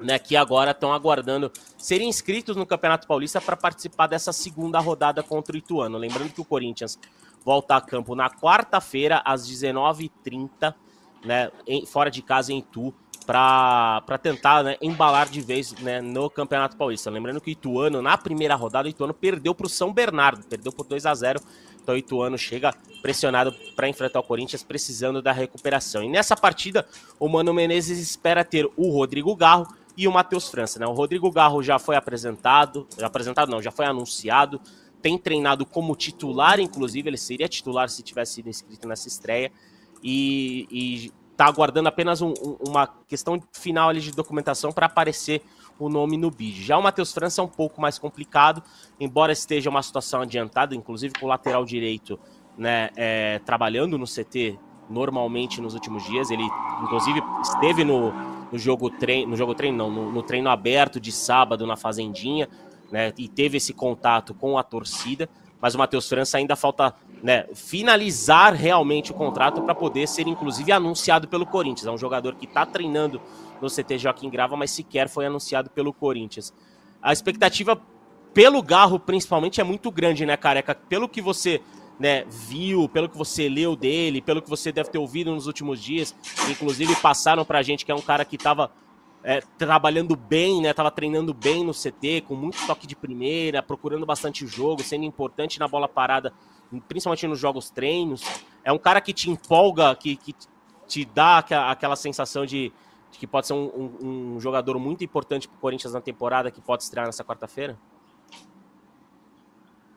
né, 0.00 0.18
que 0.18 0.34
agora 0.34 0.70
estão 0.70 0.90
aguardando 0.92 1.52
serem 1.76 2.08
inscritos 2.08 2.56
no 2.56 2.64
Campeonato 2.64 3.06
Paulista 3.06 3.42
para 3.42 3.56
participar 3.56 4.06
dessa 4.06 4.32
segunda 4.32 4.80
rodada 4.80 5.22
contra 5.22 5.54
o 5.54 5.58
Ituano. 5.58 5.98
Lembrando 5.98 6.32
que 6.32 6.40
o 6.40 6.44
Corinthians 6.44 6.98
volta 7.44 7.76
a 7.76 7.80
campo 7.80 8.14
na 8.14 8.30
quarta-feira, 8.30 9.20
às 9.22 9.46
19h30, 9.46 10.74
né, 11.26 11.50
em, 11.66 11.84
fora 11.84 12.10
de 12.10 12.22
casa 12.22 12.52
em 12.52 12.58
Itu, 12.58 12.94
para 13.26 14.18
tentar 14.22 14.62
né, 14.62 14.76
embalar 14.80 15.28
de 15.28 15.40
vez 15.40 15.72
né, 15.80 16.00
no 16.00 16.30
Campeonato 16.30 16.76
Paulista. 16.76 17.10
Lembrando 17.10 17.40
que 17.40 17.50
o 17.50 17.52
Ituano, 17.52 18.00
na 18.00 18.16
primeira 18.16 18.54
rodada, 18.54 18.86
o 18.86 18.90
Ituano 18.90 19.12
perdeu 19.12 19.54
para 19.54 19.66
o 19.66 19.68
São 19.68 19.92
Bernardo, 19.92 20.46
perdeu 20.46 20.72
por 20.72 20.86
2 20.86 21.04
a 21.06 21.14
0 21.14 21.40
então 21.82 21.94
o 21.94 21.98
Ituano 21.98 22.36
chega 22.36 22.74
pressionado 23.00 23.54
para 23.76 23.88
enfrentar 23.88 24.18
o 24.18 24.22
Corinthians, 24.22 24.64
precisando 24.64 25.22
da 25.22 25.30
recuperação. 25.30 26.02
E 26.02 26.08
nessa 26.08 26.36
partida, 26.36 26.84
o 27.18 27.28
Mano 27.28 27.54
Menezes 27.54 28.00
espera 28.00 28.44
ter 28.44 28.68
o 28.76 28.90
Rodrigo 28.90 29.34
Garro, 29.36 29.68
e 29.96 30.06
o 30.06 30.12
Matheus 30.12 30.48
França. 30.48 30.78
Né? 30.78 30.86
O 30.86 30.92
Rodrigo 30.92 31.30
Garro 31.30 31.62
já 31.62 31.78
foi 31.78 31.96
apresentado, 31.96 32.86
já 32.98 33.06
apresentado 33.06 33.50
não, 33.50 33.62
já 33.62 33.70
foi 33.70 33.86
anunciado, 33.86 34.60
tem 35.00 35.16
treinado 35.16 35.64
como 35.64 35.96
titular, 35.96 36.60
inclusive, 36.60 37.08
ele 37.08 37.16
seria 37.16 37.48
titular 37.48 37.88
se 37.88 38.02
tivesse 38.02 38.34
sido 38.34 38.48
inscrito 38.48 38.86
nessa 38.86 39.08
estreia, 39.08 39.50
e, 40.02 41.12
está 41.32 41.46
aguardando 41.46 41.88
apenas 41.88 42.22
um, 42.22 42.32
um, 42.42 42.56
uma 42.68 42.86
questão 43.06 43.38
final 43.52 43.90
ali 43.90 44.00
de 44.00 44.10
documentação 44.10 44.72
para 44.72 44.86
aparecer 44.86 45.42
o 45.78 45.88
nome 45.90 46.16
no 46.16 46.30
bid. 46.30 46.62
Já 46.64 46.78
o 46.78 46.82
Matheus 46.82 47.12
França 47.12 47.42
é 47.42 47.44
um 47.44 47.48
pouco 47.48 47.80
mais 47.80 47.98
complicado, 47.98 48.62
embora 48.98 49.32
esteja 49.32 49.68
uma 49.68 49.82
situação 49.82 50.22
adiantada, 50.22 50.74
inclusive 50.74 51.12
com 51.18 51.26
o 51.26 51.28
lateral 51.28 51.64
direito 51.64 52.18
né, 52.56 52.88
é, 52.96 53.38
trabalhando 53.40 53.98
no 53.98 54.06
CT 54.06 54.58
normalmente 54.88 55.60
nos 55.60 55.74
últimos 55.74 56.04
dias. 56.04 56.30
Ele, 56.30 56.48
inclusive, 56.82 57.22
esteve 57.42 57.84
no, 57.84 58.12
no 58.50 58.58
jogo 58.58 58.90
treino, 58.90 59.30
no 59.30 59.36
jogo 59.36 59.54
treino 59.54 59.76
não, 59.76 59.90
no, 59.90 60.12
no, 60.12 60.22
treino 60.22 60.48
aberto 60.48 60.98
de 60.98 61.12
sábado 61.12 61.66
na 61.66 61.76
Fazendinha, 61.76 62.48
né? 62.90 63.12
E 63.18 63.28
teve 63.28 63.58
esse 63.58 63.72
contato 63.72 64.34
com 64.34 64.56
a 64.56 64.62
torcida. 64.62 65.28
Mas 65.60 65.74
o 65.74 65.78
Matheus 65.78 66.08
França 66.08 66.38
ainda 66.38 66.54
falta 66.54 66.94
né, 67.22 67.46
finalizar 67.54 68.54
realmente 68.54 69.10
o 69.10 69.14
contrato 69.14 69.62
para 69.62 69.74
poder 69.74 70.06
ser, 70.06 70.26
inclusive, 70.26 70.70
anunciado 70.72 71.28
pelo 71.28 71.46
Corinthians. 71.46 71.86
É 71.86 71.90
um 71.90 71.98
jogador 71.98 72.34
que 72.34 72.46
está 72.46 72.64
treinando 72.64 73.20
no 73.60 73.68
CT 73.68 73.98
Joaquim 73.98 74.30
Grava, 74.30 74.56
mas 74.56 74.70
sequer 74.70 75.08
foi 75.08 75.26
anunciado 75.26 75.70
pelo 75.70 75.92
Corinthians. 75.92 76.52
A 77.02 77.12
expectativa 77.12 77.80
pelo 78.34 78.62
Garro, 78.62 79.00
principalmente, 79.00 79.60
é 79.60 79.64
muito 79.64 79.90
grande, 79.90 80.26
né, 80.26 80.36
Careca? 80.36 80.74
Pelo 80.74 81.08
que 81.08 81.22
você 81.22 81.60
né, 81.98 82.24
viu, 82.28 82.88
pelo 82.88 83.08
que 83.08 83.16
você 83.16 83.48
leu 83.48 83.74
dele, 83.74 84.20
pelo 84.20 84.42
que 84.42 84.50
você 84.50 84.70
deve 84.70 84.90
ter 84.90 84.98
ouvido 84.98 85.32
nos 85.32 85.46
últimos 85.46 85.82
dias, 85.82 86.14
inclusive 86.50 86.94
passaram 86.96 87.44
pra 87.44 87.62
gente 87.62 87.84
que 87.84 87.90
é 87.90 87.94
um 87.94 88.02
cara 88.02 88.24
que 88.24 88.36
estava 88.36 88.70
é, 89.24 89.40
trabalhando 89.56 90.14
bem, 90.14 90.60
né, 90.60 90.72
tava 90.72 90.90
treinando 90.90 91.32
bem 91.32 91.64
no 91.64 91.72
CT, 91.72 92.24
com 92.28 92.34
muito 92.34 92.64
toque 92.66 92.86
de 92.86 92.94
primeira, 92.94 93.62
procurando 93.62 94.04
bastante 94.04 94.46
jogo, 94.46 94.82
sendo 94.82 95.04
importante 95.04 95.58
na 95.58 95.66
bola 95.66 95.88
parada, 95.88 96.32
principalmente 96.88 97.26
nos 97.26 97.38
jogos 97.38 97.70
treinos. 97.70 98.22
É 98.64 98.72
um 98.72 98.78
cara 98.78 99.00
que 99.00 99.12
te 99.12 99.30
empolga, 99.30 99.94
que, 99.94 100.16
que 100.16 100.34
te 100.86 101.04
dá 101.04 101.38
aquela 101.38 101.96
sensação 101.96 102.46
de, 102.46 102.72
de 103.10 103.18
que 103.18 103.26
pode 103.26 103.46
ser 103.46 103.52
um, 103.52 103.66
um, 104.00 104.34
um 104.36 104.40
jogador 104.40 104.78
muito 104.78 105.04
importante 105.04 105.48
para 105.48 105.56
o 105.56 105.60
Corinthians 105.60 105.92
na 105.92 106.00
temporada, 106.00 106.50
que 106.50 106.60
pode 106.60 106.82
estrear 106.82 107.06
nessa 107.06 107.24
quarta-feira? 107.24 107.76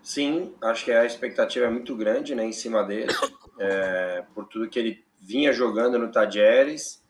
Sim, 0.01 0.55
acho 0.61 0.85
que 0.85 0.91
a 0.91 1.05
expectativa 1.05 1.67
é 1.67 1.69
muito 1.69 1.95
grande 1.95 2.33
né, 2.33 2.43
em 2.43 2.51
cima 2.51 2.83
dele, 2.83 3.13
é, 3.59 4.23
por 4.33 4.45
tudo 4.45 4.67
que 4.67 4.79
ele 4.79 5.03
vinha 5.19 5.53
jogando 5.53 5.99
no 5.99 6.11
Tadieres, 6.11 7.03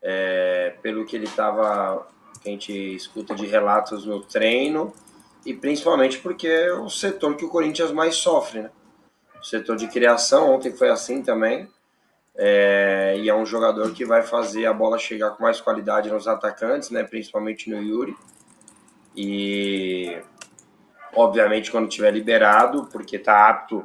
é, 0.00 0.76
pelo 0.82 1.04
que 1.04 1.16
ele 1.16 1.24
estava, 1.24 2.06
que 2.40 2.48
a 2.48 2.52
gente 2.52 2.72
escuta 2.72 3.34
de 3.34 3.46
relatos 3.46 4.06
no 4.06 4.20
treino, 4.20 4.92
e 5.44 5.54
principalmente 5.54 6.18
porque 6.18 6.46
é 6.46 6.72
o 6.72 6.88
setor 6.88 7.34
que 7.36 7.44
o 7.44 7.48
Corinthians 7.48 7.90
mais 7.90 8.14
sofre, 8.16 8.62
né? 8.62 8.70
Setor 9.42 9.76
de 9.76 9.88
criação, 9.88 10.54
ontem 10.54 10.72
foi 10.72 10.90
assim 10.90 11.22
também, 11.22 11.68
é, 12.36 13.16
e 13.18 13.28
é 13.28 13.34
um 13.34 13.46
jogador 13.46 13.92
que 13.92 14.04
vai 14.04 14.22
fazer 14.22 14.66
a 14.66 14.72
bola 14.72 14.98
chegar 14.98 15.30
com 15.30 15.42
mais 15.42 15.60
qualidade 15.60 16.10
nos 16.10 16.28
atacantes, 16.28 16.90
né, 16.90 17.02
principalmente 17.02 17.68
no 17.70 17.82
Yuri, 17.82 18.16
e 19.16 20.20
obviamente 21.14 21.70
quando 21.70 21.88
tiver 21.88 22.12
liberado, 22.12 22.88
porque 22.92 23.16
está 23.16 23.48
apto 23.48 23.84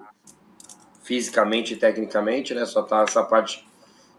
fisicamente 1.06 1.74
e 1.74 1.78
tecnicamente, 1.78 2.54
né? 2.54 2.66
Só 2.66 2.82
tá 2.82 3.04
essa 3.08 3.24
parte 3.24 3.66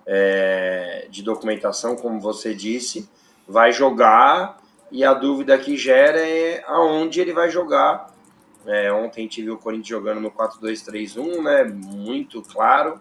é, 0.07 1.07
de 1.11 1.23
documentação, 1.23 1.97
como 1.97 2.21
você 2.21 2.55
disse, 2.55 3.09
vai 3.47 3.73
jogar 3.73 4.59
e 4.91 5.05
a 5.05 5.13
dúvida 5.13 5.59
que 5.59 5.77
gera 5.77 6.21
é 6.21 6.63
aonde 6.67 7.21
ele 7.21 7.33
vai 7.33 7.51
jogar. 7.51 8.15
É, 8.67 8.93
ontem 8.93 9.29
viu 9.29 9.55
o 9.55 9.59
Corinthians 9.59 9.89
jogando 9.89 10.21
no 10.21 10.31
4-2-3-1, 10.31 11.43
né? 11.43 11.65
Muito 11.65 12.43
claro. 12.43 13.01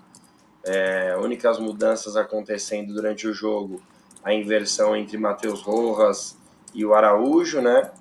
É, 0.63 1.15
únicas 1.17 1.59
mudanças 1.59 2.15
acontecendo 2.15 2.93
durante 2.93 3.27
o 3.27 3.33
jogo, 3.33 3.81
a 4.23 4.33
inversão 4.33 4.95
entre 4.95 5.17
Matheus 5.17 5.61
Rojas 5.61 6.37
e 6.73 6.85
o 6.85 6.93
Araújo, 6.93 7.61
né? 7.61 7.91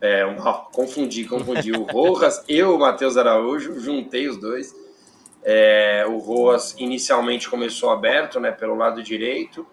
É, 0.00 0.24
confundi, 0.72 1.24
confundi 1.24 1.72
o 1.72 1.82
Rojas 1.84 2.44
e 2.48 2.62
o 2.62 2.78
Matheus 2.78 3.16
Araújo, 3.16 3.80
juntei 3.80 4.28
os 4.28 4.36
dois. 4.36 4.74
É, 5.42 6.04
o 6.06 6.18
Rojas 6.18 6.74
inicialmente 6.78 7.48
começou 7.48 7.90
aberto 7.90 8.38
né, 8.38 8.50
pelo 8.50 8.74
lado 8.74 9.02
direito, 9.02 9.66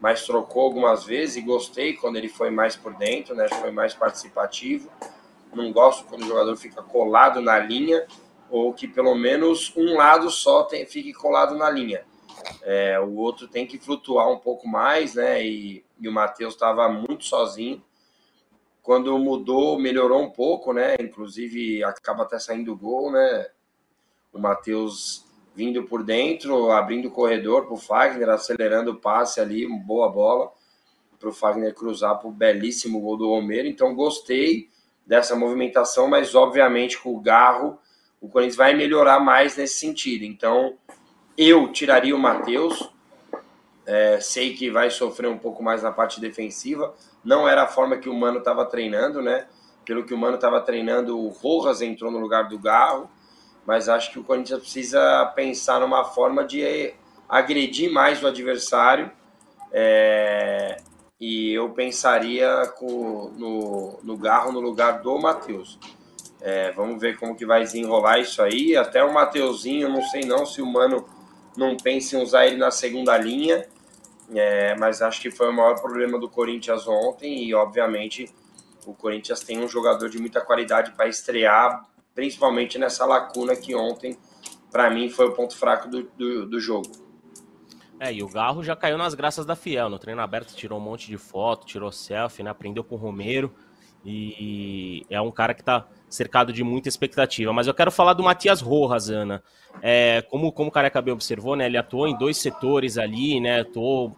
mas 0.00 0.26
trocou 0.26 0.62
algumas 0.62 1.04
vezes 1.04 1.36
e 1.36 1.40
gostei 1.40 1.94
quando 1.94 2.16
ele 2.16 2.28
foi 2.28 2.50
mais 2.50 2.74
por 2.74 2.94
dentro, 2.94 3.34
né, 3.34 3.48
foi 3.48 3.70
mais 3.70 3.94
participativo. 3.94 4.90
Não 5.52 5.72
gosto 5.72 6.04
quando 6.06 6.22
o 6.22 6.26
jogador 6.26 6.56
fica 6.56 6.82
colado 6.82 7.40
na 7.40 7.58
linha 7.58 8.06
ou 8.50 8.72
que 8.72 8.86
pelo 8.86 9.14
menos 9.14 9.72
um 9.76 9.96
lado 9.96 10.30
só 10.30 10.64
tem, 10.64 10.86
fique 10.86 11.12
colado 11.12 11.56
na 11.56 11.70
linha. 11.70 12.04
É, 12.62 12.98
o 13.00 13.14
outro 13.14 13.46
tem 13.48 13.66
que 13.66 13.78
flutuar 13.78 14.30
um 14.30 14.38
pouco 14.38 14.68
mais, 14.68 15.14
né? 15.14 15.44
E, 15.44 15.84
e 16.00 16.08
o 16.08 16.12
Matheus 16.12 16.54
estava 16.54 16.88
muito 16.88 17.24
sozinho 17.24 17.82
quando 18.82 19.16
mudou, 19.18 19.78
melhorou 19.78 20.20
um 20.22 20.30
pouco, 20.30 20.72
né? 20.72 20.96
Inclusive 21.00 21.84
acaba 21.84 22.24
até 22.24 22.38
saindo 22.38 22.76
gol, 22.76 23.12
né? 23.12 23.48
O 24.32 24.38
Matheus 24.38 25.24
vindo 25.54 25.84
por 25.84 26.02
dentro, 26.02 26.70
abrindo 26.70 27.08
o 27.08 27.10
corredor 27.10 27.66
para 27.66 27.74
o 27.74 27.78
Fagner, 27.78 28.28
acelerando 28.28 28.92
o 28.92 29.00
passe 29.00 29.40
ali, 29.40 29.66
boa 29.66 30.10
bola 30.10 30.50
para 31.20 31.28
o 31.28 31.32
Fagner 31.32 31.72
cruzar 31.72 32.18
para 32.18 32.28
o 32.28 32.32
belíssimo 32.32 33.00
gol 33.00 33.16
do 33.16 33.28
Romero. 33.28 33.68
Então 33.68 33.94
gostei 33.94 34.68
dessa 35.06 35.34
movimentação, 35.34 36.08
mas 36.08 36.34
obviamente 36.34 36.98
com 36.98 37.14
o 37.14 37.20
Garro 37.20 37.78
o 38.20 38.28
Corinthians 38.28 38.56
vai 38.56 38.72
melhorar 38.72 39.18
mais 39.18 39.56
nesse 39.56 39.80
sentido. 39.80 40.24
Então 40.24 40.74
eu 41.36 41.72
tiraria 41.72 42.14
o 42.14 42.18
Matheus, 42.18 42.88
é, 43.84 44.20
sei 44.20 44.54
que 44.54 44.70
vai 44.70 44.90
sofrer 44.90 45.28
um 45.28 45.38
pouco 45.38 45.62
mais 45.62 45.82
na 45.82 45.90
parte 45.90 46.20
defensiva, 46.20 46.94
não 47.24 47.48
era 47.48 47.64
a 47.64 47.66
forma 47.66 47.96
que 47.96 48.08
o 48.08 48.14
Mano 48.14 48.38
estava 48.38 48.64
treinando, 48.64 49.20
né? 49.20 49.46
pelo 49.84 50.04
que 50.04 50.14
o 50.14 50.18
Mano 50.18 50.36
estava 50.36 50.60
treinando, 50.60 51.18
o 51.18 51.28
Rojas 51.28 51.82
entrou 51.82 52.10
no 52.10 52.18
lugar 52.18 52.48
do 52.48 52.58
Garro, 52.58 53.10
mas 53.66 53.88
acho 53.88 54.10
que 54.10 54.18
o 54.18 54.24
Corinthians 54.24 54.60
precisa 54.60 55.26
pensar 55.34 55.80
numa 55.80 56.04
forma 56.04 56.44
de 56.44 56.94
agredir 57.28 57.92
mais 57.92 58.22
o 58.22 58.26
adversário. 58.26 59.10
É, 59.72 60.76
e 61.22 61.52
eu 61.52 61.70
pensaria 61.70 62.66
com, 62.76 63.30
no, 63.38 64.00
no 64.02 64.16
Garro 64.16 64.50
no 64.50 64.58
lugar 64.58 65.02
do 65.02 65.16
Matheus. 65.20 65.78
É, 66.40 66.72
vamos 66.72 67.00
ver 67.00 67.16
como 67.16 67.36
que 67.36 67.46
vai 67.46 67.62
desenrolar 67.62 68.18
isso 68.18 68.42
aí. 68.42 68.76
Até 68.76 69.04
o 69.04 69.14
Mateuzinho, 69.14 69.88
não 69.88 70.02
sei 70.02 70.22
não 70.22 70.44
se 70.44 70.60
o 70.60 70.66
Mano 70.66 71.08
não 71.56 71.76
pensa 71.76 72.16
em 72.16 72.20
usar 72.20 72.48
ele 72.48 72.56
na 72.56 72.72
segunda 72.72 73.16
linha, 73.16 73.64
é, 74.34 74.74
mas 74.74 75.00
acho 75.00 75.20
que 75.20 75.30
foi 75.30 75.48
o 75.48 75.52
maior 75.52 75.80
problema 75.80 76.18
do 76.18 76.28
Corinthians 76.28 76.88
ontem 76.88 77.44
e, 77.44 77.54
obviamente, 77.54 78.28
o 78.84 78.92
Corinthians 78.92 79.42
tem 79.42 79.60
um 79.62 79.68
jogador 79.68 80.08
de 80.08 80.18
muita 80.18 80.40
qualidade 80.40 80.90
para 80.90 81.06
estrear, 81.06 81.86
principalmente 82.16 82.80
nessa 82.80 83.06
lacuna 83.06 83.54
que 83.54 83.76
ontem, 83.76 84.18
para 84.72 84.90
mim, 84.90 85.08
foi 85.08 85.26
o 85.26 85.32
ponto 85.32 85.56
fraco 85.56 85.86
do, 85.86 86.02
do, 86.18 86.46
do, 86.46 86.58
jogo. 86.58 86.90
É, 88.04 88.12
e 88.12 88.20
o 88.20 88.28
Garro 88.28 88.64
já 88.64 88.74
caiu 88.74 88.98
nas 88.98 89.14
graças 89.14 89.46
da 89.46 89.54
Fiel. 89.54 89.88
No 89.88 89.96
treino 89.96 90.20
aberto 90.20 90.56
tirou 90.56 90.76
um 90.76 90.82
monte 90.82 91.06
de 91.06 91.16
foto, 91.16 91.64
tirou 91.64 91.92
selfie, 91.92 92.42
né, 92.42 92.50
aprendeu 92.50 92.82
com 92.82 92.96
o 92.96 92.98
Romero. 92.98 93.54
E 94.04 95.06
é 95.08 95.20
um 95.20 95.30
cara 95.30 95.54
que 95.54 95.62
está 95.62 95.86
cercado 96.08 96.52
de 96.52 96.64
muita 96.64 96.88
expectativa. 96.88 97.52
Mas 97.52 97.68
eu 97.68 97.74
quero 97.74 97.92
falar 97.92 98.14
do 98.14 98.24
Matias 98.24 98.60
Rojas, 98.60 99.08
Ana. 99.08 99.40
É, 99.80 100.20
como, 100.22 100.50
como 100.50 100.68
o 100.68 100.72
Careca 100.72 101.00
bem 101.00 101.14
observou, 101.14 101.54
né, 101.54 101.66
ele 101.66 101.76
atuou 101.76 102.08
em 102.08 102.18
dois 102.18 102.38
setores 102.38 102.98
ali, 102.98 103.38
né, 103.38 103.60
atuou 103.60 104.16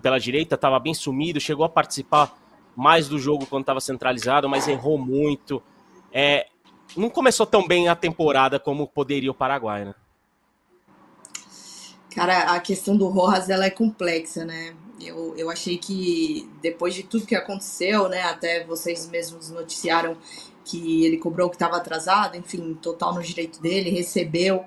pela 0.00 0.20
direita, 0.20 0.54
estava 0.54 0.78
bem 0.78 0.94
sumido, 0.94 1.40
chegou 1.40 1.64
a 1.64 1.68
participar 1.68 2.32
mais 2.76 3.08
do 3.08 3.18
jogo 3.18 3.46
quando 3.46 3.62
estava 3.62 3.80
centralizado, 3.80 4.48
mas 4.48 4.68
errou 4.68 4.96
muito. 4.96 5.60
É, 6.12 6.46
não 6.96 7.10
começou 7.10 7.44
tão 7.44 7.66
bem 7.66 7.88
a 7.88 7.96
temporada 7.96 8.60
como 8.60 8.86
poderia 8.86 9.32
o 9.32 9.34
Paraguai, 9.34 9.86
né? 9.86 9.94
Cara, 12.14 12.54
a 12.54 12.60
questão 12.60 12.96
do 12.96 13.08
Rojas 13.08 13.50
ela 13.50 13.66
é 13.66 13.70
complexa, 13.70 14.44
né? 14.44 14.74
Eu, 15.00 15.34
eu 15.36 15.50
achei 15.50 15.78
que 15.78 16.50
depois 16.60 16.94
de 16.94 17.02
tudo 17.02 17.26
que 17.26 17.34
aconteceu, 17.34 18.08
né? 18.08 18.22
Até 18.22 18.64
vocês 18.64 19.06
mesmos 19.06 19.50
noticiaram 19.50 20.16
que 20.64 21.04
ele 21.04 21.16
cobrou 21.16 21.48
que 21.48 21.56
estava 21.56 21.76
atrasado, 21.76 22.36
enfim, 22.36 22.74
total 22.74 23.14
no 23.14 23.22
direito 23.22 23.60
dele, 23.60 23.90
recebeu. 23.90 24.64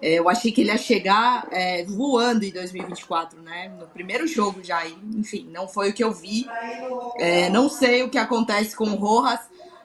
É, 0.00 0.14
eu 0.14 0.28
achei 0.28 0.52
que 0.52 0.60
ele 0.60 0.70
ia 0.70 0.76
chegar 0.76 1.48
é, 1.50 1.84
voando 1.84 2.44
em 2.44 2.52
2024, 2.52 3.40
né? 3.42 3.68
No 3.78 3.86
primeiro 3.86 4.26
jogo 4.26 4.62
já. 4.62 4.86
enfim, 4.86 5.48
não 5.50 5.66
foi 5.66 5.90
o 5.90 5.92
que 5.92 6.04
eu 6.04 6.12
vi. 6.12 6.46
É, 7.16 7.50
não 7.50 7.68
sei 7.68 8.02
o 8.02 8.08
que 8.08 8.18
acontece 8.18 8.76
com 8.76 8.84
o 8.84 8.94
Rojas, 8.94 9.40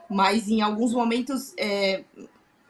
mas 0.10 0.48
em 0.48 0.62
alguns 0.62 0.94
momentos. 0.94 1.54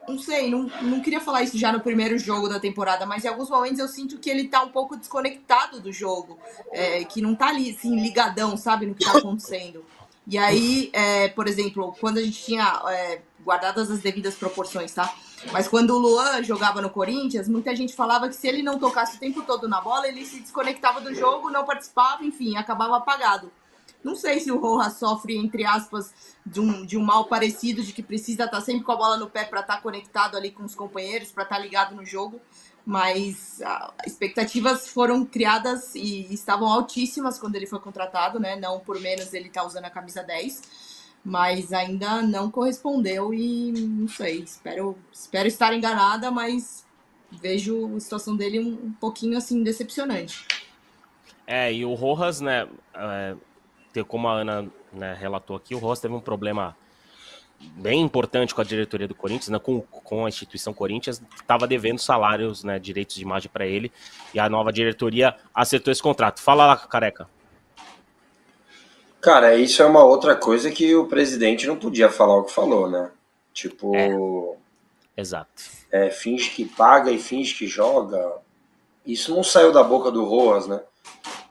É, 0.07 0.11
não 0.11 0.19
sei, 0.19 0.49
não, 0.49 0.63
não 0.81 1.01
queria 1.01 1.19
falar 1.19 1.43
isso 1.43 1.57
já 1.57 1.71
no 1.71 1.79
primeiro 1.79 2.17
jogo 2.17 2.47
da 2.47 2.59
temporada, 2.59 3.05
mas 3.05 3.23
em 3.23 3.27
alguns 3.27 3.49
momentos 3.49 3.79
eu 3.79 3.87
sinto 3.87 4.17
que 4.17 4.29
ele 4.29 4.47
tá 4.47 4.61
um 4.61 4.69
pouco 4.69 4.95
desconectado 4.97 5.79
do 5.79 5.91
jogo. 5.91 6.37
É, 6.71 7.03
que 7.03 7.21
não 7.21 7.35
tá 7.35 7.47
ali, 7.47 7.71
assim, 7.71 7.99
ligadão, 8.01 8.55
sabe, 8.57 8.85
no 8.85 8.95
que 8.95 9.05
tá 9.05 9.17
acontecendo. 9.17 9.85
E 10.25 10.37
aí, 10.37 10.89
é, 10.93 11.27
por 11.29 11.47
exemplo, 11.47 11.95
quando 11.99 12.17
a 12.17 12.21
gente 12.21 12.41
tinha 12.41 12.81
guardadas 13.43 13.91
as 13.91 13.99
devidas 13.99 14.35
proporções, 14.35 14.93
tá? 14.93 15.13
Mas 15.51 15.67
quando 15.67 15.91
o 15.91 15.99
Luan 15.99 16.41
jogava 16.43 16.81
no 16.81 16.89
Corinthians, 16.89 17.49
muita 17.49 17.75
gente 17.75 17.93
falava 17.93 18.29
que 18.29 18.35
se 18.35 18.47
ele 18.47 18.63
não 18.63 18.79
tocasse 18.79 19.17
o 19.17 19.19
tempo 19.19 19.41
todo 19.41 19.67
na 19.67 19.81
bola, 19.81 20.07
ele 20.07 20.25
se 20.25 20.39
desconectava 20.39 21.01
do 21.01 21.13
jogo, 21.13 21.49
não 21.49 21.65
participava, 21.65 22.23
enfim, 22.23 22.55
acabava 22.55 22.97
apagado. 22.97 23.51
Não 24.03 24.15
sei 24.15 24.39
se 24.39 24.51
o 24.51 24.59
Rojas 24.59 24.97
sofre, 24.97 25.37
entre 25.37 25.65
aspas, 25.65 26.13
de 26.45 26.59
um, 26.59 26.85
de 26.85 26.97
um 26.97 27.03
mal 27.03 27.25
parecido, 27.25 27.81
de 27.81 27.93
que 27.93 28.03
precisa 28.03 28.45
estar 28.45 28.61
sempre 28.61 28.83
com 28.83 28.91
a 28.91 28.97
bola 28.97 29.17
no 29.17 29.29
pé 29.29 29.45
para 29.45 29.61
estar 29.61 29.81
conectado 29.81 30.35
ali 30.35 30.51
com 30.51 30.63
os 30.63 30.75
companheiros, 30.75 31.31
para 31.31 31.43
estar 31.43 31.57
ligado 31.59 31.95
no 31.95 32.05
jogo. 32.05 32.41
Mas 32.85 33.61
ah, 33.63 33.93
expectativas 34.05 34.89
foram 34.89 35.25
criadas 35.25 35.95
e 35.95 36.33
estavam 36.33 36.67
altíssimas 36.67 37.39
quando 37.39 37.55
ele 37.55 37.65
foi 37.65 37.79
contratado, 37.79 38.39
né? 38.39 38.57
Não 38.57 38.79
por 38.79 38.99
menos 38.99 39.33
ele 39.33 39.49
tá 39.49 39.63
usando 39.65 39.85
a 39.85 39.89
camisa 39.89 40.21
10 40.21 40.93
mas 41.25 41.71
ainda 41.71 42.21
não 42.21 42.51
correspondeu 42.51 43.33
e 43.33 43.71
não 43.71 44.07
sei, 44.09 44.39
espero, 44.39 44.97
espero 45.11 45.47
estar 45.47 45.73
enganada, 45.73 46.29
mas 46.29 46.85
vejo 47.31 47.95
a 47.95 47.99
situação 47.99 48.35
dele 48.35 48.59
um, 48.59 48.87
um 48.87 48.93
pouquinho 48.99 49.37
assim 49.37 49.63
decepcionante. 49.63 50.45
É, 51.47 51.73
e 51.73 51.85
o 51.85 51.93
Rojas, 51.93 52.41
né, 52.41 52.67
é, 52.93 53.35
como 54.07 54.27
a 54.27 54.33
Ana 54.33 54.67
né, 54.91 55.15
relatou 55.19 55.55
aqui, 55.55 55.75
o 55.75 55.77
Rojas 55.77 55.99
teve 55.99 56.13
um 56.13 56.19
problema 56.19 56.75
bem 57.59 58.01
importante 58.01 58.53
com 58.53 58.61
a 58.61 58.63
diretoria 58.63 59.07
do 59.07 59.15
Corinthians, 59.15 59.49
né, 59.49 59.59
com, 59.59 59.81
com 59.81 60.25
a 60.25 60.29
instituição 60.29 60.73
Corinthians, 60.73 61.21
estava 61.35 61.67
devendo 61.67 61.99
salários, 61.99 62.63
né, 62.63 62.79
direitos 62.79 63.15
de 63.15 63.21
imagem 63.21 63.49
para 63.51 63.65
ele, 63.65 63.91
e 64.33 64.39
a 64.39 64.49
nova 64.49 64.71
diretoria 64.71 65.35
acertou 65.53 65.91
esse 65.91 66.01
contrato. 66.01 66.41
Fala 66.41 66.65
lá, 66.65 66.77
careca. 66.77 67.27
Cara, 69.21 69.55
isso 69.55 69.81
é 69.81 69.85
uma 69.85 70.03
outra 70.03 70.35
coisa 70.35 70.69
que 70.69 70.93
o 70.95 71.05
presidente 71.05 71.65
não 71.65 71.77
podia 71.77 72.09
falar 72.09 72.35
o 72.35 72.43
que 72.43 72.51
falou, 72.51 72.89
né? 72.89 73.09
Tipo. 73.53 73.95
É. 73.95 74.09
Exato. 75.15 75.63
É, 75.89 76.09
finge 76.09 76.49
que 76.49 76.65
paga 76.65 77.09
e 77.09 77.17
finge 77.17 77.55
que 77.55 77.65
joga. 77.65 78.33
Isso 79.05 79.33
não 79.33 79.43
saiu 79.43 79.71
da 79.71 79.83
boca 79.83 80.11
do 80.11 80.25
Roas, 80.25 80.67
né? 80.67 80.81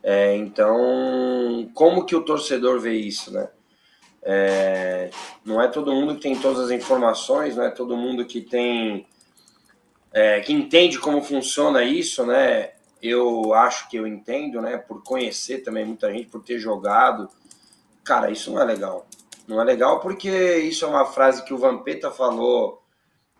É, 0.02 0.36
então, 0.36 1.70
como 1.74 2.04
que 2.04 2.16
o 2.16 2.24
torcedor 2.24 2.80
vê 2.80 2.94
isso, 2.94 3.32
né? 3.32 3.48
É, 4.24 5.10
não 5.44 5.60
é 5.60 5.68
todo 5.68 5.92
mundo 5.92 6.14
que 6.14 6.22
tem 6.22 6.36
todas 6.36 6.60
as 6.60 6.70
informações, 6.70 7.56
não 7.56 7.64
é 7.64 7.70
todo 7.70 7.96
mundo 7.96 8.24
que 8.24 8.40
tem. 8.40 9.06
É, 10.12 10.40
que 10.40 10.52
entende 10.52 10.98
como 10.98 11.22
funciona 11.22 11.82
isso, 11.82 12.26
né? 12.26 12.72
Eu 13.00 13.54
acho 13.54 13.88
que 13.88 13.96
eu 13.96 14.06
entendo, 14.06 14.60
né? 14.60 14.76
Por 14.76 15.02
conhecer 15.02 15.58
também 15.58 15.84
muita 15.84 16.12
gente, 16.12 16.28
por 16.28 16.42
ter 16.42 16.58
jogado 16.58 17.28
Cara, 18.04 18.30
isso 18.30 18.50
não 18.52 18.60
é 18.60 18.64
legal. 18.64 19.06
Não 19.46 19.60
é 19.60 19.64
legal 19.64 20.00
porque 20.00 20.58
isso 20.58 20.84
é 20.84 20.88
uma 20.88 21.04
frase 21.04 21.44
que 21.44 21.54
o 21.54 21.58
Vampeta 21.58 22.10
falou 22.10 22.82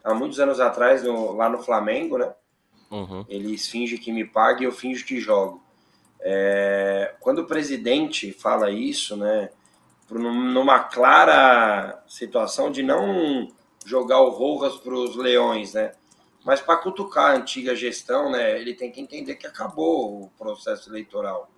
há 0.03 0.15
muitos 0.15 0.39
anos 0.41 0.61
atrás 0.61 1.03
no, 1.03 1.33
lá 1.33 1.49
no 1.49 1.63
Flamengo, 1.63 2.19
né? 2.19 2.33
Uhum. 2.91 3.25
Eles 3.29 3.69
fingem 3.69 3.99
que 3.99 4.13
me 4.13 4.25
paga 4.25 4.63
e 4.63 4.65
eu 4.65 4.73
finjo 4.73 5.05
que 5.05 5.19
jogo. 5.19 5.63
É, 6.25 7.15
quando 7.21 7.41
o 7.41 7.47
presidente 7.47 8.33
fala 8.33 8.71
isso, 8.71 9.17
né? 9.17 9.51
Numa 10.09 10.81
clara 10.81 12.03
situação 12.07 12.71
de 12.71 12.83
não 12.83 13.49
jogar 13.85 14.21
o 14.21 14.31
Rojas 14.31 14.77
para 14.77 14.95
os 14.95 15.17
leões, 15.17 15.75
né? 15.75 15.93
Mas 16.45 16.61
para 16.61 16.77
cutucar 16.77 17.31
a 17.31 17.35
antiga 17.35 17.75
gestão, 17.75 18.31
né? 18.31 18.61
Ele 18.61 18.75
tem 18.75 18.91
que 18.91 19.01
entender 19.01 19.37
que 19.37 19.47
acabou 19.47 20.25
o 20.25 20.31
processo 20.39 20.91
eleitoral. 20.91 21.51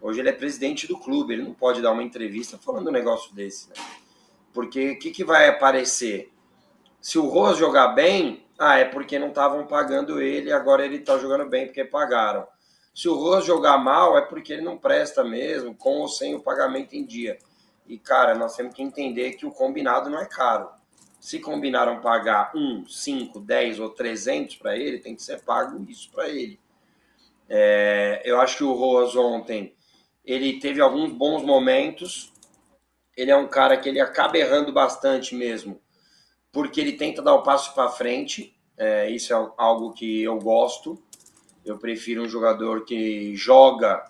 Hoje 0.00 0.20
ele 0.20 0.28
é 0.28 0.32
presidente 0.32 0.86
do 0.86 0.98
clube, 0.98 1.34
ele 1.34 1.42
não 1.42 1.54
pode 1.54 1.80
dar 1.80 1.92
uma 1.92 2.02
entrevista 2.02 2.58
falando 2.58 2.88
um 2.88 2.92
negócio 2.92 3.34
desse, 3.34 3.68
né? 3.70 3.74
Porque 4.52 4.92
o 4.92 4.98
que, 4.98 5.10
que 5.10 5.24
vai 5.24 5.48
aparecer? 5.48 6.32
Se 7.00 7.18
o 7.18 7.26
Rose 7.26 7.58
jogar 7.58 7.88
bem, 7.88 8.46
ah, 8.58 8.78
é 8.78 8.84
porque 8.84 9.18
não 9.18 9.28
estavam 9.28 9.66
pagando 9.66 10.20
ele, 10.20 10.52
agora 10.52 10.84
ele 10.84 10.96
está 10.96 11.16
jogando 11.16 11.48
bem 11.48 11.66
porque 11.66 11.84
pagaram. 11.84 12.46
Se 12.98 13.08
o 13.08 13.14
Rose 13.14 13.46
jogar 13.46 13.78
mal, 13.78 14.18
é 14.18 14.22
porque 14.22 14.52
ele 14.52 14.62
não 14.62 14.76
presta 14.76 15.22
mesmo, 15.22 15.72
com 15.72 15.98
ou 15.98 16.08
sem 16.08 16.34
o 16.34 16.40
pagamento 16.40 16.96
em 16.96 17.06
dia. 17.06 17.38
E, 17.86 17.96
cara, 17.96 18.34
nós 18.34 18.56
temos 18.56 18.74
que 18.74 18.82
entender 18.82 19.34
que 19.34 19.46
o 19.46 19.52
combinado 19.52 20.10
não 20.10 20.18
é 20.18 20.26
caro. 20.26 20.68
Se 21.20 21.38
combinaram 21.38 22.00
pagar 22.00 22.50
1, 22.56 22.88
5, 22.88 23.38
10 23.38 23.78
ou 23.78 23.90
300 23.90 24.56
para 24.56 24.76
ele, 24.76 24.98
tem 24.98 25.14
que 25.14 25.22
ser 25.22 25.40
pago 25.44 25.88
isso 25.88 26.10
para 26.10 26.28
ele. 26.28 26.58
É, 27.48 28.20
eu 28.24 28.40
acho 28.40 28.56
que 28.56 28.64
o 28.64 28.72
Rose 28.72 29.16
ontem 29.16 29.76
ele 30.24 30.58
teve 30.58 30.80
alguns 30.80 31.12
bons 31.12 31.44
momentos. 31.44 32.32
Ele 33.16 33.30
é 33.30 33.36
um 33.36 33.46
cara 33.46 33.76
que 33.76 33.88
ele 33.88 34.00
acaba 34.00 34.38
errando 34.38 34.72
bastante 34.72 35.36
mesmo, 35.36 35.80
porque 36.50 36.80
ele 36.80 36.94
tenta 36.94 37.22
dar 37.22 37.36
o 37.36 37.44
passo 37.44 37.72
para 37.76 37.90
frente. 37.90 38.58
É, 38.76 39.08
isso 39.08 39.32
é 39.32 39.50
algo 39.56 39.92
que 39.92 40.20
eu 40.24 40.36
gosto. 40.40 41.00
Eu 41.68 41.78
prefiro 41.78 42.22
um 42.22 42.28
jogador 42.28 42.84
que 42.84 43.36
joga 43.36 44.04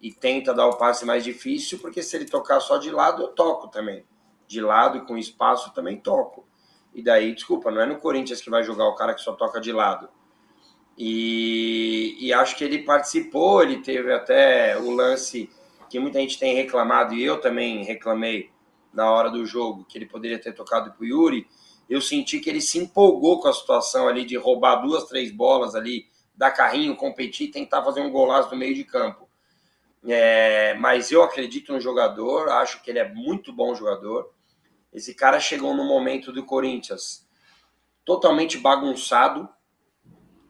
e 0.00 0.12
tenta 0.12 0.52
dar 0.52 0.66
o 0.66 0.76
passe 0.76 1.04
mais 1.04 1.24
difícil, 1.24 1.78
porque 1.78 2.02
se 2.02 2.16
ele 2.16 2.26
tocar 2.26 2.60
só 2.60 2.76
de 2.76 2.90
lado, 2.90 3.22
eu 3.22 3.28
toco 3.28 3.68
também. 3.68 4.04
De 4.46 4.60
lado 4.60 4.98
e 4.98 5.06
com 5.06 5.16
espaço 5.16 5.72
também 5.72 5.96
toco. 5.96 6.46
E 6.92 7.02
daí, 7.02 7.34
desculpa, 7.34 7.70
não 7.70 7.80
é 7.80 7.86
no 7.86 7.98
Corinthians 7.98 8.40
que 8.40 8.50
vai 8.50 8.62
jogar 8.62 8.86
o 8.86 8.94
cara 8.94 9.14
que 9.14 9.20
só 9.20 9.32
toca 9.32 9.60
de 9.60 9.72
lado. 9.72 10.08
E, 10.96 12.16
e 12.20 12.32
acho 12.32 12.56
que 12.56 12.62
ele 12.62 12.84
participou, 12.84 13.62
ele 13.62 13.82
teve 13.82 14.12
até 14.12 14.78
o 14.78 14.90
lance 14.90 15.50
que 15.88 15.98
muita 15.98 16.20
gente 16.20 16.38
tem 16.38 16.54
reclamado, 16.54 17.14
e 17.14 17.22
eu 17.22 17.40
também 17.40 17.84
reclamei 17.84 18.50
na 18.92 19.10
hora 19.10 19.30
do 19.30 19.44
jogo, 19.44 19.84
que 19.84 19.98
ele 19.98 20.06
poderia 20.06 20.38
ter 20.38 20.52
tocado 20.52 20.92
para 20.92 21.02
o 21.02 21.06
Yuri, 21.06 21.46
eu 21.88 22.00
senti 22.00 22.40
que 22.40 22.48
ele 22.48 22.60
se 22.60 22.78
empolgou 22.78 23.40
com 23.40 23.48
a 23.48 23.52
situação 23.52 24.08
ali 24.08 24.24
de 24.24 24.36
roubar 24.36 24.76
duas, 24.76 25.04
três 25.04 25.30
bolas 25.30 25.74
ali, 25.74 26.06
dar 26.34 26.50
carrinho, 26.50 26.96
competir, 26.96 27.50
tentar 27.50 27.82
fazer 27.82 28.00
um 28.00 28.10
golaço 28.10 28.50
no 28.50 28.56
meio 28.56 28.74
de 28.74 28.84
campo. 28.84 29.28
É, 30.06 30.74
mas 30.74 31.10
eu 31.10 31.22
acredito 31.22 31.72
no 31.72 31.80
jogador, 31.80 32.48
acho 32.50 32.82
que 32.82 32.90
ele 32.90 32.98
é 32.98 33.08
muito 33.08 33.52
bom 33.52 33.74
jogador. 33.74 34.32
Esse 34.92 35.14
cara 35.14 35.40
chegou 35.40 35.74
no 35.74 35.84
momento 35.84 36.30
do 36.32 36.44
Corinthians 36.44 37.26
totalmente 38.04 38.58
bagunçado 38.58 39.48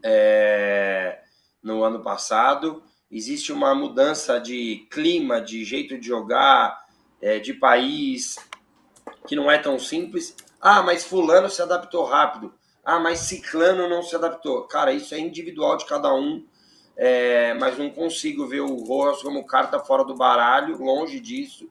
é, 0.03 1.21
no 1.63 1.85
ano 1.85 2.03
passado. 2.03 2.83
Existe 3.11 3.53
uma 3.53 3.75
mudança 3.75 4.41
de 4.41 4.87
clima, 4.91 5.41
de 5.41 5.65
jeito 5.65 5.99
de 5.99 6.07
jogar, 6.07 6.85
é, 7.23 7.39
de 7.39 7.55
país, 7.55 8.37
que 9.27 9.37
não 9.37 9.51
é 9.51 9.57
tão 9.57 9.79
simples. 9.79 10.37
Ah, 10.61 10.83
mas 10.83 11.05
Fulano 11.05 11.49
se 11.49 11.63
adaptou 11.63 12.05
rápido. 12.05 12.53
Ah, 12.85 13.01
mas 13.01 13.21
Ciclano 13.21 13.89
não 13.89 14.03
se 14.03 14.15
adaptou. 14.15 14.63
Cara, 14.65 14.93
isso 14.93 15.15
é 15.15 15.19
individual 15.19 15.77
de 15.77 15.87
cada 15.87 16.15
um. 16.15 16.45
É, 16.97 17.55
mas 17.55 17.77
não 17.77 17.91
consigo 17.91 18.47
ver 18.47 18.61
o 18.61 18.77
Rojas 18.85 19.23
como 19.23 19.45
carta 19.47 19.81
fora 19.81 20.05
do 20.05 20.15
baralho, 20.15 20.79
longe 20.79 21.19
disso. 21.19 21.69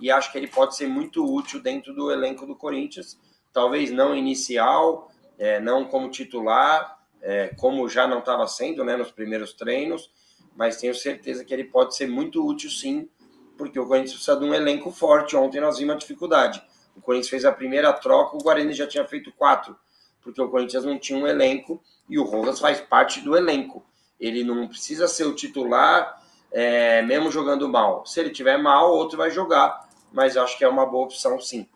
E 0.00 0.10
acho 0.10 0.32
que 0.32 0.38
ele 0.38 0.48
pode 0.48 0.74
ser 0.74 0.88
muito 0.88 1.24
útil 1.24 1.62
dentro 1.62 1.94
do 1.94 2.10
elenco 2.10 2.46
do 2.46 2.56
Corinthians. 2.56 3.18
Talvez 3.52 3.90
não 3.90 4.16
inicial, 4.16 5.12
é, 5.38 5.60
não 5.60 5.84
como 5.84 6.10
titular, 6.10 6.98
é, 7.22 7.48
como 7.56 7.88
já 7.88 8.06
não 8.06 8.18
estava 8.18 8.46
sendo 8.46 8.84
né, 8.84 8.96
nos 8.96 9.10
primeiros 9.12 9.52
treinos, 9.52 10.10
mas 10.56 10.76
tenho 10.76 10.94
certeza 10.94 11.44
que 11.44 11.54
ele 11.54 11.64
pode 11.64 11.94
ser 11.94 12.08
muito 12.08 12.44
útil 12.44 12.70
sim, 12.70 13.08
porque 13.56 13.78
o 13.78 13.86
Corinthians 13.86 14.14
precisa 14.14 14.36
de 14.36 14.44
um 14.44 14.54
elenco 14.54 14.90
forte. 14.90 15.36
Ontem 15.36 15.60
nós 15.60 15.78
vimos 15.78 15.94
a 15.94 15.98
dificuldade. 15.98 16.62
O 16.96 17.00
Corinthians 17.00 17.30
fez 17.30 17.44
a 17.44 17.52
primeira 17.52 17.92
troca, 17.92 18.36
o 18.36 18.40
Guarani 18.40 18.72
já 18.72 18.86
tinha 18.86 19.04
feito 19.06 19.32
quatro, 19.32 19.76
porque 20.24 20.40
o 20.40 20.48
Corinthians 20.48 20.84
não 20.84 20.98
tinha 20.98 21.18
um 21.18 21.26
elenco 21.26 21.80
e 22.08 22.18
o 22.18 22.24
Rojas 22.24 22.58
faz 22.58 22.80
parte 22.80 23.20
do 23.20 23.36
elenco. 23.36 23.84
Ele 24.18 24.42
não 24.42 24.66
precisa 24.66 25.06
ser 25.06 25.24
o 25.24 25.34
titular, 25.34 26.20
é, 26.50 27.02
mesmo 27.02 27.30
jogando 27.30 27.68
mal. 27.68 28.06
Se 28.06 28.18
ele 28.18 28.30
tiver 28.30 28.56
mal, 28.56 28.90
outro 28.90 29.18
vai 29.18 29.30
jogar, 29.30 29.88
mas 30.10 30.36
acho 30.36 30.56
que 30.56 30.64
é 30.64 30.68
uma 30.68 30.86
boa 30.86 31.04
opção 31.04 31.38
sim. 31.38 31.68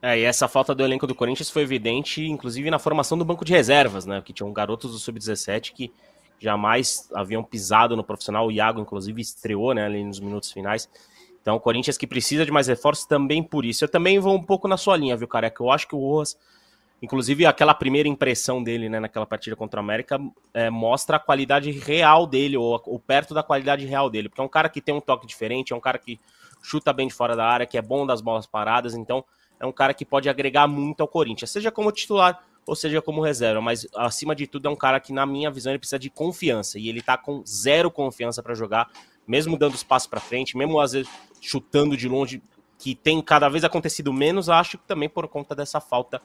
É, 0.00 0.18
e 0.18 0.22
essa 0.22 0.46
falta 0.46 0.74
do 0.74 0.84
elenco 0.84 1.06
do 1.06 1.14
Corinthians 1.14 1.50
foi 1.50 1.62
evidente, 1.62 2.24
inclusive 2.24 2.70
na 2.70 2.78
formação 2.78 3.18
do 3.18 3.24
banco 3.24 3.44
de 3.44 3.52
reservas, 3.52 4.06
né? 4.06 4.22
Que 4.24 4.32
tinham 4.32 4.52
garotos 4.52 4.92
do 4.92 4.98
Sub-17 4.98 5.72
que 5.72 5.92
jamais 6.38 7.08
haviam 7.14 7.42
pisado 7.42 7.96
no 7.96 8.04
profissional. 8.04 8.46
O 8.46 8.52
Iago, 8.52 8.80
inclusive, 8.80 9.20
estreou 9.20 9.74
né, 9.74 9.84
ali 9.86 10.04
nos 10.04 10.20
minutos 10.20 10.52
finais. 10.52 10.88
Então, 11.40 11.56
o 11.56 11.60
Corinthians 11.60 11.96
que 11.96 12.06
precisa 12.06 12.44
de 12.44 12.50
mais 12.50 12.66
reforços 12.66 13.06
também 13.06 13.42
por 13.42 13.64
isso. 13.64 13.84
Eu 13.84 13.88
também 13.88 14.18
vou 14.18 14.34
um 14.34 14.42
pouco 14.42 14.68
na 14.68 14.76
sua 14.76 14.96
linha, 14.96 15.16
viu, 15.16 15.28
Careca? 15.28 15.62
Eu 15.62 15.70
acho 15.70 15.86
que 15.88 15.94
o 15.94 15.98
Rojas, 15.98 16.36
inclusive 17.00 17.44
aquela 17.44 17.74
primeira 17.74 18.08
impressão 18.08 18.62
dele 18.62 18.88
né, 18.88 18.98
naquela 19.00 19.26
partida 19.26 19.54
contra 19.54 19.80
o 19.80 19.82
América, 19.82 20.18
é, 20.54 20.70
mostra 20.70 21.16
a 21.16 21.20
qualidade 21.20 21.70
real 21.70 22.26
dele, 22.26 22.56
ou, 22.56 22.80
ou 22.86 22.98
perto 22.98 23.34
da 23.34 23.42
qualidade 23.42 23.84
real 23.84 24.08
dele. 24.08 24.28
Porque 24.28 24.40
é 24.40 24.44
um 24.44 24.48
cara 24.48 24.68
que 24.68 24.80
tem 24.80 24.94
um 24.94 25.00
toque 25.00 25.26
diferente, 25.26 25.72
é 25.72 25.76
um 25.76 25.80
cara 25.80 25.98
que 25.98 26.18
chuta 26.62 26.92
bem 26.92 27.08
de 27.08 27.14
fora 27.14 27.36
da 27.36 27.46
área, 27.46 27.66
que 27.66 27.76
é 27.76 27.82
bom 27.82 28.06
das 28.06 28.20
bolas 28.20 28.46
paradas. 28.46 28.94
Então, 28.94 29.24
é 29.60 29.66
um 29.66 29.72
cara 29.72 29.94
que 29.94 30.04
pode 30.04 30.28
agregar 30.28 30.66
muito 30.66 31.00
ao 31.00 31.08
Corinthians, 31.08 31.50
seja 31.50 31.70
como 31.70 31.92
titular 31.92 32.42
ou 32.66 32.74
seja 32.74 33.00
como 33.00 33.22
reserva, 33.22 33.60
mas 33.60 33.86
acima 33.94 34.34
de 34.34 34.44
tudo 34.44 34.66
é 34.66 34.70
um 34.70 34.74
cara 34.74 34.98
que, 34.98 35.12
na 35.12 35.24
minha 35.24 35.48
visão, 35.52 35.70
ele 35.70 35.78
precisa 35.78 36.00
de 36.00 36.10
confiança 36.10 36.80
e 36.80 36.88
ele 36.88 37.00
tá 37.00 37.16
com 37.16 37.44
zero 37.46 37.92
confiança 37.92 38.42
para 38.42 38.56
jogar, 38.56 38.90
mesmo 39.26 39.56
dando 39.56 39.76
espaço 39.76 40.10
para 40.10 40.18
frente, 40.18 40.56
mesmo 40.56 40.80
às 40.80 40.90
vezes 40.90 41.08
chutando 41.40 41.96
de 41.96 42.08
longe, 42.08 42.42
que 42.76 42.92
tem 42.92 43.22
cada 43.22 43.48
vez 43.48 43.62
acontecido 43.62 44.12
menos, 44.12 44.48
acho 44.48 44.78
que 44.78 44.84
também 44.84 45.08
por 45.08 45.28
conta 45.28 45.54
dessa 45.54 45.80
falta 45.80 46.20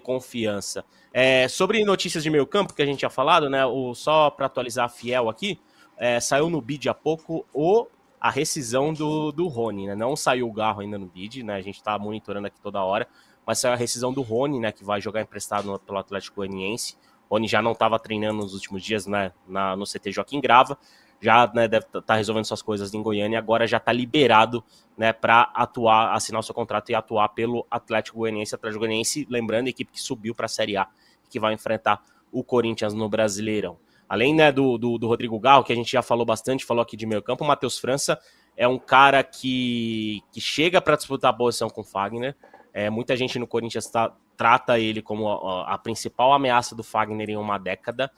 confiança. 0.00 0.84
É, 1.12 1.46
sobre 1.48 1.84
notícias 1.84 2.22
de 2.22 2.30
meio 2.30 2.46
campo 2.46 2.74
que 2.74 2.82
a 2.82 2.86
gente 2.86 2.98
tinha 2.98 3.10
falado, 3.10 3.48
né? 3.48 3.64
O, 3.66 3.94
só 3.94 4.30
para 4.30 4.46
atualizar 4.46 4.86
a 4.86 4.88
Fiel 4.88 5.28
aqui, 5.28 5.60
é, 5.96 6.18
saiu 6.20 6.50
no 6.50 6.60
bid 6.60 6.88
há 6.88 6.94
pouco 6.94 7.46
o 7.52 7.86
a 8.20 8.30
rescisão 8.30 8.92
do, 8.92 9.30
do 9.30 9.46
Rony, 9.48 9.86
né? 9.86 9.94
Não 9.94 10.16
saiu 10.16 10.48
o 10.48 10.52
Garro 10.52 10.80
ainda 10.80 10.96
no 10.96 11.04
bid, 11.04 11.42
né? 11.42 11.56
A 11.56 11.60
gente 11.60 11.82
tá 11.82 11.98
monitorando 11.98 12.46
aqui 12.46 12.58
toda 12.58 12.82
hora, 12.82 13.06
mas 13.46 13.58
saiu 13.58 13.74
a 13.74 13.76
rescisão 13.76 14.12
do 14.12 14.22
Rony, 14.22 14.58
né? 14.58 14.72
Que 14.72 14.82
vai 14.82 15.00
jogar 15.00 15.20
emprestado 15.20 15.66
no, 15.66 15.78
pelo 15.78 15.98
Atlético 15.98 16.36
Goianiense. 16.36 16.96
Rony 17.30 17.46
já 17.46 17.60
não 17.60 17.72
estava 17.72 17.98
treinando 17.98 18.38
nos 18.38 18.54
últimos 18.54 18.82
dias, 18.82 19.06
né? 19.06 19.30
Na, 19.46 19.76
no 19.76 19.84
CT 19.84 20.10
Joaquim 20.10 20.40
Grava, 20.40 20.78
já 21.24 21.50
né, 21.54 21.66
deve 21.66 21.86
estar 21.86 22.02
tá 22.02 22.14
resolvendo 22.16 22.44
suas 22.44 22.60
coisas 22.60 22.92
em 22.92 23.02
Goiânia, 23.02 23.38
agora 23.38 23.66
já 23.66 23.78
está 23.78 23.90
liberado, 23.90 24.62
né? 24.96 25.10
Para 25.12 25.50
atuar, 25.54 26.14
assinar 26.14 26.40
o 26.40 26.42
seu 26.42 26.54
contrato 26.54 26.90
e 26.90 26.94
atuar 26.94 27.30
pelo 27.30 27.66
Atlético 27.70 28.18
Goianiense. 28.18 28.54
Atlético 28.54 28.80
Goianiense, 28.80 29.26
lembrando, 29.30 29.66
a 29.66 29.70
equipe 29.70 29.90
que 29.90 30.00
subiu 30.00 30.34
para 30.34 30.44
a 30.44 30.48
Série 30.48 30.76
A, 30.76 30.86
que 31.30 31.40
vai 31.40 31.54
enfrentar 31.54 32.02
o 32.30 32.44
Corinthians 32.44 32.92
no 32.92 33.08
Brasileirão. 33.08 33.78
Além 34.06 34.34
né, 34.34 34.52
do, 34.52 34.76
do, 34.76 34.98
do, 34.98 35.08
Rodrigo 35.08 35.38
Garro, 35.40 35.64
que 35.64 35.72
a 35.72 35.76
gente 35.76 35.90
já 35.90 36.02
falou 36.02 36.26
bastante, 36.26 36.64
falou 36.64 36.82
aqui 36.82 36.96
de 36.96 37.06
meio 37.06 37.22
campo, 37.22 37.42
o 37.42 37.46
Matheus 37.46 37.78
França 37.78 38.20
é 38.54 38.68
um 38.68 38.78
cara 38.78 39.22
que, 39.24 40.22
que 40.30 40.40
chega 40.40 40.80
para 40.80 40.96
disputar 40.96 41.30
a 41.30 41.34
posição 41.34 41.70
com 41.70 41.80
o 41.80 41.84
Fagner. 41.84 42.36
É, 42.72 42.90
muita 42.90 43.16
gente 43.16 43.38
no 43.38 43.46
Corinthians 43.46 43.86
tá, 43.86 44.12
trata 44.36 44.78
ele 44.78 45.00
como 45.00 45.28
a, 45.28 45.74
a, 45.74 45.78
principal 45.78 46.32
ameaça 46.32 46.74
do 46.74 46.82
Fagner 46.82 47.30
em 47.30 47.36
uma 47.36 47.56
década. 47.56 48.10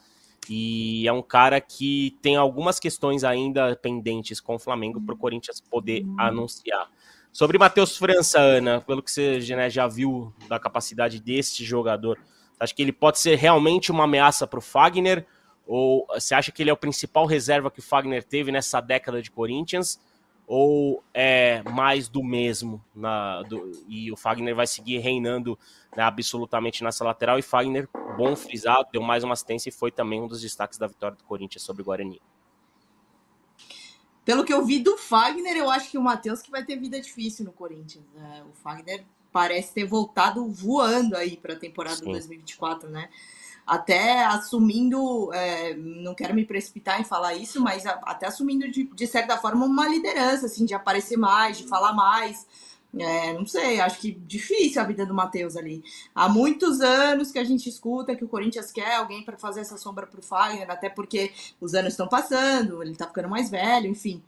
E 0.48 1.06
é 1.06 1.12
um 1.12 1.22
cara 1.22 1.60
que 1.60 2.16
tem 2.22 2.36
algumas 2.36 2.78
questões 2.78 3.24
ainda 3.24 3.76
pendentes 3.76 4.40
com 4.40 4.54
o 4.54 4.58
Flamengo 4.58 5.00
para 5.00 5.14
o 5.14 5.18
Corinthians 5.18 5.60
poder 5.60 6.04
anunciar. 6.18 6.88
Sobre 7.32 7.58
Matheus 7.58 7.96
França, 7.96 8.38
Ana, 8.38 8.80
pelo 8.80 9.02
que 9.02 9.10
você 9.10 9.38
né, 9.54 9.68
já 9.68 9.86
viu 9.86 10.32
da 10.48 10.58
capacidade 10.58 11.20
desse 11.20 11.64
jogador, 11.64 12.18
acho 12.58 12.74
que 12.74 12.80
ele 12.80 12.92
pode 12.92 13.18
ser 13.18 13.36
realmente 13.36 13.90
uma 13.90 14.04
ameaça 14.04 14.46
para 14.46 14.58
o 14.58 14.62
Fagner? 14.62 15.26
Ou 15.66 16.06
você 16.08 16.34
acha 16.34 16.50
que 16.50 16.62
ele 16.62 16.70
é 16.70 16.72
o 16.72 16.76
principal 16.76 17.26
reserva 17.26 17.70
que 17.70 17.80
o 17.80 17.82
Fagner 17.82 18.22
teve 18.22 18.50
nessa 18.50 18.80
década 18.80 19.20
de 19.20 19.30
Corinthians? 19.30 20.00
Ou 20.46 21.02
é 21.12 21.62
mais 21.62 22.08
do 22.08 22.22
mesmo? 22.22 22.82
Na, 22.94 23.42
do, 23.42 23.72
e 23.88 24.12
o 24.12 24.16
Fagner 24.16 24.54
vai 24.54 24.66
seguir 24.66 24.98
reinando 24.98 25.58
né, 25.96 26.02
absolutamente 26.02 26.84
nessa 26.84 27.04
lateral? 27.04 27.38
E 27.38 27.42
Fagner, 27.42 27.88
bom 28.16 28.36
frisado, 28.36 28.88
deu 28.92 29.02
mais 29.02 29.24
uma 29.24 29.32
assistência 29.32 29.68
e 29.68 29.72
foi 29.72 29.90
também 29.90 30.20
um 30.20 30.28
dos 30.28 30.40
destaques 30.40 30.78
da 30.78 30.86
vitória 30.86 31.16
do 31.16 31.24
Corinthians 31.24 31.62
sobre 31.62 31.82
o 31.82 31.84
Guarani. 31.84 32.20
Pelo 34.24 34.44
que 34.44 34.52
eu 34.52 34.64
vi 34.64 34.80
do 34.80 34.96
Fagner, 34.96 35.56
eu 35.56 35.70
acho 35.70 35.90
que 35.90 35.98
o 35.98 36.02
Matheus 36.02 36.42
que 36.42 36.50
vai 36.50 36.64
ter 36.64 36.76
vida 36.76 37.00
difícil 37.00 37.44
no 37.44 37.52
Corinthians. 37.52 38.04
Né? 38.12 38.44
O 38.50 38.52
Fagner 38.54 39.04
parece 39.32 39.74
ter 39.74 39.84
voltado 39.84 40.48
voando 40.48 41.16
aí 41.16 41.36
para 41.36 41.54
a 41.54 41.58
temporada 41.58 41.96
Sim. 41.96 42.10
2024, 42.10 42.88
né? 42.88 43.08
Até 43.66 44.24
assumindo, 44.24 45.32
é, 45.34 45.74
não 45.74 46.14
quero 46.14 46.34
me 46.34 46.44
precipitar 46.44 47.00
em 47.00 47.04
falar 47.04 47.34
isso, 47.34 47.60
mas 47.60 47.84
a, 47.84 47.98
até 48.04 48.26
assumindo 48.26 48.70
de, 48.70 48.84
de, 48.84 49.06
certa 49.06 49.36
forma 49.38 49.66
uma 49.66 49.88
liderança, 49.88 50.46
assim, 50.46 50.64
de 50.64 50.72
aparecer 50.72 51.16
mais, 51.16 51.58
de 51.58 51.64
falar 51.64 51.92
mais. 51.92 52.46
É, 52.98 53.34
não 53.34 53.44
sei, 53.44 53.80
acho 53.80 53.98
que 53.98 54.12
difícil 54.12 54.80
a 54.80 54.84
vida 54.84 55.04
do 55.04 55.12
Matheus 55.12 55.56
ali. 55.56 55.82
Há 56.14 56.28
muitos 56.28 56.80
anos 56.80 57.30
que 57.32 57.38
a 57.38 57.44
gente 57.44 57.68
escuta 57.68 58.14
que 58.14 58.24
o 58.24 58.28
Corinthians 58.28 58.70
quer 58.70 58.94
alguém 58.94 59.24
para 59.24 59.36
fazer 59.36 59.60
essa 59.60 59.76
sombra 59.76 60.06
para 60.06 60.20
o 60.20 60.22
Fagner, 60.22 60.70
até 60.70 60.88
porque 60.88 61.32
os 61.60 61.74
anos 61.74 61.92
estão 61.92 62.08
passando, 62.08 62.82
ele 62.82 62.92
está 62.92 63.06
ficando 63.06 63.28
mais 63.28 63.50
velho, 63.50 63.88
enfim. 63.88 64.22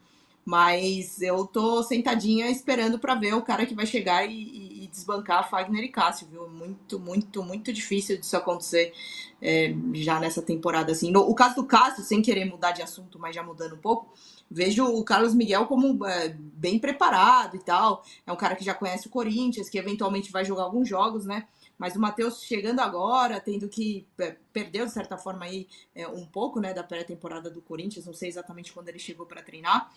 Mas 0.44 1.20
eu 1.20 1.46
tô 1.46 1.82
sentadinha 1.82 2.50
esperando 2.50 2.98
para 2.98 3.14
ver 3.14 3.34
o 3.34 3.42
cara 3.42 3.66
que 3.66 3.74
vai 3.74 3.84
chegar 3.84 4.24
e, 4.24 4.32
e, 4.32 4.84
e, 4.84 4.86
desbancar 4.88 5.48
Fagner 5.48 5.84
e 5.84 5.90
Cássio, 5.90 6.26
viu? 6.26 6.48
Muito, 6.48 6.98
muito, 6.98 7.42
muito 7.42 7.70
difícil 7.70 8.18
disso 8.18 8.34
acontecer 8.34 8.94
é, 9.40 9.74
já 9.94 10.18
nessa 10.20 10.42
temporada. 10.42 10.92
Assim. 10.92 11.10
No, 11.10 11.20
o 11.20 11.34
caso 11.34 11.56
do 11.56 11.64
Cássio, 11.64 12.02
sem 12.04 12.22
querer 12.22 12.44
mudar 12.44 12.72
de 12.72 12.82
assunto, 12.82 13.18
mas 13.18 13.34
já 13.34 13.42
mudando 13.42 13.74
um 13.74 13.78
pouco, 13.78 14.12
vejo 14.50 14.84
o 14.84 15.04
Carlos 15.04 15.34
Miguel 15.34 15.66
como 15.66 16.04
é, 16.06 16.28
bem 16.28 16.78
preparado 16.78 17.56
e 17.56 17.60
tal. 17.60 18.02
É 18.26 18.32
um 18.32 18.36
cara 18.36 18.56
que 18.56 18.64
já 18.64 18.74
conhece 18.74 19.06
o 19.06 19.10
Corinthians, 19.10 19.68
que 19.68 19.78
eventualmente 19.78 20.32
vai 20.32 20.44
jogar 20.44 20.64
alguns 20.64 20.88
jogos, 20.88 21.24
né? 21.24 21.46
Mas 21.78 21.94
o 21.94 22.00
Matheus 22.00 22.42
chegando 22.42 22.80
agora, 22.80 23.40
tendo 23.40 23.68
que 23.68 24.04
é, 24.18 24.36
perdeu 24.52 24.84
de 24.84 24.92
certa 24.92 25.16
forma 25.16 25.44
aí 25.44 25.68
é, 25.94 26.08
um 26.08 26.26
pouco, 26.26 26.58
né, 26.60 26.74
da 26.74 26.82
pré-temporada 26.82 27.48
do 27.48 27.62
Corinthians, 27.62 28.04
não 28.04 28.12
sei 28.12 28.28
exatamente 28.28 28.72
quando 28.72 28.88
ele 28.88 28.98
chegou 28.98 29.24
para 29.24 29.42
treinar, 29.42 29.88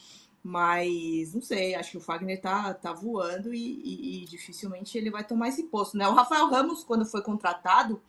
mas 0.43 1.35
não 1.35 1.41
sei, 1.41 1.75
acho 1.75 1.91
que 1.91 1.97
o 1.97 2.01
Fagner 2.01 2.41
tá, 2.41 2.73
tá 2.73 2.91
voando 2.91 3.53
e, 3.53 3.81
e, 3.83 4.23
e, 4.23 4.25
dificilmente 4.25 4.97
ele 4.97 5.11
vai 5.11 5.23
tomar 5.23 5.49
esse 5.49 5.63
posto, 5.63 5.95
né? 5.95 6.07
O 6.07 6.13
Rafael 6.13 6.49
Ramos, 6.49 6.83
quando 6.83 7.05
foi 7.05 7.21
contratado, 7.21 8.01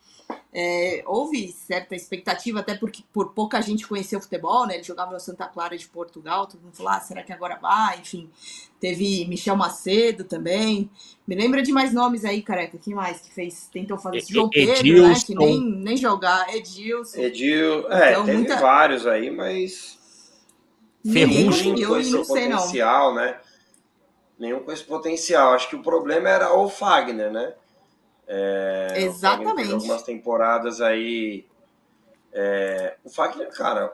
é, 0.51 1.03
houve 1.07 1.49
certa 1.53 1.95
expectativa, 1.95 2.61
até 2.61 2.75
porque 2.75 3.03
por 3.13 3.35
pouca 3.35 3.61
gente 3.61 3.87
conheceu 3.87 4.19
o 4.19 4.23
futebol, 4.23 4.67
né? 4.67 4.75
Ele 4.75 4.83
jogava 4.83 5.13
no 5.13 5.21
Santa 5.21 5.47
Clara 5.47 5.77
de 5.77 5.87
Portugal, 5.87 6.47
todo 6.47 6.63
mundo 6.63 6.75
falou, 6.75 6.93
ah, 6.93 7.01
será 7.01 7.23
que 7.23 7.35
agora 7.35 7.57
vai? 7.57 8.01
Enfim, 8.01 8.31
teve 8.81 9.27
Michel 9.27 9.57
Macedo 9.57 10.25
também. 10.25 10.91
Me 11.27 11.35
lembra 11.35 11.63
de 11.63 11.71
mais 11.71 11.93
nomes 11.93 12.25
aí, 12.25 12.41
careca. 12.41 12.79
Quem 12.79 12.95
mais 12.95 13.21
que 13.21 13.33
fez? 13.33 13.69
Tentou 13.71 13.99
fazer 13.99 14.19
esse 14.19 14.33
João 14.33 14.49
Pedro, 14.49 14.75
Edilson. 14.75 15.09
né? 15.09 15.15
Que 15.27 15.35
nem, 15.35 15.61
nem 15.61 15.97
jogar. 15.99 16.55
Edilson. 16.55 17.21
Edil, 17.21 17.93
é, 17.93 18.13
então, 18.13 18.25
teve 18.25 18.39
muita... 18.39 18.57
vários 18.57 19.07
aí, 19.07 19.31
mas 19.31 20.02
Ferrugem. 21.11 21.85
Com 21.85 21.97
esse 21.97 22.13
não 22.13 22.25
potencial, 22.25 23.15
né? 23.15 23.41
Nenhum 24.39 24.61
com 24.61 24.73
esse 24.73 24.85
potencial. 24.85 25.53
Acho 25.53 25.69
que 25.69 25.77
o 25.77 25.83
problema 25.83 26.29
era 26.29 26.55
o 26.55 26.69
Fagner, 26.69 27.31
né? 27.31 27.55
É, 28.27 28.95
Exatamente. 28.97 29.73
algumas 29.73 30.03
temporadas 30.03 30.81
aí. 30.81 31.47
É, 32.33 32.97
o 33.05 33.11
Fagner, 33.11 33.51
cara, 33.51 33.93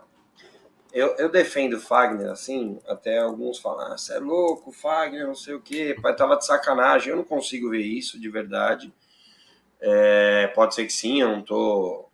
eu, 0.92 1.08
eu 1.16 1.28
defendo 1.28 1.74
o 1.74 1.80
Fagner, 1.80 2.30
assim, 2.30 2.78
até 2.86 3.18
alguns 3.18 3.58
falam, 3.58 3.92
ah, 3.92 3.98
você 3.98 4.14
é 4.14 4.18
louco, 4.18 4.72
Fagner, 4.72 5.26
não 5.26 5.34
sei 5.34 5.54
o 5.54 5.60
quê, 5.60 5.96
pai 6.00 6.14
tava 6.14 6.36
de 6.36 6.46
sacanagem, 6.46 7.10
eu 7.10 7.16
não 7.16 7.24
consigo 7.24 7.70
ver 7.70 7.82
isso 7.82 8.18
de 8.18 8.28
verdade. 8.30 8.92
É, 9.80 10.46
pode 10.54 10.74
ser 10.74 10.86
que 10.86 10.92
sim, 10.92 11.20
eu 11.20 11.28
não 11.28 11.42
tô 11.42 12.06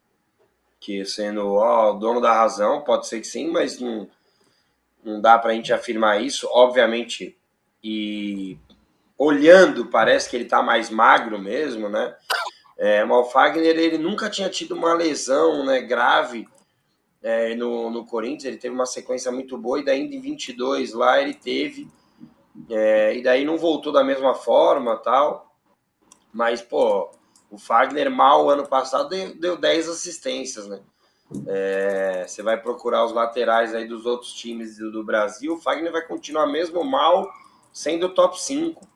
que 0.80 1.05
sendo 1.05 1.55
ó, 1.55 1.92
o 1.92 1.99
dono 1.99 2.20
da 2.20 2.32
razão, 2.32 2.82
pode 2.82 3.07
ser 3.07 3.20
que 3.20 3.26
sim, 3.26 3.51
mas 3.51 3.80
não, 3.80 4.09
não 5.05 5.21
dá 5.21 5.39
pra 5.39 5.53
gente 5.53 5.73
afirmar 5.73 6.23
isso, 6.23 6.49
obviamente, 6.51 7.37
e 7.83 8.59
olhando, 9.17 9.87
parece 9.87 10.29
que 10.29 10.37
ele 10.37 10.47
tá 10.47 10.63
mais 10.63 10.91
magro 10.91 11.39
mesmo, 11.39 11.89
né? 11.89 12.17
É, 12.77 13.05
mas 13.05 13.19
o 13.19 13.31
Fagner, 13.31 13.79
ele 13.79 13.99
nunca 13.99 14.29
tinha 14.29 14.49
tido 14.49 14.75
uma 14.75 14.95
lesão 14.95 15.65
né, 15.65 15.81
grave 15.81 16.49
é, 17.23 17.55
no, 17.55 17.91
no 17.91 18.05
Corinthians, 18.05 18.45
ele 18.45 18.57
teve 18.57 18.75
uma 18.75 18.87
sequência 18.87 19.31
muito 19.31 19.57
boa, 19.57 19.79
e 19.79 19.85
daí 19.85 20.01
em 20.01 20.21
22 20.21 20.93
lá 20.93 21.21
ele 21.21 21.35
teve, 21.35 21.89
é, 22.69 23.17
e 23.17 23.23
daí 23.23 23.45
não 23.45 23.57
voltou 23.57 23.93
da 23.93 24.03
mesma 24.03 24.35
forma 24.35 24.97
tal, 24.97 25.55
mas, 26.33 26.61
pô, 26.61 27.11
o 27.51 27.57
Fagner 27.57 28.11
mal 28.11 28.51
ano 28.51 28.67
passado 28.67 29.09
deu, 29.09 29.39
deu 29.39 29.57
10 29.57 29.89
assistências, 29.89 30.67
né? 30.67 30.81
É, 31.47 32.25
você 32.27 32.43
vai 32.43 32.61
procurar 32.61 33.05
os 33.05 33.12
laterais 33.12 33.75
aí 33.75 33.87
dos 33.87 34.07
outros 34.07 34.33
times 34.33 34.77
do, 34.77 34.93
do, 34.93 35.05
Brasil, 35.05 35.55
o 35.55 35.61
Fagner 35.61 35.91
vai 35.91 36.03
continuar 36.03 36.47
mesmo 36.47 36.85
mal, 36.85 37.29
sendo 37.72 38.09
top 38.09 38.41
5. 38.41 38.87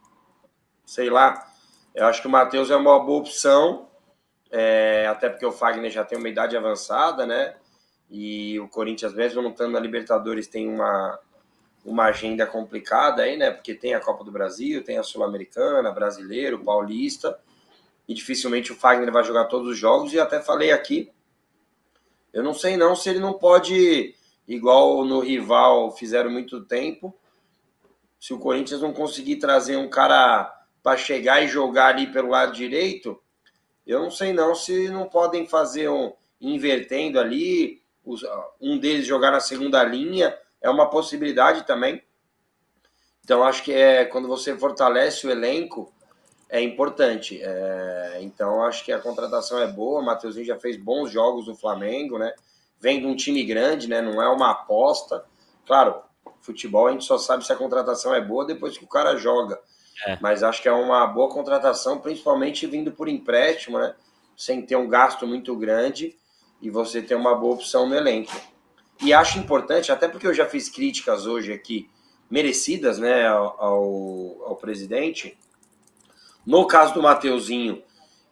Sei 0.85 1.11
lá. 1.11 1.47
Eu 1.95 2.07
acho 2.07 2.21
que 2.21 2.29
o 2.29 2.31
Matheus 2.31 2.71
é 2.71 2.77
uma 2.77 2.99
boa 3.01 3.21
opção, 3.21 3.89
é, 4.51 5.07
até 5.09 5.29
porque 5.29 5.45
o 5.45 5.51
Fagner 5.51 5.91
já 5.91 6.05
tem 6.05 6.17
uma 6.17 6.29
idade 6.29 6.57
avançada, 6.57 7.27
né? 7.27 7.57
E 8.11 8.59
o 8.61 8.69
Corinthians, 8.69 9.13
mesmo 9.15 9.43
não 9.43 9.51
estando 9.51 9.73
na 9.73 9.81
Libertadores, 9.81 10.47
tem 10.47 10.69
uma, 10.69 11.19
uma 11.85 12.05
agenda 12.05 12.47
complicada 12.47 13.23
aí, 13.23 13.37
né? 13.37 13.51
Porque 13.51 13.75
tem 13.75 13.95
a 13.95 14.01
Copa 14.01 14.23
do 14.23 14.31
Brasil, 14.31 14.85
tem 14.85 14.97
a 14.97 15.03
Sul-Americana, 15.03 15.91
Brasileiro, 15.91 16.63
Paulista, 16.63 17.39
e 18.07 18.15
dificilmente 18.15 18.73
o 18.73 18.77
Fagner 18.77 19.13
vai 19.13 19.25
jogar 19.25 19.47
todos 19.47 19.69
os 19.69 19.77
jogos. 19.77 20.13
E 20.13 20.21
até 20.21 20.41
falei 20.41 20.71
aqui, 20.71 21.11
eu 22.39 22.45
não 22.45 22.55
sei 22.55 22.77
não 22.77 22.95
se 22.95 23.11
ele 23.11 23.19
não 23.19 23.35
pode, 23.35 24.15
igual 24.47 25.05
no 25.05 25.19
rival 25.19 25.91
fizeram 25.91 26.31
muito 26.31 26.65
tempo, 26.65 27.13
se 28.21 28.33
o 28.33 28.39
Corinthians 28.39 28.81
não 28.81 28.93
conseguir 28.93 29.37
trazer 29.37 29.77
um 29.77 29.89
cara 29.89 30.49
para 30.81 30.97
chegar 30.97 31.43
e 31.43 31.49
jogar 31.49 31.89
ali 31.89 32.07
pelo 32.13 32.29
lado 32.29 32.53
direito, 32.53 33.21
eu 33.85 34.01
não 34.01 34.11
sei 34.11 34.33
não 34.33 34.55
se 34.55 34.89
não 34.89 35.09
podem 35.09 35.49
fazer 35.49 35.89
um 35.91 36.13
invertendo 36.41 37.19
ali, 37.19 37.83
um 38.61 38.79
deles 38.79 39.05
jogar 39.05 39.33
na 39.33 39.41
segunda 39.41 39.83
linha, 39.83 40.39
é 40.63 40.71
uma 40.71 40.89
possibilidade 40.89 41.67
também. 41.67 42.01
Então, 43.25 43.43
acho 43.43 43.65
que 43.65 43.73
é 43.73 44.05
quando 44.05 44.29
você 44.29 44.57
fortalece 44.57 45.27
o 45.27 45.31
elenco, 45.31 45.93
é 46.49 46.63
importante. 46.63 47.41
É, 47.43 48.19
então, 48.23 48.63
acho 48.63 48.85
que 48.85 48.93
a 48.93 48.99
contratação 48.99 49.61
é 49.61 49.67
boa. 49.67 50.01
O 50.01 50.05
Matheusinho 50.05 50.47
já 50.47 50.59
fez 50.59 50.77
bons 50.77 51.11
jogos 51.11 51.47
no 51.47 51.55
Flamengo, 51.55 52.19
né? 52.19 52.33
Vem 52.81 53.01
de 53.01 53.07
um 53.07 53.17
time 53.17 53.45
grande, 53.45 53.89
né? 53.89 54.01
Não 54.01 54.23
é 54.23 54.29
uma 54.29 54.53
aposta. 54.53 55.25
Claro, 55.67 56.03
futebol 56.41 56.87
a 56.87 56.93
gente 56.93 57.05
só 57.05 57.19
sabe 57.19 57.45
se 57.45 57.53
a 57.53 57.57
contratação 57.57 58.15
é 58.15 58.21
boa 58.21 58.47
depois 58.47 58.79
que 58.79 58.85
o 58.85 58.89
cara 58.89 59.17
joga. 59.17 59.59
É. 60.07 60.17
Mas 60.21 60.43
acho 60.43 60.63
que 60.63 60.69
é 60.69 60.73
uma 60.73 61.07
boa 61.07 61.29
contratação, 61.29 61.99
principalmente 61.99 62.67
vindo 62.67 62.93
por 62.93 63.09
empréstimo, 63.09 63.79
né? 63.79 63.95
Sem 64.37 64.63
ter 64.63 64.77
um 64.77 64.89
gasto 64.89 65.27
muito 65.27 65.55
grande 65.57 66.17
e 66.63 66.71
você 66.71 67.03
ter 67.03 67.15
uma 67.15 67.35
boa 67.35 67.55
opção 67.55 67.89
no 67.89 67.95
elenco. 67.95 68.33
E 69.03 69.13
acho 69.13 69.39
importante, 69.39 69.93
até 69.93 70.09
porque 70.09 70.27
eu 70.27 70.35
já 70.35 70.47
fiz 70.47 70.69
críticas 70.69 71.27
hoje 71.27 71.53
aqui, 71.53 71.89
merecidas, 72.31 72.99
né, 72.99 73.27
ao, 73.27 74.43
ao 74.45 74.57
presidente. 74.57 75.39
No 76.49 76.67
caso 76.67 76.95
do 76.95 77.03
Mateuzinho, 77.03 77.83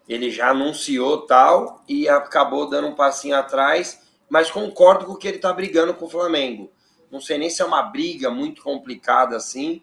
ele 0.09 0.31
já 0.31 0.49
anunciou 0.49 1.27
tal 1.27 1.85
e 1.87 2.09
acabou 2.09 2.67
dando 2.67 2.89
um 2.89 2.95
passinho 2.95 3.37
atrás, 3.37 4.01
mas 4.27 4.51
concordo 4.51 5.05
com 5.05 5.17
que 5.17 5.29
ele 5.29 5.37
está 5.37 5.53
brigando 5.53 5.93
com 5.93 6.07
o 6.07 6.09
Flamengo. 6.09 6.73
Não 7.13 7.21
sei 7.21 7.37
nem 7.37 7.51
se 7.51 7.61
é 7.61 7.65
uma 7.67 7.83
briga 7.83 8.31
muito 8.31 8.63
complicada 8.63 9.37
assim, 9.37 9.83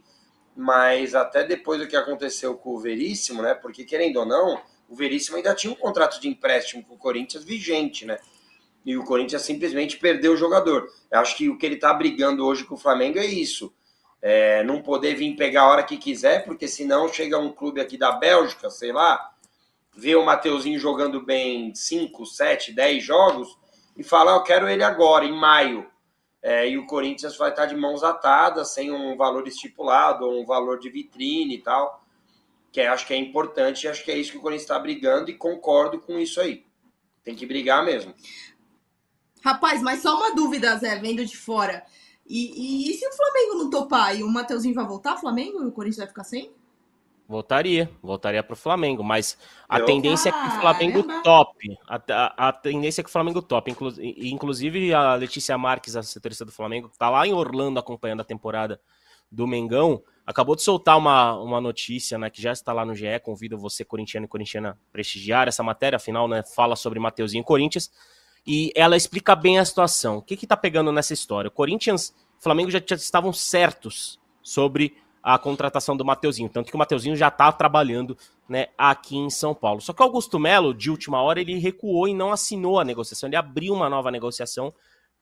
mas 0.57 1.13
até 1.13 1.43
depois 1.43 1.79
do 1.79 1.87
que 1.87 1.95
aconteceu 1.95 2.55
com 2.55 2.71
o 2.71 2.79
Veríssimo, 2.79 3.43
né? 3.43 3.53
Porque 3.53 3.85
querendo 3.85 4.17
ou 4.17 4.25
não, 4.25 4.59
o 4.89 4.95
Veríssimo 4.95 5.37
ainda 5.37 5.53
tinha 5.53 5.71
um 5.71 5.75
contrato 5.75 6.19
de 6.19 6.27
empréstimo 6.27 6.83
com 6.83 6.95
o 6.95 6.97
Corinthians 6.97 7.43
vigente, 7.43 8.03
né? 8.03 8.17
e 8.83 8.97
o 8.97 9.03
Corinthians 9.03 9.43
simplesmente 9.43 9.97
perdeu 9.97 10.33
o 10.33 10.37
jogador. 10.37 10.87
Eu 11.11 11.19
acho 11.19 11.37
que 11.37 11.49
o 11.49 11.57
que 11.57 11.67
ele 11.67 11.75
está 11.75 11.93
brigando 11.93 12.43
hoje 12.43 12.65
com 12.65 12.73
o 12.73 12.79
Flamengo 12.79 13.19
é 13.19 13.25
isso. 13.27 13.71
É, 14.25 14.63
não 14.63 14.81
poder 14.81 15.15
vir 15.15 15.35
pegar 15.35 15.63
a 15.63 15.67
hora 15.67 15.83
que 15.83 15.97
quiser, 15.97 16.45
porque 16.45 16.65
senão 16.65 17.11
chega 17.11 17.37
um 17.37 17.51
clube 17.51 17.81
aqui 17.81 17.97
da 17.97 18.13
Bélgica, 18.13 18.69
sei 18.69 18.93
lá, 18.93 19.33
vê 19.93 20.15
o 20.15 20.23
Mateuzinho 20.23 20.79
jogando 20.79 21.21
bem 21.21 21.75
5, 21.75 22.25
7, 22.25 22.71
10 22.71 23.03
jogos 23.03 23.57
e 23.97 24.01
fala, 24.01 24.31
eu 24.31 24.43
quero 24.43 24.69
ele 24.69 24.81
agora, 24.81 25.25
em 25.25 25.37
maio. 25.37 25.85
É, 26.41 26.67
e 26.69 26.77
o 26.77 26.85
Corinthians 26.85 27.37
vai 27.37 27.49
estar 27.49 27.65
de 27.65 27.75
mãos 27.75 28.01
atadas, 28.01 28.73
sem 28.73 28.91
um 28.91 29.15
valor 29.17 29.45
estipulado, 29.47 30.25
ou 30.25 30.41
um 30.41 30.45
valor 30.45 30.79
de 30.79 30.89
vitrine 30.89 31.55
e 31.55 31.61
tal, 31.61 32.03
que 32.71 32.79
acho 32.81 33.05
que 33.05 33.13
é 33.13 33.17
importante, 33.17 33.87
acho 33.87 34.03
que 34.03 34.11
é 34.11 34.17
isso 34.17 34.31
que 34.31 34.37
o 34.37 34.41
Corinthians 34.41 34.63
está 34.63 34.79
brigando 34.79 35.29
e 35.29 35.37
concordo 35.37 35.99
com 35.99 36.17
isso 36.17 36.41
aí. 36.41 36.65
Tem 37.23 37.35
que 37.35 37.45
brigar 37.45 37.83
mesmo. 37.85 38.13
Rapaz, 39.43 39.81
mas 39.81 40.01
só 40.01 40.17
uma 40.17 40.33
dúvida, 40.33 40.75
Zé, 40.77 40.97
vendo 40.97 41.25
de 41.25 41.37
fora. 41.37 41.85
E, 42.27 42.87
e, 42.87 42.91
e 42.91 42.93
se 42.93 43.07
o 43.07 43.11
Flamengo 43.11 43.55
não 43.55 43.69
topar 43.69 44.15
e 44.17 44.23
o 44.23 44.29
Mateuzinho 44.29 44.75
vai 44.75 44.85
voltar, 44.85 45.17
Flamengo, 45.17 45.61
e 45.61 45.67
o 45.67 45.71
Corinthians 45.71 45.97
vai 45.97 46.07
ficar 46.07 46.23
sem? 46.23 46.51
Voltaria, 47.27 47.89
voltaria 48.01 48.43
para 48.43 48.53
o 48.53 48.57
Flamengo, 48.57 49.03
mas 49.03 49.37
a 49.67 49.79
Eu... 49.79 49.85
tendência 49.85 50.29
é 50.29 50.31
que 50.31 50.47
o 50.47 50.61
Flamengo 50.61 51.03
top. 51.23 51.77
A, 51.87 51.95
a, 51.95 52.49
a, 52.49 52.53
tendência 52.53 53.01
é 53.01 53.03
que 53.03 53.09
o 53.09 53.11
Flamengo 53.11 53.41
top. 53.41 53.71
Inclu, 53.71 53.93
inclusive, 53.99 54.93
a 54.93 55.15
Letícia 55.15 55.57
Marques, 55.57 55.95
a 55.95 56.03
setorista 56.03 56.43
do 56.43 56.51
Flamengo, 56.51 56.89
está 56.91 57.09
lá 57.09 57.25
em 57.25 57.33
Orlando 57.33 57.79
acompanhando 57.79 58.21
a 58.21 58.25
temporada 58.25 58.79
do 59.31 59.47
Mengão. 59.47 60.03
Acabou 60.25 60.55
de 60.55 60.63
soltar 60.63 60.97
uma, 60.97 61.33
uma 61.39 61.61
notícia, 61.61 62.17
né, 62.17 62.29
que 62.29 62.41
já 62.41 62.51
está 62.51 62.73
lá 62.73 62.85
no 62.85 62.93
GE. 62.93 63.19
Convido 63.23 63.57
você, 63.57 63.85
corintiano 63.85 64.25
e 64.25 64.29
corintiana, 64.29 64.71
a 64.71 64.91
prestigiar 64.91 65.47
essa 65.47 65.63
matéria. 65.63 65.95
Afinal, 65.95 66.27
né, 66.27 66.43
fala 66.43 66.75
sobre 66.75 66.99
Mateuzinho 66.99 67.41
e 67.41 67.45
Corinthians 67.45 67.89
e 68.45 68.71
ela 68.75 68.97
explica 68.97 69.35
bem 69.35 69.59
a 69.59 69.65
situação. 69.65 70.17
O 70.17 70.21
que 70.21 70.33
está 70.33 70.57
pegando 70.57 70.91
nessa 70.91 71.13
história? 71.13 71.47
O 71.47 71.51
Corinthians, 71.51 72.13
Flamengo 72.39 72.69
já, 72.69 72.79
estavam 72.79 73.31
certos 73.31 74.19
sobre 74.41 74.95
a 75.21 75.39
contratação 75.39 75.95
do 75.95 76.03
Mateuzinho, 76.03 76.49
tanto 76.49 76.69
que 76.69 76.75
o 76.75 76.77
Mateuzinho 76.77 77.15
já 77.15 77.29
está 77.29 77.49
trabalhando 77.51 78.17
né, 78.47 78.67
aqui 78.77 79.15
em 79.15 79.29
São 79.29 79.55
Paulo. 79.55 79.79
Só 79.79 79.93
que 79.93 80.01
o 80.01 80.05
Augusto 80.05 80.37
Melo, 80.37 80.73
de 80.73 80.91
última 80.91 81.21
hora, 81.21 81.39
ele 81.39 81.57
recuou 81.57 82.09
e 82.09 82.13
não 82.13 82.33
assinou 82.33 82.77
a 82.77 82.83
negociação, 82.83 83.29
ele 83.29 83.37
abriu 83.37 83.73
uma 83.73 83.89
nova 83.89 84.11
negociação 84.11 84.73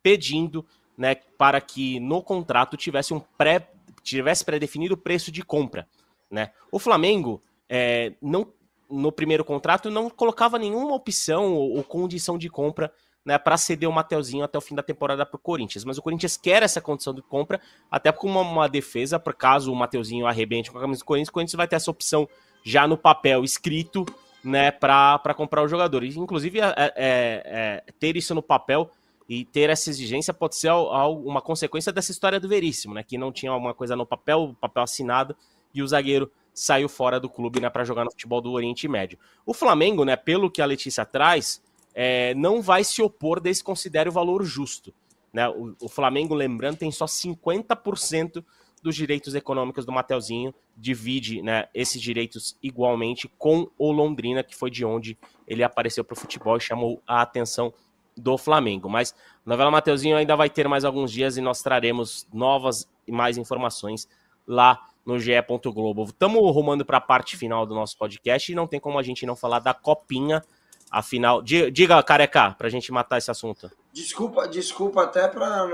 pedindo 0.02 0.66
né, 0.98 1.16
para 1.38 1.62
que 1.62 2.00
no 2.00 2.24
contrato 2.24 2.76
tivesse 2.76 3.14
um 3.14 3.20
pré 3.20 3.70
tivesse 4.04 4.44
pré-definido 4.44 4.96
o 4.96 4.98
preço 4.98 5.32
de 5.32 5.44
compra. 5.44 5.88
Né? 6.30 6.52
O 6.72 6.80
Flamengo 6.80 7.42
é, 7.70 8.14
não 8.20 8.52
no 8.90 9.12
primeiro 9.12 9.46
contrato 9.46 9.90
não 9.90 10.10
colocava 10.10 10.60
nenhuma 10.60 10.94
opção 10.94 11.54
ou, 11.54 11.78
ou 11.78 11.84
condição 11.84 12.38
de 12.38 12.50
compra 12.50 12.92
né, 13.26 13.38
para 13.38 13.58
ceder 13.58 13.88
o 13.88 13.94
Mateuzinho 13.94 14.44
até 14.44 14.58
o 14.58 14.62
fim 14.62 14.76
da 14.76 14.84
temporada 14.84 15.26
para 15.26 15.36
o 15.36 15.40
Corinthians. 15.40 15.86
Mas 15.86 15.98
o 15.98 16.02
Corinthians 16.02 16.38
quer 16.38 16.64
essa 16.64 16.82
condição 16.82 17.14
de 17.14 17.22
compra, 17.22 17.62
até 17.90 18.12
com 18.12 18.28
uma, 18.28 18.42
uma, 18.42 18.70
defesa, 18.70 19.20
por 19.20 19.34
caso 19.34 19.72
o 19.72 19.76
Mateuzinho 19.76 20.26
arrebente 20.26 20.72
com 20.72 20.78
a 20.78 20.82
camisa 20.82 21.00
do 21.00 21.06
Corinthians, 21.06 21.30
o 21.30 21.34
Corinthians 21.34 21.58
vai 21.58 21.68
ter 21.68 21.76
essa 21.76 21.92
opção 21.92 22.28
já 22.64 22.88
no 22.88 22.98
papel 22.98 23.44
escrito 23.44 24.06
né, 24.44 24.72
para 24.72 25.34
comprar 25.36 25.62
o 25.62 25.68
jogador. 25.68 26.04
E, 26.04 26.18
inclusive, 26.18 26.60
é, 26.60 26.74
é, 26.78 26.94
é, 26.96 27.84
ter 28.00 28.16
isso 28.18 28.34
no 28.34 28.42
papel 28.42 28.90
e 29.30 29.46
ter 29.46 29.70
essa 29.70 29.90
exigência 29.90 30.34
pode 30.34 30.56
ser 30.56 30.72
uma 30.72 31.42
consequência 31.42 31.92
dessa 31.92 32.12
história 32.12 32.40
do 32.40 32.50
Veríssimo, 32.50 32.94
né, 32.94 33.04
que 33.04 33.18
não 33.18 33.32
tinha 33.32 33.52
alguma 33.52 33.74
coisa 33.74 33.96
no 33.96 34.06
papel, 34.06 34.56
papel 34.60 34.84
assinado, 34.84 35.36
e 35.74 35.82
o 35.82 35.88
zagueiro 35.88 36.30
saiu 36.54 36.90
fora 36.90 37.20
do 37.20 37.30
clube 37.30 37.62
né, 37.62 37.70
para 37.70 37.86
jogar 37.86 38.04
no 38.04 38.12
futebol 38.12 38.42
do 38.42 38.52
Oriente 38.52 38.88
Médio. 38.88 39.18
O 39.46 39.54
Flamengo, 39.54 40.04
né, 40.04 40.16
pelo 40.16 40.52
que 40.52 40.62
a 40.62 40.66
Letícia 40.66 41.06
traz, 41.06 41.62
é, 41.94 42.34
não 42.36 42.62
vai 42.62 42.84
se 42.84 43.02
opor 43.02 43.40
desse 43.40 43.64
considere 43.64 44.10
o 44.10 44.12
valor 44.12 44.44
justo. 44.44 44.94
Né? 45.34 45.48
O, 45.50 45.76
o, 45.82 45.90
Flamengo, 45.90 46.34
lembrando, 46.34 46.78
tem 46.78 46.92
só 46.92 47.06
50% 47.06 48.44
dos 48.82 48.96
direitos 48.96 49.36
econômicos 49.36 49.86
do 49.86 49.92
Mateuzinho, 49.92 50.54
divide 50.76 51.42
né, 51.42 51.68
esses 51.74 52.02
direitos 52.02 52.58
igualmente 52.64 53.30
com 53.38 53.70
o 53.78 53.92
Londrina, 53.92 54.44
que 54.44 54.56
foi 54.56 54.72
de 54.72 54.84
onde 54.84 55.18
ele 55.48 55.64
apareceu 55.64 56.04
para 56.04 56.14
o 56.14 56.20
futebol 56.20 56.58
e 56.58 56.62
chamou 56.62 57.02
a 57.06 57.22
atenção 57.22 57.74
do 58.18 58.38
Flamengo. 58.38 58.90
Mas 58.90 59.14
a 59.46 59.50
novela 59.50 59.70
Mateuzinho 59.70 60.18
ainda 60.18 60.36
vai 60.36 60.50
ter 60.50 60.68
mais 60.68 60.84
alguns 60.84 61.12
dias 61.12 61.38
e 61.38 61.42
nós 61.42 61.62
traremos 61.62 62.28
novas 62.34 62.90
e 63.08 63.12
mais 63.12 63.38
informações 63.38 64.08
lá 64.48 64.80
no 65.06 65.20
GE. 65.20 65.32
Globo. 65.66 66.04
Estamos 66.04 66.42
rumando 66.54 66.86
para 66.86 66.98
a 66.98 67.02
parte 67.02 67.38
final 67.38 67.66
do 67.66 67.76
nosso 67.76 67.98
podcast 67.98 68.52
e 68.52 68.56
não 68.56 68.68
tem 68.68 68.80
como 68.80 68.98
a 68.98 69.04
gente 69.04 69.26
não 69.26 69.36
falar 69.36 69.60
da 69.60 69.74
copinha 69.74 70.44
a 70.92 71.02
final. 71.02 71.42
Diga, 71.42 72.04
careca, 72.04 72.52
para 72.52 72.68
a 72.68 72.70
gente 72.70 72.92
matar 72.92 73.18
esse 73.18 73.32
assunto. 73.32 73.72
Desculpa, 73.94 74.48
desculpa 74.48 75.04
até 75.04 75.28
para 75.28 75.68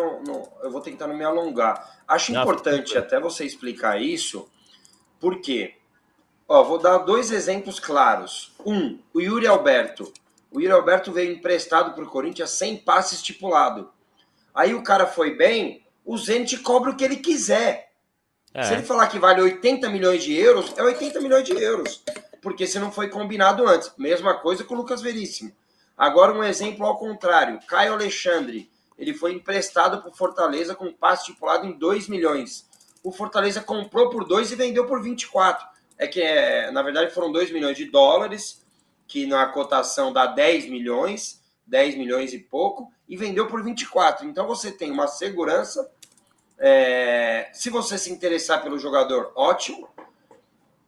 eu 0.63 0.71
vou 0.71 0.81
tentar 0.81 1.07
não 1.07 1.17
me 1.17 1.23
alongar. 1.23 1.99
Acho 2.07 2.31
não, 2.31 2.41
importante 2.41 2.97
até 2.97 3.19
você 3.19 3.43
explicar 3.43 3.99
isso, 4.01 4.47
porque 5.19 5.75
ó, 6.47 6.63
vou 6.63 6.77
dar 6.77 6.99
dois 6.99 7.31
exemplos 7.31 7.79
claros. 7.79 8.53
Um, 8.63 8.99
o 9.13 9.19
Yuri 9.19 9.47
Alberto. 9.47 10.11
O 10.51 10.61
Yuri 10.61 10.71
Alberto 10.71 11.11
veio 11.11 11.33
emprestado 11.33 11.93
para 11.93 12.03
o 12.03 12.09
Corinthians 12.09 12.51
sem 12.51 12.77
passe 12.77 13.15
estipulado. 13.15 13.91
Aí 14.53 14.73
o 14.73 14.83
cara 14.83 15.05
foi 15.05 15.35
bem, 15.35 15.83
o 16.05 16.17
Zenit 16.17 16.57
cobra 16.59 16.91
o 16.91 16.95
que 16.95 17.03
ele 17.03 17.17
quiser. 17.17 17.91
É. 18.53 18.63
Se 18.63 18.73
ele 18.73 18.83
falar 18.83 19.07
que 19.07 19.19
vale 19.19 19.41
80 19.41 19.89
milhões 19.89 20.23
de 20.23 20.33
euros, 20.33 20.73
é 20.77 20.81
80 20.81 21.19
milhões 21.21 21.43
de 21.43 21.51
euros. 21.53 22.03
Porque 22.41 22.67
se 22.67 22.79
não 22.79 22.91
foi 22.91 23.09
combinado 23.09 23.67
antes. 23.67 23.91
Mesma 23.97 24.35
coisa 24.35 24.63
com 24.63 24.73
o 24.73 24.77
Lucas 24.77 25.01
Veríssimo. 25.01 25.51
Agora 25.97 26.33
um 26.33 26.43
exemplo 26.43 26.85
ao 26.85 26.97
contrário. 26.97 27.59
Caio 27.67 27.93
Alexandre. 27.93 28.69
Ele 28.97 29.13
foi 29.13 29.33
emprestado 29.33 30.01
para 30.01 30.09
o 30.09 30.15
Fortaleza 30.15 30.75
com 30.75 30.91
passe 30.91 31.23
estipulado 31.23 31.65
em 31.65 31.77
2 31.77 32.07
milhões. 32.07 32.67
O 33.03 33.11
Fortaleza 33.11 33.61
comprou 33.61 34.09
por 34.09 34.25
2 34.25 34.51
e 34.51 34.55
vendeu 34.55 34.85
por 34.85 35.01
24. 35.01 35.65
É 35.97 36.07
que, 36.07 36.21
é, 36.21 36.71
na 36.71 36.81
verdade, 36.81 37.13
foram 37.13 37.31
2 37.31 37.51
milhões 37.51 37.77
de 37.77 37.85
dólares, 37.85 38.65
que 39.07 39.25
na 39.25 39.45
cotação 39.47 40.11
dá 40.11 40.25
10 40.25 40.67
milhões, 40.69 41.41
10 41.65 41.95
milhões 41.95 42.33
e 42.33 42.39
pouco, 42.39 42.91
e 43.07 43.15
vendeu 43.15 43.47
por 43.47 43.63
24. 43.63 44.27
Então 44.27 44.47
você 44.47 44.71
tem 44.71 44.91
uma 44.91 45.07
segurança 45.07 45.89
é, 46.59 47.49
se 47.53 47.69
você 47.69 47.97
se 47.97 48.11
interessar 48.11 48.63
pelo 48.63 48.79
jogador, 48.79 49.31
ótimo. 49.35 49.87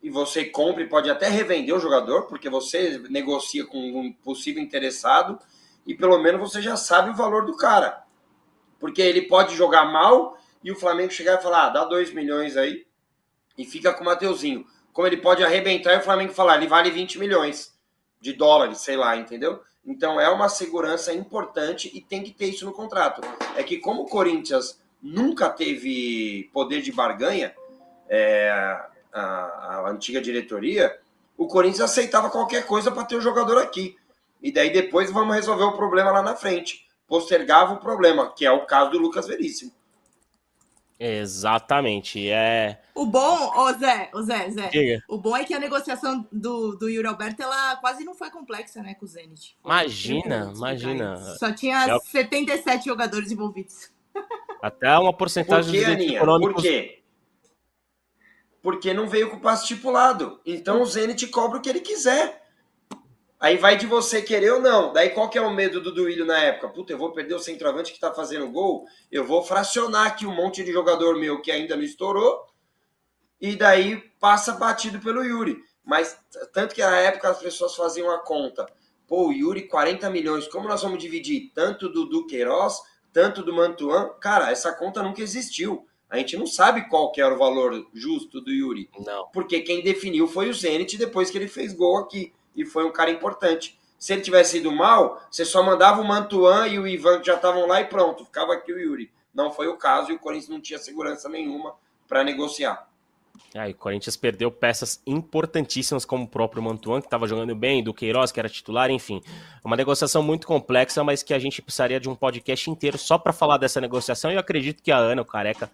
E 0.01 0.09
você 0.09 0.45
compra 0.45 0.81
e 0.81 0.87
pode 0.87 1.09
até 1.09 1.27
revender 1.27 1.75
o 1.75 1.79
jogador, 1.79 2.23
porque 2.23 2.49
você 2.49 2.97
negocia 3.09 3.65
com 3.65 3.77
um 3.77 4.13
possível 4.13 4.61
interessado 4.61 5.37
e 5.85 5.93
pelo 5.93 6.19
menos 6.19 6.39
você 6.39 6.61
já 6.61 6.77
sabe 6.77 7.09
o 7.09 7.15
valor 7.15 7.45
do 7.45 7.57
cara. 7.57 8.03
Porque 8.79 9.01
ele 9.01 9.23
pode 9.23 9.55
jogar 9.55 9.85
mal 9.85 10.37
e 10.63 10.71
o 10.71 10.75
Flamengo 10.75 11.11
chegar 11.11 11.39
e 11.39 11.43
falar: 11.43 11.67
ah, 11.67 11.69
dá 11.69 11.85
2 11.85 12.13
milhões 12.13 12.55
aí 12.55 12.85
e 13.57 13.65
fica 13.65 13.93
com 13.93 14.03
o 14.03 14.05
Mateuzinho. 14.05 14.65
Como 14.93 15.07
ele 15.07 15.17
pode 15.17 15.43
arrebentar 15.43 15.93
e 15.93 15.97
o 15.97 16.03
Flamengo 16.03 16.33
falar: 16.33 16.57
ele 16.57 16.67
vale 16.67 16.89
20 16.91 17.19
milhões 17.19 17.77
de 18.21 18.33
dólares, 18.33 18.79
sei 18.79 18.95
lá, 18.95 19.17
entendeu? 19.17 19.61
Então 19.85 20.19
é 20.19 20.29
uma 20.29 20.49
segurança 20.49 21.13
importante 21.13 21.89
e 21.93 22.01
tem 22.01 22.23
que 22.23 22.31
ter 22.31 22.47
isso 22.47 22.65
no 22.65 22.73
contrato. 22.73 23.21
É 23.55 23.63
que 23.63 23.77
como 23.77 24.03
o 24.03 24.07
Corinthians 24.07 24.79
nunca 25.01 25.49
teve 25.49 26.49
poder 26.53 26.81
de 26.81 26.91
barganha, 26.91 27.55
é, 28.07 28.88
a, 29.13 29.21
a, 29.21 29.89
antiga 29.89 30.21
diretoria, 30.21 30.99
o 31.37 31.47
Corinthians 31.47 31.81
aceitava 31.81 32.29
qualquer 32.29 32.65
coisa 32.65 32.91
para 32.91 33.05
ter 33.05 33.15
o 33.15 33.21
jogador 33.21 33.57
aqui. 33.57 33.95
E 34.41 34.51
daí 34.51 34.71
depois 34.71 35.11
vamos 35.11 35.35
resolver 35.35 35.63
o 35.63 35.73
problema 35.73 36.11
lá 36.11 36.21
na 36.21 36.35
frente. 36.35 36.87
Postergava 37.07 37.73
o 37.73 37.79
problema, 37.79 38.33
que 38.33 38.45
é 38.45 38.51
o 38.51 38.65
caso 38.65 38.91
do 38.91 38.99
Lucas 38.99 39.27
Veríssimo. 39.27 39.71
Exatamente. 40.99 42.29
É. 42.29 42.81
O 42.93 43.05
bom, 43.05 43.57
ô 43.57 43.71
Zé, 43.73 44.09
ô 44.13 44.21
Zé, 44.21 44.49
Zé. 44.49 44.67
Diga. 44.67 45.01
O 45.07 45.17
bom 45.17 45.35
é 45.35 45.45
que 45.45 45.53
a 45.53 45.59
negociação 45.59 46.27
do, 46.29 46.75
do 46.75 46.89
Yuri 46.89 47.07
Alberto 47.07 47.41
ela 47.41 47.77
quase 47.77 48.03
não 48.03 48.13
foi 48.13 48.29
complexa, 48.29 48.83
né, 48.83 48.95
com 48.95 49.05
o 49.05 49.07
Zenit. 49.07 49.57
Imagina, 49.63 50.51
imagina. 50.53 51.15
Só 51.37 51.53
tinha 51.53 51.85
é... 51.87 51.99
77 51.99 52.85
jogadores 52.85 53.31
envolvidos. 53.31 53.89
Até 54.61 54.97
uma 54.97 55.13
porcentagem 55.13 55.71
Por 55.71 55.85
que, 55.85 55.91
Aninha? 55.91 56.17
Econômicos... 56.17 56.55
Por 56.55 56.63
quê? 56.63 56.98
Porque 58.61 58.93
não 58.93 59.07
veio 59.07 59.29
com 59.29 59.37
o 59.37 59.41
passo 59.41 59.63
estipulado. 59.63 60.39
Então 60.45 60.81
o 60.81 60.85
Zenit 60.85 61.27
cobra 61.27 61.57
o 61.57 61.61
que 61.61 61.69
ele 61.69 61.79
quiser. 61.79 62.45
Aí 63.39 63.55
vai 63.55 63.77
de 63.77 63.85
você 63.85 64.21
querer 64.21 64.51
ou 64.51 64.61
não. 64.61 64.91
Daí 64.91 65.11
qual 65.11 65.29
que 65.29 65.37
é 65.37 65.41
o 65.41 65.53
medo 65.53 65.79
do 65.79 65.93
Duílio 65.93 66.25
na 66.25 66.37
época? 66.39 66.69
Puta, 66.69 66.91
eu 66.91 66.97
vou 66.97 67.13
perder 67.13 67.35
o 67.35 67.39
centroavante 67.39 67.93
que 67.93 67.99
tá 67.99 68.13
fazendo 68.13 68.49
gol, 68.49 68.85
eu 69.09 69.25
vou 69.25 69.41
fracionar 69.41 70.07
aqui 70.07 70.25
um 70.25 70.35
monte 70.35 70.61
de 70.61 70.73
jogador 70.73 71.17
meu 71.17 71.41
que 71.41 71.49
ainda 71.49 71.77
não 71.77 71.83
estourou, 71.83 72.45
e 73.39 73.55
daí 73.55 73.95
passa 74.19 74.51
batido 74.51 74.99
pelo 74.99 75.23
Yuri. 75.23 75.57
Mas 75.85 76.19
tanto 76.51 76.75
que 76.75 76.81
na 76.81 76.97
época 76.97 77.29
as 77.29 77.39
pessoas 77.39 77.75
faziam 77.75 78.11
a 78.11 78.19
conta. 78.19 78.65
Pô, 79.07 79.31
Yuri, 79.31 79.69
40 79.69 80.09
milhões, 80.09 80.45
como 80.49 80.67
nós 80.67 80.83
vamos 80.83 80.99
dividir 80.99 81.53
tanto 81.55 81.87
do 81.87 82.05
Duqueiroz 82.05 82.81
tanto 83.11 83.43
do 83.43 83.53
Mantuan, 83.53 84.09
cara, 84.19 84.51
essa 84.51 84.71
conta 84.73 85.01
nunca 85.01 85.21
existiu. 85.21 85.87
A 86.09 86.17
gente 86.17 86.35
não 86.35 86.47
sabe 86.47 86.89
qual 86.89 87.11
que 87.11 87.21
era 87.21 87.33
o 87.33 87.37
valor 87.37 87.87
justo 87.93 88.41
do 88.41 88.51
Yuri. 88.51 88.89
Não. 89.05 89.27
Porque 89.31 89.61
quem 89.61 89.83
definiu 89.83 90.27
foi 90.27 90.49
o 90.49 90.53
Zenit 90.53 90.97
depois 90.97 91.29
que 91.29 91.37
ele 91.37 91.47
fez 91.47 91.73
gol 91.73 91.97
aqui. 91.97 92.33
E 92.55 92.65
foi 92.65 92.83
um 92.83 92.91
cara 92.91 93.11
importante. 93.11 93.77
Se 93.97 94.13
ele 94.13 94.21
tivesse 94.21 94.57
ido 94.57 94.71
mal, 94.71 95.21
você 95.29 95.45
só 95.45 95.61
mandava 95.61 96.01
o 96.01 96.07
Mantuan 96.07 96.67
e 96.67 96.79
o 96.79 96.87
Ivan 96.87 97.19
que 97.19 97.27
já 97.27 97.35
estavam 97.35 97.67
lá 97.67 97.81
e 97.81 97.85
pronto. 97.85 98.25
Ficava 98.25 98.53
aqui 98.53 98.73
o 98.73 98.79
Yuri. 98.79 99.11
Não 99.33 99.51
foi 99.51 99.67
o 99.67 99.77
caso 99.77 100.11
e 100.11 100.15
o 100.15 100.19
Corinthians 100.19 100.49
não 100.49 100.59
tinha 100.59 100.79
segurança 100.79 101.29
nenhuma 101.29 101.75
para 102.07 102.23
negociar. 102.23 102.89
É, 103.53 103.67
o 103.67 103.73
Corinthians 103.75 104.15
perdeu 104.15 104.51
peças 104.51 105.01
importantíssimas, 105.07 106.05
como 106.05 106.25
o 106.25 106.27
próprio 106.27 106.61
Mantuan, 106.61 107.01
que 107.01 107.07
estava 107.07 107.27
jogando 107.27 107.55
bem, 107.55 107.83
do 107.83 107.93
Queiroz, 107.93 108.31
que 108.31 108.39
era 108.39 108.49
titular, 108.49 108.91
enfim. 108.91 109.21
Uma 109.63 109.75
negociação 109.75 110.21
muito 110.21 110.45
complexa, 110.45 111.03
mas 111.03 111.23
que 111.23 111.33
a 111.33 111.39
gente 111.39 111.61
precisaria 111.61 111.99
de 111.99 112.09
um 112.09 112.15
podcast 112.15 112.69
inteiro 112.69 112.97
só 112.97 113.17
para 113.17 113.33
falar 113.33 113.57
dessa 113.57 113.81
negociação. 113.81 114.31
E 114.31 114.35
eu 114.35 114.39
acredito 114.39 114.83
que 114.83 114.91
a 114.91 114.97
Ana, 114.97 115.21
o 115.21 115.25
Careca, 115.25 115.71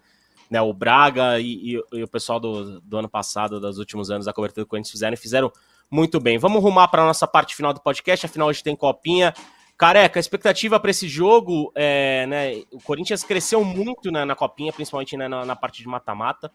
né, 0.50 0.60
o 0.60 0.72
Braga 0.72 1.40
e, 1.40 1.76
e, 1.76 1.82
e 1.92 2.02
o 2.02 2.08
pessoal 2.08 2.38
do, 2.38 2.80
do, 2.80 2.98
ano 2.98 3.08
passado, 3.08 3.60
dos 3.60 3.78
últimos 3.78 4.10
anos 4.10 4.26
da 4.26 4.32
cobertura 4.32 4.64
do 4.64 4.68
Corinthians 4.68 4.92
fizeram 4.92 5.16
fizeram 5.16 5.52
muito 5.90 6.20
bem. 6.20 6.38
Vamos 6.38 6.62
rumar 6.62 6.88
para 6.88 7.02
a 7.02 7.06
nossa 7.06 7.26
parte 7.26 7.54
final 7.54 7.72
do 7.72 7.80
podcast, 7.80 8.26
afinal 8.26 8.48
hoje 8.48 8.62
tem 8.62 8.76
copinha. 8.76 9.34
Careca, 9.76 10.18
a 10.18 10.20
expectativa 10.20 10.80
para 10.80 10.90
esse 10.90 11.06
jogo, 11.06 11.70
é, 11.74 12.26
né, 12.26 12.62
o 12.72 12.80
Corinthians 12.80 13.22
cresceu 13.22 13.62
muito 13.62 14.10
né, 14.10 14.24
na 14.24 14.34
copinha, 14.34 14.72
principalmente 14.72 15.16
né, 15.16 15.28
na, 15.28 15.44
na 15.44 15.54
parte 15.54 15.82
de 15.82 15.88
mata-mata. 15.88 16.50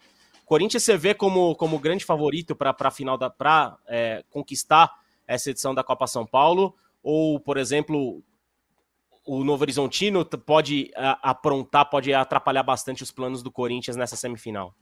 Corinthians 0.45 0.83
você 0.83 0.97
vê 0.97 1.13
como, 1.13 1.55
como 1.55 1.79
grande 1.79 2.03
favorito 2.03 2.55
para 2.55 2.75
a 2.77 2.91
final 2.91 3.17
para 3.37 3.77
é, 3.87 4.23
conquistar 4.29 4.91
essa 5.27 5.49
edição 5.49 5.73
da 5.73 5.83
Copa 5.83 6.07
São 6.07 6.25
Paulo? 6.25 6.75
Ou, 7.03 7.39
por 7.39 7.57
exemplo, 7.57 8.21
o 9.33 9.45
Novo 9.45 9.63
Horizontino 9.63 10.25
pode 10.25 10.91
aprontar, 11.21 11.89
pode 11.89 12.13
atrapalhar 12.13 12.63
bastante 12.63 13.01
os 13.01 13.11
planos 13.11 13.41
do 13.41 13.49
Corinthians 13.49 13.95
nessa 13.95 14.17
semifinal? 14.17 14.75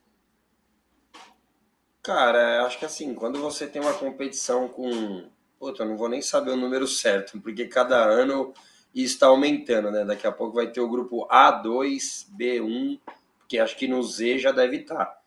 Cara, 2.02 2.66
acho 2.66 2.80
que 2.80 2.86
assim, 2.86 3.14
quando 3.14 3.40
você 3.40 3.68
tem 3.68 3.80
uma 3.80 3.94
competição 3.94 4.68
com. 4.68 5.30
Puta, 5.60 5.84
eu 5.84 5.88
não 5.90 5.96
vou 5.96 6.10
nem 6.10 6.20
saber 6.20 6.50
o 6.50 6.58
número 6.58 6.88
certo, 6.88 7.40
porque 7.40 7.68
cada 7.68 7.98
ano 7.98 8.52
está 8.96 9.28
aumentando, 9.28 9.92
né? 9.92 10.04
Daqui 10.04 10.26
a 10.26 10.32
pouco 10.32 10.56
vai 10.56 10.66
ter 10.66 10.82
o 10.82 10.90
grupo 10.90 11.28
A2, 11.28 12.26
B1, 12.36 13.00
que 13.48 13.60
acho 13.60 13.78
que 13.78 13.88
no 13.88 14.02
Z 14.02 14.40
já 14.40 14.52
deve 14.52 14.78
estar. 14.78 15.06
Tá. 15.06 15.22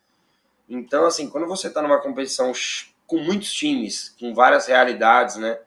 Então, 0.68 1.04
assim, 1.04 1.30
quando 1.30 1.46
você 1.46 1.68
está 1.68 1.80
numa 1.80 2.00
competição 2.00 2.50
com 3.06 3.18
muitos 3.18 3.52
times, 3.52 4.16
com 4.18 4.34
várias 4.34 4.66
realidades, 4.66 5.36
né? 5.36 5.60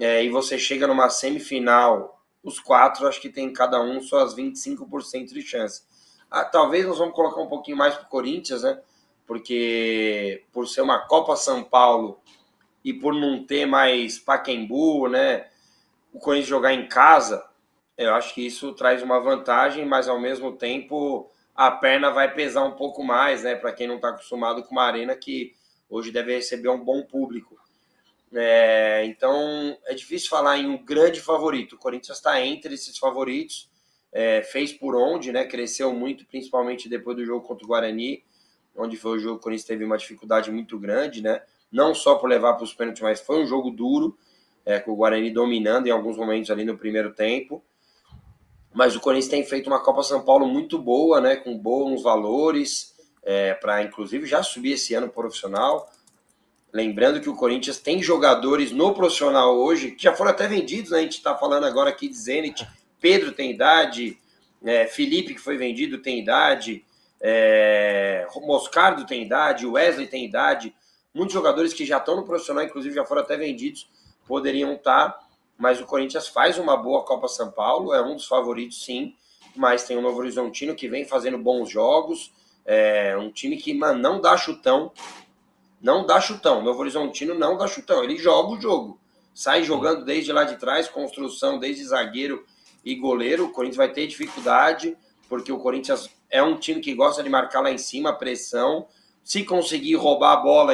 É, 0.00 0.24
e 0.24 0.30
você 0.30 0.58
chega 0.58 0.88
numa 0.88 1.08
semifinal, 1.08 2.18
os 2.42 2.58
quatro 2.58 3.06
acho 3.06 3.20
que 3.20 3.28
tem 3.28 3.52
cada 3.52 3.80
um 3.80 4.00
suas 4.00 4.34
25% 4.34 5.32
de 5.32 5.42
chance. 5.42 5.82
Ah, 6.30 6.44
talvez 6.44 6.86
nós 6.86 6.98
vamos 6.98 7.14
colocar 7.14 7.40
um 7.40 7.48
pouquinho 7.48 7.76
mais 7.76 7.94
para 7.94 8.04
o 8.04 8.08
Corinthians, 8.08 8.62
né? 8.62 8.80
Porque 9.26 10.44
por 10.52 10.66
ser 10.66 10.80
uma 10.80 11.06
Copa 11.06 11.36
São 11.36 11.62
Paulo 11.62 12.20
e 12.84 12.92
por 12.92 13.14
não 13.14 13.44
ter 13.44 13.66
mais 13.66 14.18
Paquembu, 14.18 15.08
né? 15.08 15.46
O 16.12 16.18
Corinthians 16.18 16.48
jogar 16.48 16.72
em 16.72 16.88
casa, 16.88 17.46
eu 17.96 18.14
acho 18.14 18.34
que 18.34 18.46
isso 18.46 18.72
traz 18.72 19.02
uma 19.02 19.20
vantagem, 19.20 19.86
mas 19.86 20.08
ao 20.08 20.18
mesmo 20.18 20.52
tempo 20.52 21.30
a 21.54 21.70
perna 21.70 22.10
vai 22.10 22.32
pesar 22.34 22.64
um 22.64 22.72
pouco 22.72 23.04
mais, 23.04 23.42
né? 23.42 23.54
Para 23.54 23.72
quem 23.72 23.86
não 23.86 23.96
está 23.96 24.08
acostumado 24.08 24.62
com 24.62 24.72
uma 24.72 24.84
arena 24.84 25.14
que 25.14 25.54
hoje 25.88 26.10
deve 26.10 26.34
receber 26.34 26.70
um 26.70 26.82
bom 26.82 27.02
público. 27.02 27.56
É, 28.34 29.04
então 29.04 29.76
é 29.86 29.94
difícil 29.94 30.30
falar 30.30 30.58
em 30.58 30.66
um 30.66 30.82
grande 30.82 31.20
favorito. 31.20 31.74
O 31.74 31.78
Corinthians 31.78 32.18
está 32.18 32.40
entre 32.40 32.74
esses 32.74 32.96
favoritos, 32.96 33.70
é, 34.10 34.42
fez 34.42 34.72
por 34.72 34.94
onde, 34.96 35.32
né? 35.32 35.44
Cresceu 35.44 35.92
muito, 35.92 36.24
principalmente 36.26 36.88
depois 36.88 37.16
do 37.16 37.24
jogo 37.24 37.46
contra 37.46 37.64
o 37.64 37.68
Guarani, 37.68 38.24
onde 38.76 38.96
foi 38.96 39.18
o 39.18 39.18
jogo 39.18 39.36
que 39.36 39.40
o 39.40 39.44
Corinthians 39.44 39.66
teve 39.66 39.84
uma 39.84 39.98
dificuldade 39.98 40.50
muito 40.50 40.78
grande, 40.78 41.22
né? 41.22 41.42
Não 41.70 41.94
só 41.94 42.16
por 42.16 42.28
levar 42.28 42.54
para 42.54 42.64
os 42.64 42.74
pênaltis, 42.74 43.02
mas 43.02 43.20
foi 43.20 43.42
um 43.42 43.46
jogo 43.46 43.70
duro, 43.70 44.16
é, 44.64 44.78
com 44.78 44.92
o 44.92 44.96
Guarani 44.96 45.30
dominando 45.30 45.86
em 45.86 45.90
alguns 45.90 46.16
momentos 46.16 46.50
ali 46.50 46.64
no 46.64 46.78
primeiro 46.78 47.12
tempo. 47.12 47.62
Mas 48.72 48.96
o 48.96 49.00
Corinthians 49.00 49.30
tem 49.30 49.44
feito 49.44 49.66
uma 49.66 49.80
Copa 49.80 50.02
São 50.02 50.24
Paulo 50.24 50.46
muito 50.46 50.78
boa, 50.78 51.20
né? 51.20 51.36
Com 51.36 51.58
bons 51.58 52.02
valores, 52.02 52.94
é, 53.22 53.52
para 53.54 53.82
inclusive 53.82 54.26
já 54.26 54.42
subir 54.42 54.72
esse 54.72 54.94
ano 54.94 55.08
profissional. 55.10 55.90
Lembrando 56.72 57.20
que 57.20 57.28
o 57.28 57.36
Corinthians 57.36 57.78
tem 57.78 58.02
jogadores 58.02 58.72
no 58.72 58.94
profissional 58.94 59.56
hoje 59.56 59.90
que 59.90 60.02
já 60.02 60.14
foram 60.14 60.30
até 60.30 60.48
vendidos, 60.48 60.90
né? 60.90 60.98
A 60.98 61.02
gente 61.02 61.18
está 61.18 61.36
falando 61.36 61.64
agora 61.64 61.90
aqui 61.90 62.08
de 62.08 62.16
Zenit. 62.16 62.66
Pedro 63.00 63.32
tem 63.32 63.50
idade, 63.50 64.18
é, 64.64 64.86
Felipe, 64.86 65.34
que 65.34 65.40
foi 65.40 65.56
vendido, 65.56 65.98
tem 65.98 66.20
idade, 66.20 66.84
é, 67.20 68.26
Moscardo 68.36 69.04
tem 69.04 69.22
idade, 69.22 69.66
Wesley 69.66 70.06
tem 70.06 70.24
idade. 70.24 70.74
Muitos 71.12 71.34
jogadores 71.34 71.74
que 71.74 71.84
já 71.84 71.98
estão 71.98 72.16
no 72.16 72.24
profissional, 72.24 72.64
inclusive 72.64 72.94
já 72.94 73.04
foram 73.04 73.22
até 73.22 73.36
vendidos, 73.36 73.88
poderiam 74.26 74.72
estar. 74.74 75.10
Tá 75.10 75.32
mas 75.62 75.80
o 75.80 75.86
Corinthians 75.86 76.26
faz 76.26 76.58
uma 76.58 76.76
boa 76.76 77.04
Copa 77.04 77.28
São 77.28 77.50
Paulo, 77.52 77.94
é 77.94 78.02
um 78.02 78.16
dos 78.16 78.26
favoritos 78.26 78.84
sim, 78.84 79.14
mas 79.54 79.84
tem 79.84 79.96
o 79.96 80.00
Novo 80.00 80.18
Horizontino 80.18 80.74
que 80.74 80.88
vem 80.88 81.04
fazendo 81.04 81.38
bons 81.38 81.70
jogos, 81.70 82.32
é 82.64 83.16
um 83.16 83.30
time 83.30 83.56
que 83.56 83.72
mano, 83.72 84.00
não 84.00 84.20
dá 84.20 84.36
chutão, 84.36 84.90
não 85.82 86.06
dá 86.06 86.20
chutão. 86.20 86.62
Novo 86.62 86.80
Horizontino 86.80 87.34
não 87.34 87.56
dá 87.56 87.66
chutão, 87.66 88.04
ele 88.04 88.16
joga 88.16 88.50
o 88.50 88.60
jogo. 88.60 89.00
Sai 89.34 89.64
jogando 89.64 90.04
desde 90.04 90.32
lá 90.32 90.44
de 90.44 90.56
trás, 90.56 90.88
construção 90.88 91.58
desde 91.58 91.84
zagueiro 91.84 92.46
e 92.84 92.94
goleiro. 92.94 93.46
O 93.46 93.52
Corinthians 93.52 93.76
vai 93.76 93.92
ter 93.92 94.06
dificuldade, 94.06 94.96
porque 95.28 95.50
o 95.50 95.58
Corinthians 95.58 96.08
é 96.30 96.42
um 96.42 96.56
time 96.56 96.80
que 96.80 96.94
gosta 96.94 97.22
de 97.22 97.28
marcar 97.28 97.60
lá 97.60 97.70
em 97.70 97.78
cima, 97.78 98.12
pressão. 98.12 98.86
Se 99.24 99.44
conseguir 99.44 99.96
roubar 99.96 100.32
a 100.32 100.36
bola 100.36 100.72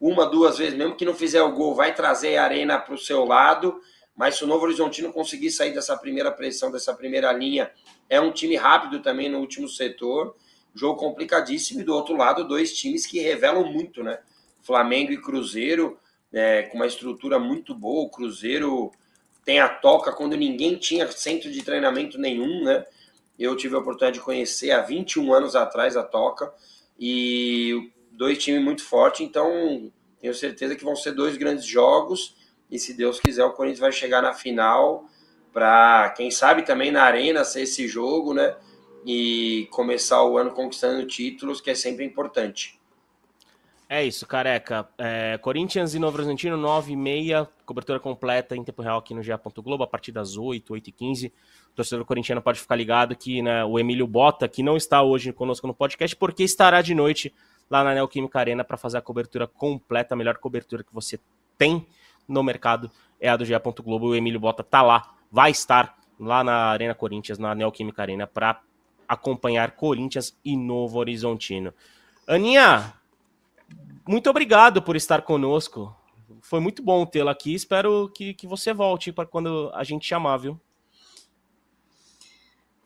uma, 0.00 0.26
duas 0.26 0.58
vezes, 0.58 0.74
mesmo 0.74 0.96
que 0.96 1.04
não 1.04 1.14
fizer 1.14 1.42
o 1.42 1.52
gol, 1.52 1.74
vai 1.74 1.94
trazer 1.94 2.36
a 2.36 2.44
arena 2.44 2.78
para 2.78 2.94
o 2.94 2.98
seu 2.98 3.24
lado. 3.24 3.80
Mas 4.14 4.36
se 4.36 4.44
o 4.44 4.46
Novo 4.46 4.64
Horizontino 4.64 5.12
conseguir 5.12 5.50
sair 5.50 5.72
dessa 5.72 5.96
primeira 5.96 6.30
pressão, 6.30 6.70
dessa 6.70 6.92
primeira 6.92 7.32
linha, 7.32 7.70
é 8.08 8.20
um 8.20 8.30
time 8.30 8.54
rápido 8.54 9.00
também 9.00 9.28
no 9.28 9.38
último 9.38 9.68
setor. 9.68 10.36
Jogo 10.74 10.98
complicadíssimo. 10.98 11.80
E 11.80 11.84
do 11.84 11.94
outro 11.94 12.16
lado, 12.16 12.46
dois 12.46 12.72
times 12.76 13.06
que 13.06 13.20
revelam 13.20 13.64
muito, 13.70 14.02
né? 14.02 14.18
Flamengo 14.60 15.12
e 15.12 15.20
Cruzeiro, 15.20 15.98
é, 16.32 16.62
com 16.62 16.76
uma 16.76 16.86
estrutura 16.86 17.38
muito 17.38 17.74
boa. 17.74 18.06
O 18.06 18.10
Cruzeiro 18.10 18.90
tem 19.44 19.60
a 19.60 19.68
toca 19.68 20.12
quando 20.12 20.36
ninguém 20.36 20.76
tinha 20.76 21.10
centro 21.12 21.50
de 21.50 21.62
treinamento 21.62 22.18
nenhum, 22.18 22.64
né? 22.64 22.84
Eu 23.38 23.56
tive 23.56 23.74
a 23.74 23.78
oportunidade 23.78 24.18
de 24.18 24.24
conhecer 24.24 24.70
há 24.70 24.80
21 24.80 25.32
anos 25.32 25.54
atrás 25.54 25.96
a 25.96 26.02
toca. 26.02 26.52
E 26.98 27.90
dois 28.12 28.38
times 28.38 28.62
muito 28.62 28.84
fortes, 28.84 29.20
então 29.20 29.92
tenho 30.20 30.32
certeza 30.32 30.76
que 30.76 30.84
vão 30.84 30.96
ser 30.96 31.12
dois 31.12 31.36
grandes 31.36 31.66
jogos. 31.66 32.36
E 32.70 32.78
se 32.78 32.94
Deus 32.94 33.20
quiser, 33.20 33.44
o 33.44 33.52
Corinthians 33.52 33.80
vai 33.80 33.92
chegar 33.92 34.22
na 34.22 34.32
final 34.32 35.06
para, 35.52 36.10
quem 36.16 36.30
sabe, 36.30 36.62
também 36.62 36.90
na 36.90 37.02
Arena 37.02 37.44
ser 37.44 37.62
esse 37.62 37.86
jogo, 37.86 38.32
né? 38.32 38.56
E 39.04 39.68
começar 39.70 40.22
o 40.24 40.38
ano 40.38 40.50
conquistando 40.50 41.06
títulos, 41.06 41.60
que 41.60 41.70
é 41.70 41.74
sempre 41.74 42.04
importante. 42.04 42.78
É 43.88 44.04
isso, 44.04 44.26
careca. 44.26 44.88
É, 44.96 45.38
Corinthians 45.38 45.94
e 45.94 45.98
Novo 45.98 46.16
Horizontino, 46.16 46.56
9 46.56 46.92
e 46.92 46.96
meia, 46.96 47.46
cobertura 47.66 48.00
completa 48.00 48.56
em 48.56 48.64
tempo 48.64 48.80
real 48.80 48.98
aqui 48.98 49.14
no 49.14 49.22
GE. 49.22 49.32
Globo, 49.58 49.84
a 49.84 49.86
partir 49.86 50.10
das 50.10 50.36
8, 50.36 50.72
8 50.72 50.88
e 50.88 50.92
15. 50.92 51.26
O 51.26 51.74
torcedor 51.74 52.04
corintiano 52.04 52.40
pode 52.40 52.60
ficar 52.60 52.76
ligado 52.76 53.14
que 53.14 53.42
né, 53.42 53.64
o 53.64 53.78
Emílio 53.78 54.06
Bota, 54.06 54.48
que 54.48 54.62
não 54.62 54.76
está 54.76 55.02
hoje 55.02 55.32
conosco 55.32 55.66
no 55.66 55.74
podcast, 55.74 56.16
porque 56.16 56.42
estará 56.42 56.80
de 56.80 56.94
noite 56.94 57.32
lá 57.70 57.84
na 57.84 57.94
Neoquímica 57.94 58.38
Arena 58.38 58.64
para 58.64 58.76
fazer 58.76 58.98
a 58.98 59.02
cobertura 59.02 59.46
completa, 59.46 60.14
a 60.14 60.16
melhor 60.16 60.38
cobertura 60.38 60.82
que 60.82 60.92
você 60.92 61.20
tem 61.58 61.86
no 62.26 62.42
mercado 62.42 62.90
é 63.20 63.28
a 63.28 63.36
do 63.36 63.44
GE. 63.44 63.54
Globo. 63.82 64.08
O 64.08 64.14
Emílio 64.14 64.40
Bota 64.40 64.62
está 64.62 64.80
lá, 64.80 65.14
vai 65.30 65.50
estar 65.50 65.96
lá 66.18 66.42
na 66.42 66.66
Arena 66.68 66.94
Corinthians, 66.94 67.38
na 67.38 67.54
Neoquímica 67.54 68.02
Arena, 68.02 68.26
para 68.26 68.60
acompanhar 69.08 69.72
Corinthians 69.72 70.36
e 70.44 70.56
Novo 70.56 70.98
Horizontino. 70.98 71.72
Aninha, 72.26 72.94
muito 74.06 74.28
obrigado 74.30 74.82
por 74.82 74.96
estar 74.96 75.22
conosco. 75.22 75.94
Foi 76.40 76.60
muito 76.60 76.82
bom 76.82 77.06
tê-la 77.06 77.32
aqui. 77.32 77.54
Espero 77.54 78.10
que, 78.14 78.34
que 78.34 78.46
você 78.46 78.72
volte 78.72 79.12
para 79.12 79.26
quando 79.26 79.70
a 79.74 79.82
gente 79.82 80.06
chamar, 80.06 80.36
viu? 80.36 80.60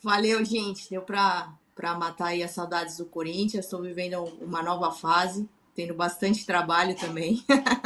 Valeu, 0.02 0.44
gente. 0.44 0.88
Deu 0.88 1.02
para 1.02 1.54
matar 1.98 2.26
aí 2.26 2.42
as 2.42 2.52
saudades 2.52 2.96
do 2.96 3.04
Corinthians. 3.04 3.64
Estou 3.64 3.82
vivendo 3.82 4.22
uma 4.40 4.62
nova 4.62 4.92
fase 4.92 5.48
tendo 5.78 5.94
bastante 5.94 6.44
trabalho 6.44 6.96
também. 6.96 7.44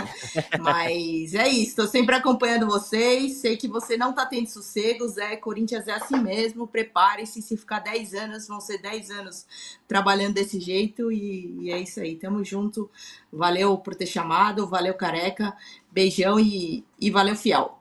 Mas 0.59 1.35
é 1.35 1.47
isso, 1.47 1.73
estou 1.73 1.87
sempre 1.87 2.15
acompanhando 2.15 2.67
vocês. 2.67 3.35
Sei 3.35 3.55
que 3.55 3.69
você 3.69 3.99
não 3.99 4.11
está 4.11 4.25
tendo 4.25 4.47
sossego, 4.47 5.07
Zé. 5.09 5.37
Corinthians 5.37 5.87
é 5.87 5.93
assim 5.93 6.17
mesmo. 6.17 6.67
Prepare-se, 6.67 7.43
se 7.43 7.55
ficar 7.55 7.81
10 7.81 8.15
anos, 8.15 8.49
vão 8.49 8.63
ser 8.63 8.79
10 8.79 9.11
anos 9.11 9.47
trabalhando 9.87 10.33
desse 10.33 10.59
jeito. 10.59 11.13
E, 11.13 11.65
e, 11.65 11.71
é 11.71 11.79
isso 11.81 12.01
aí, 12.01 12.17
tamo 12.17 12.43
junto. 12.43 12.91
Valeu 13.31 13.77
por 13.77 13.95
ter 13.95 14.07
chamado, 14.07 14.67
valeu, 14.67 14.95
careca. 14.95 15.55
Beijão 15.91 16.41
e, 16.41 16.83
e 16.99 17.11
valeu, 17.11 17.37
fiel. 17.37 17.79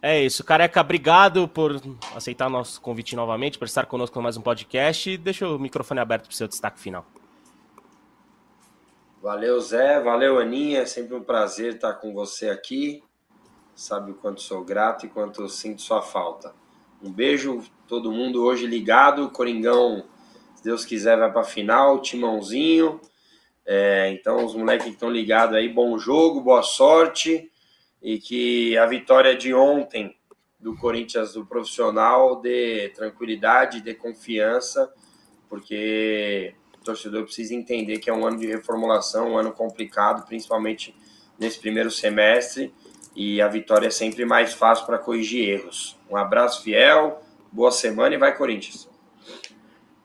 É 0.00 0.22
isso, 0.22 0.44
careca, 0.44 0.80
obrigado 0.80 1.48
por 1.48 1.82
aceitar 2.14 2.48
nosso 2.48 2.80
convite 2.80 3.16
novamente, 3.16 3.58
por 3.58 3.64
estar 3.64 3.86
conosco 3.86 4.16
em 4.16 4.22
mais 4.22 4.36
um 4.36 4.42
podcast. 4.42 5.16
Deixa 5.16 5.48
o 5.48 5.58
microfone 5.58 5.98
aberto 5.98 6.26
para 6.26 6.32
o 6.32 6.36
seu 6.36 6.46
destaque 6.46 6.78
final. 6.78 7.04
Valeu, 9.26 9.60
Zé. 9.60 9.98
Valeu, 9.98 10.38
Aninha. 10.38 10.82
É 10.82 10.86
sempre 10.86 11.16
um 11.16 11.20
prazer 11.20 11.74
estar 11.74 11.94
com 11.94 12.14
você 12.14 12.48
aqui. 12.48 13.02
Sabe 13.74 14.12
o 14.12 14.14
quanto 14.14 14.40
sou 14.40 14.62
grato 14.62 15.04
e 15.04 15.08
quanto 15.08 15.48
sinto 15.48 15.82
sua 15.82 16.00
falta. 16.00 16.54
Um 17.02 17.10
beijo, 17.10 17.60
todo 17.88 18.12
mundo 18.12 18.44
hoje 18.44 18.68
ligado. 18.68 19.28
Coringão, 19.30 20.04
se 20.54 20.62
Deus 20.62 20.84
quiser, 20.84 21.18
vai 21.18 21.32
para 21.32 21.42
final. 21.42 22.00
Timãozinho. 22.00 23.00
É, 23.66 24.12
então, 24.12 24.44
os 24.44 24.54
moleques 24.54 24.86
que 24.86 24.92
estão 24.92 25.10
ligados 25.10 25.56
aí, 25.56 25.68
bom 25.68 25.98
jogo, 25.98 26.40
boa 26.40 26.62
sorte. 26.62 27.50
E 28.00 28.20
que 28.20 28.78
a 28.78 28.86
vitória 28.86 29.36
de 29.36 29.52
ontem 29.52 30.16
do 30.60 30.76
Corinthians 30.76 31.32
do 31.32 31.44
profissional 31.44 32.40
dê 32.40 32.90
tranquilidade, 32.90 33.80
dê 33.80 33.92
confiança, 33.92 34.88
porque 35.48 36.54
torcedor 36.86 37.24
precisa 37.24 37.54
entender 37.54 37.98
que 37.98 38.08
é 38.08 38.14
um 38.14 38.26
ano 38.26 38.38
de 38.38 38.46
reformulação, 38.46 39.32
um 39.32 39.38
ano 39.38 39.52
complicado, 39.52 40.24
principalmente 40.24 40.94
nesse 41.38 41.58
primeiro 41.58 41.90
semestre, 41.90 42.72
e 43.14 43.42
a 43.42 43.48
vitória 43.48 43.88
é 43.88 43.90
sempre 43.90 44.24
mais 44.24 44.54
fácil 44.54 44.86
para 44.86 44.98
corrigir 44.98 45.48
erros. 45.48 45.98
Um 46.10 46.16
abraço 46.16 46.62
fiel, 46.62 47.20
boa 47.52 47.70
semana 47.70 48.14
e 48.14 48.18
vai 48.18 48.36
Corinthians. 48.36 48.88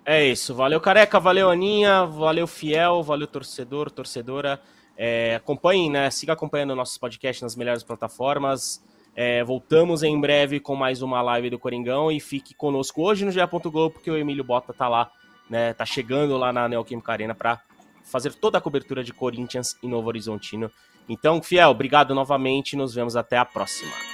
É 0.04 0.26
isso, 0.26 0.56
valeu 0.56 0.82
Careca, 0.82 1.20
valeu 1.20 1.50
Aninha, 1.50 2.06
valeu 2.06 2.48
Fiel, 2.48 3.04
valeu 3.04 3.28
torcedor, 3.28 3.92
torcedora. 3.92 4.60
É, 4.98 5.36
acompanhem, 5.36 5.92
né? 5.92 6.10
Siga 6.10 6.34
acompanhando 6.34 6.76
nossos 6.76 6.98
podcasts 6.98 7.42
nas 7.42 7.56
melhores 7.56 7.84
plataformas. 7.84 8.84
É, 9.16 9.44
voltamos 9.44 10.04
em 10.04 10.20
breve 10.20 10.60
com 10.60 10.76
mais 10.76 11.02
uma 11.02 11.22
live 11.22 11.50
do 11.50 11.60
Coringão 11.60 12.12
e 12.12 12.20
fique 12.20 12.56
conosco 12.56 13.04
hoje 13.04 13.26
no 13.26 13.32
GE. 13.32 13.40
Globo, 13.64 13.92
porque 13.92 14.10
o 14.10 14.18
Emílio 14.18 14.44
Bota 14.44 14.74
tá 14.74 14.88
lá 14.88 15.12
né, 15.52 15.74
tá 15.74 15.86
chegando 15.86 16.38
lá 16.38 16.54
na 16.54 16.70
Neoquímica 16.70 17.12
Arena 17.12 17.36
para 17.36 17.60
fazer 18.06 18.34
toda 18.34 18.58
a 18.58 18.62
cobertura 18.62 19.04
de 19.04 19.12
Corinthians 19.12 19.78
e 19.84 19.88
Novo 19.88 20.08
Horizontino. 20.08 20.72
Então, 21.10 21.43
Fiel, 21.43 21.70
obrigado 21.70 22.16
novamente, 22.16 22.78
nos 22.78 22.95
vemos 22.95 23.18
até 23.18 23.38
a 23.38 23.43
próxima. 23.43 24.11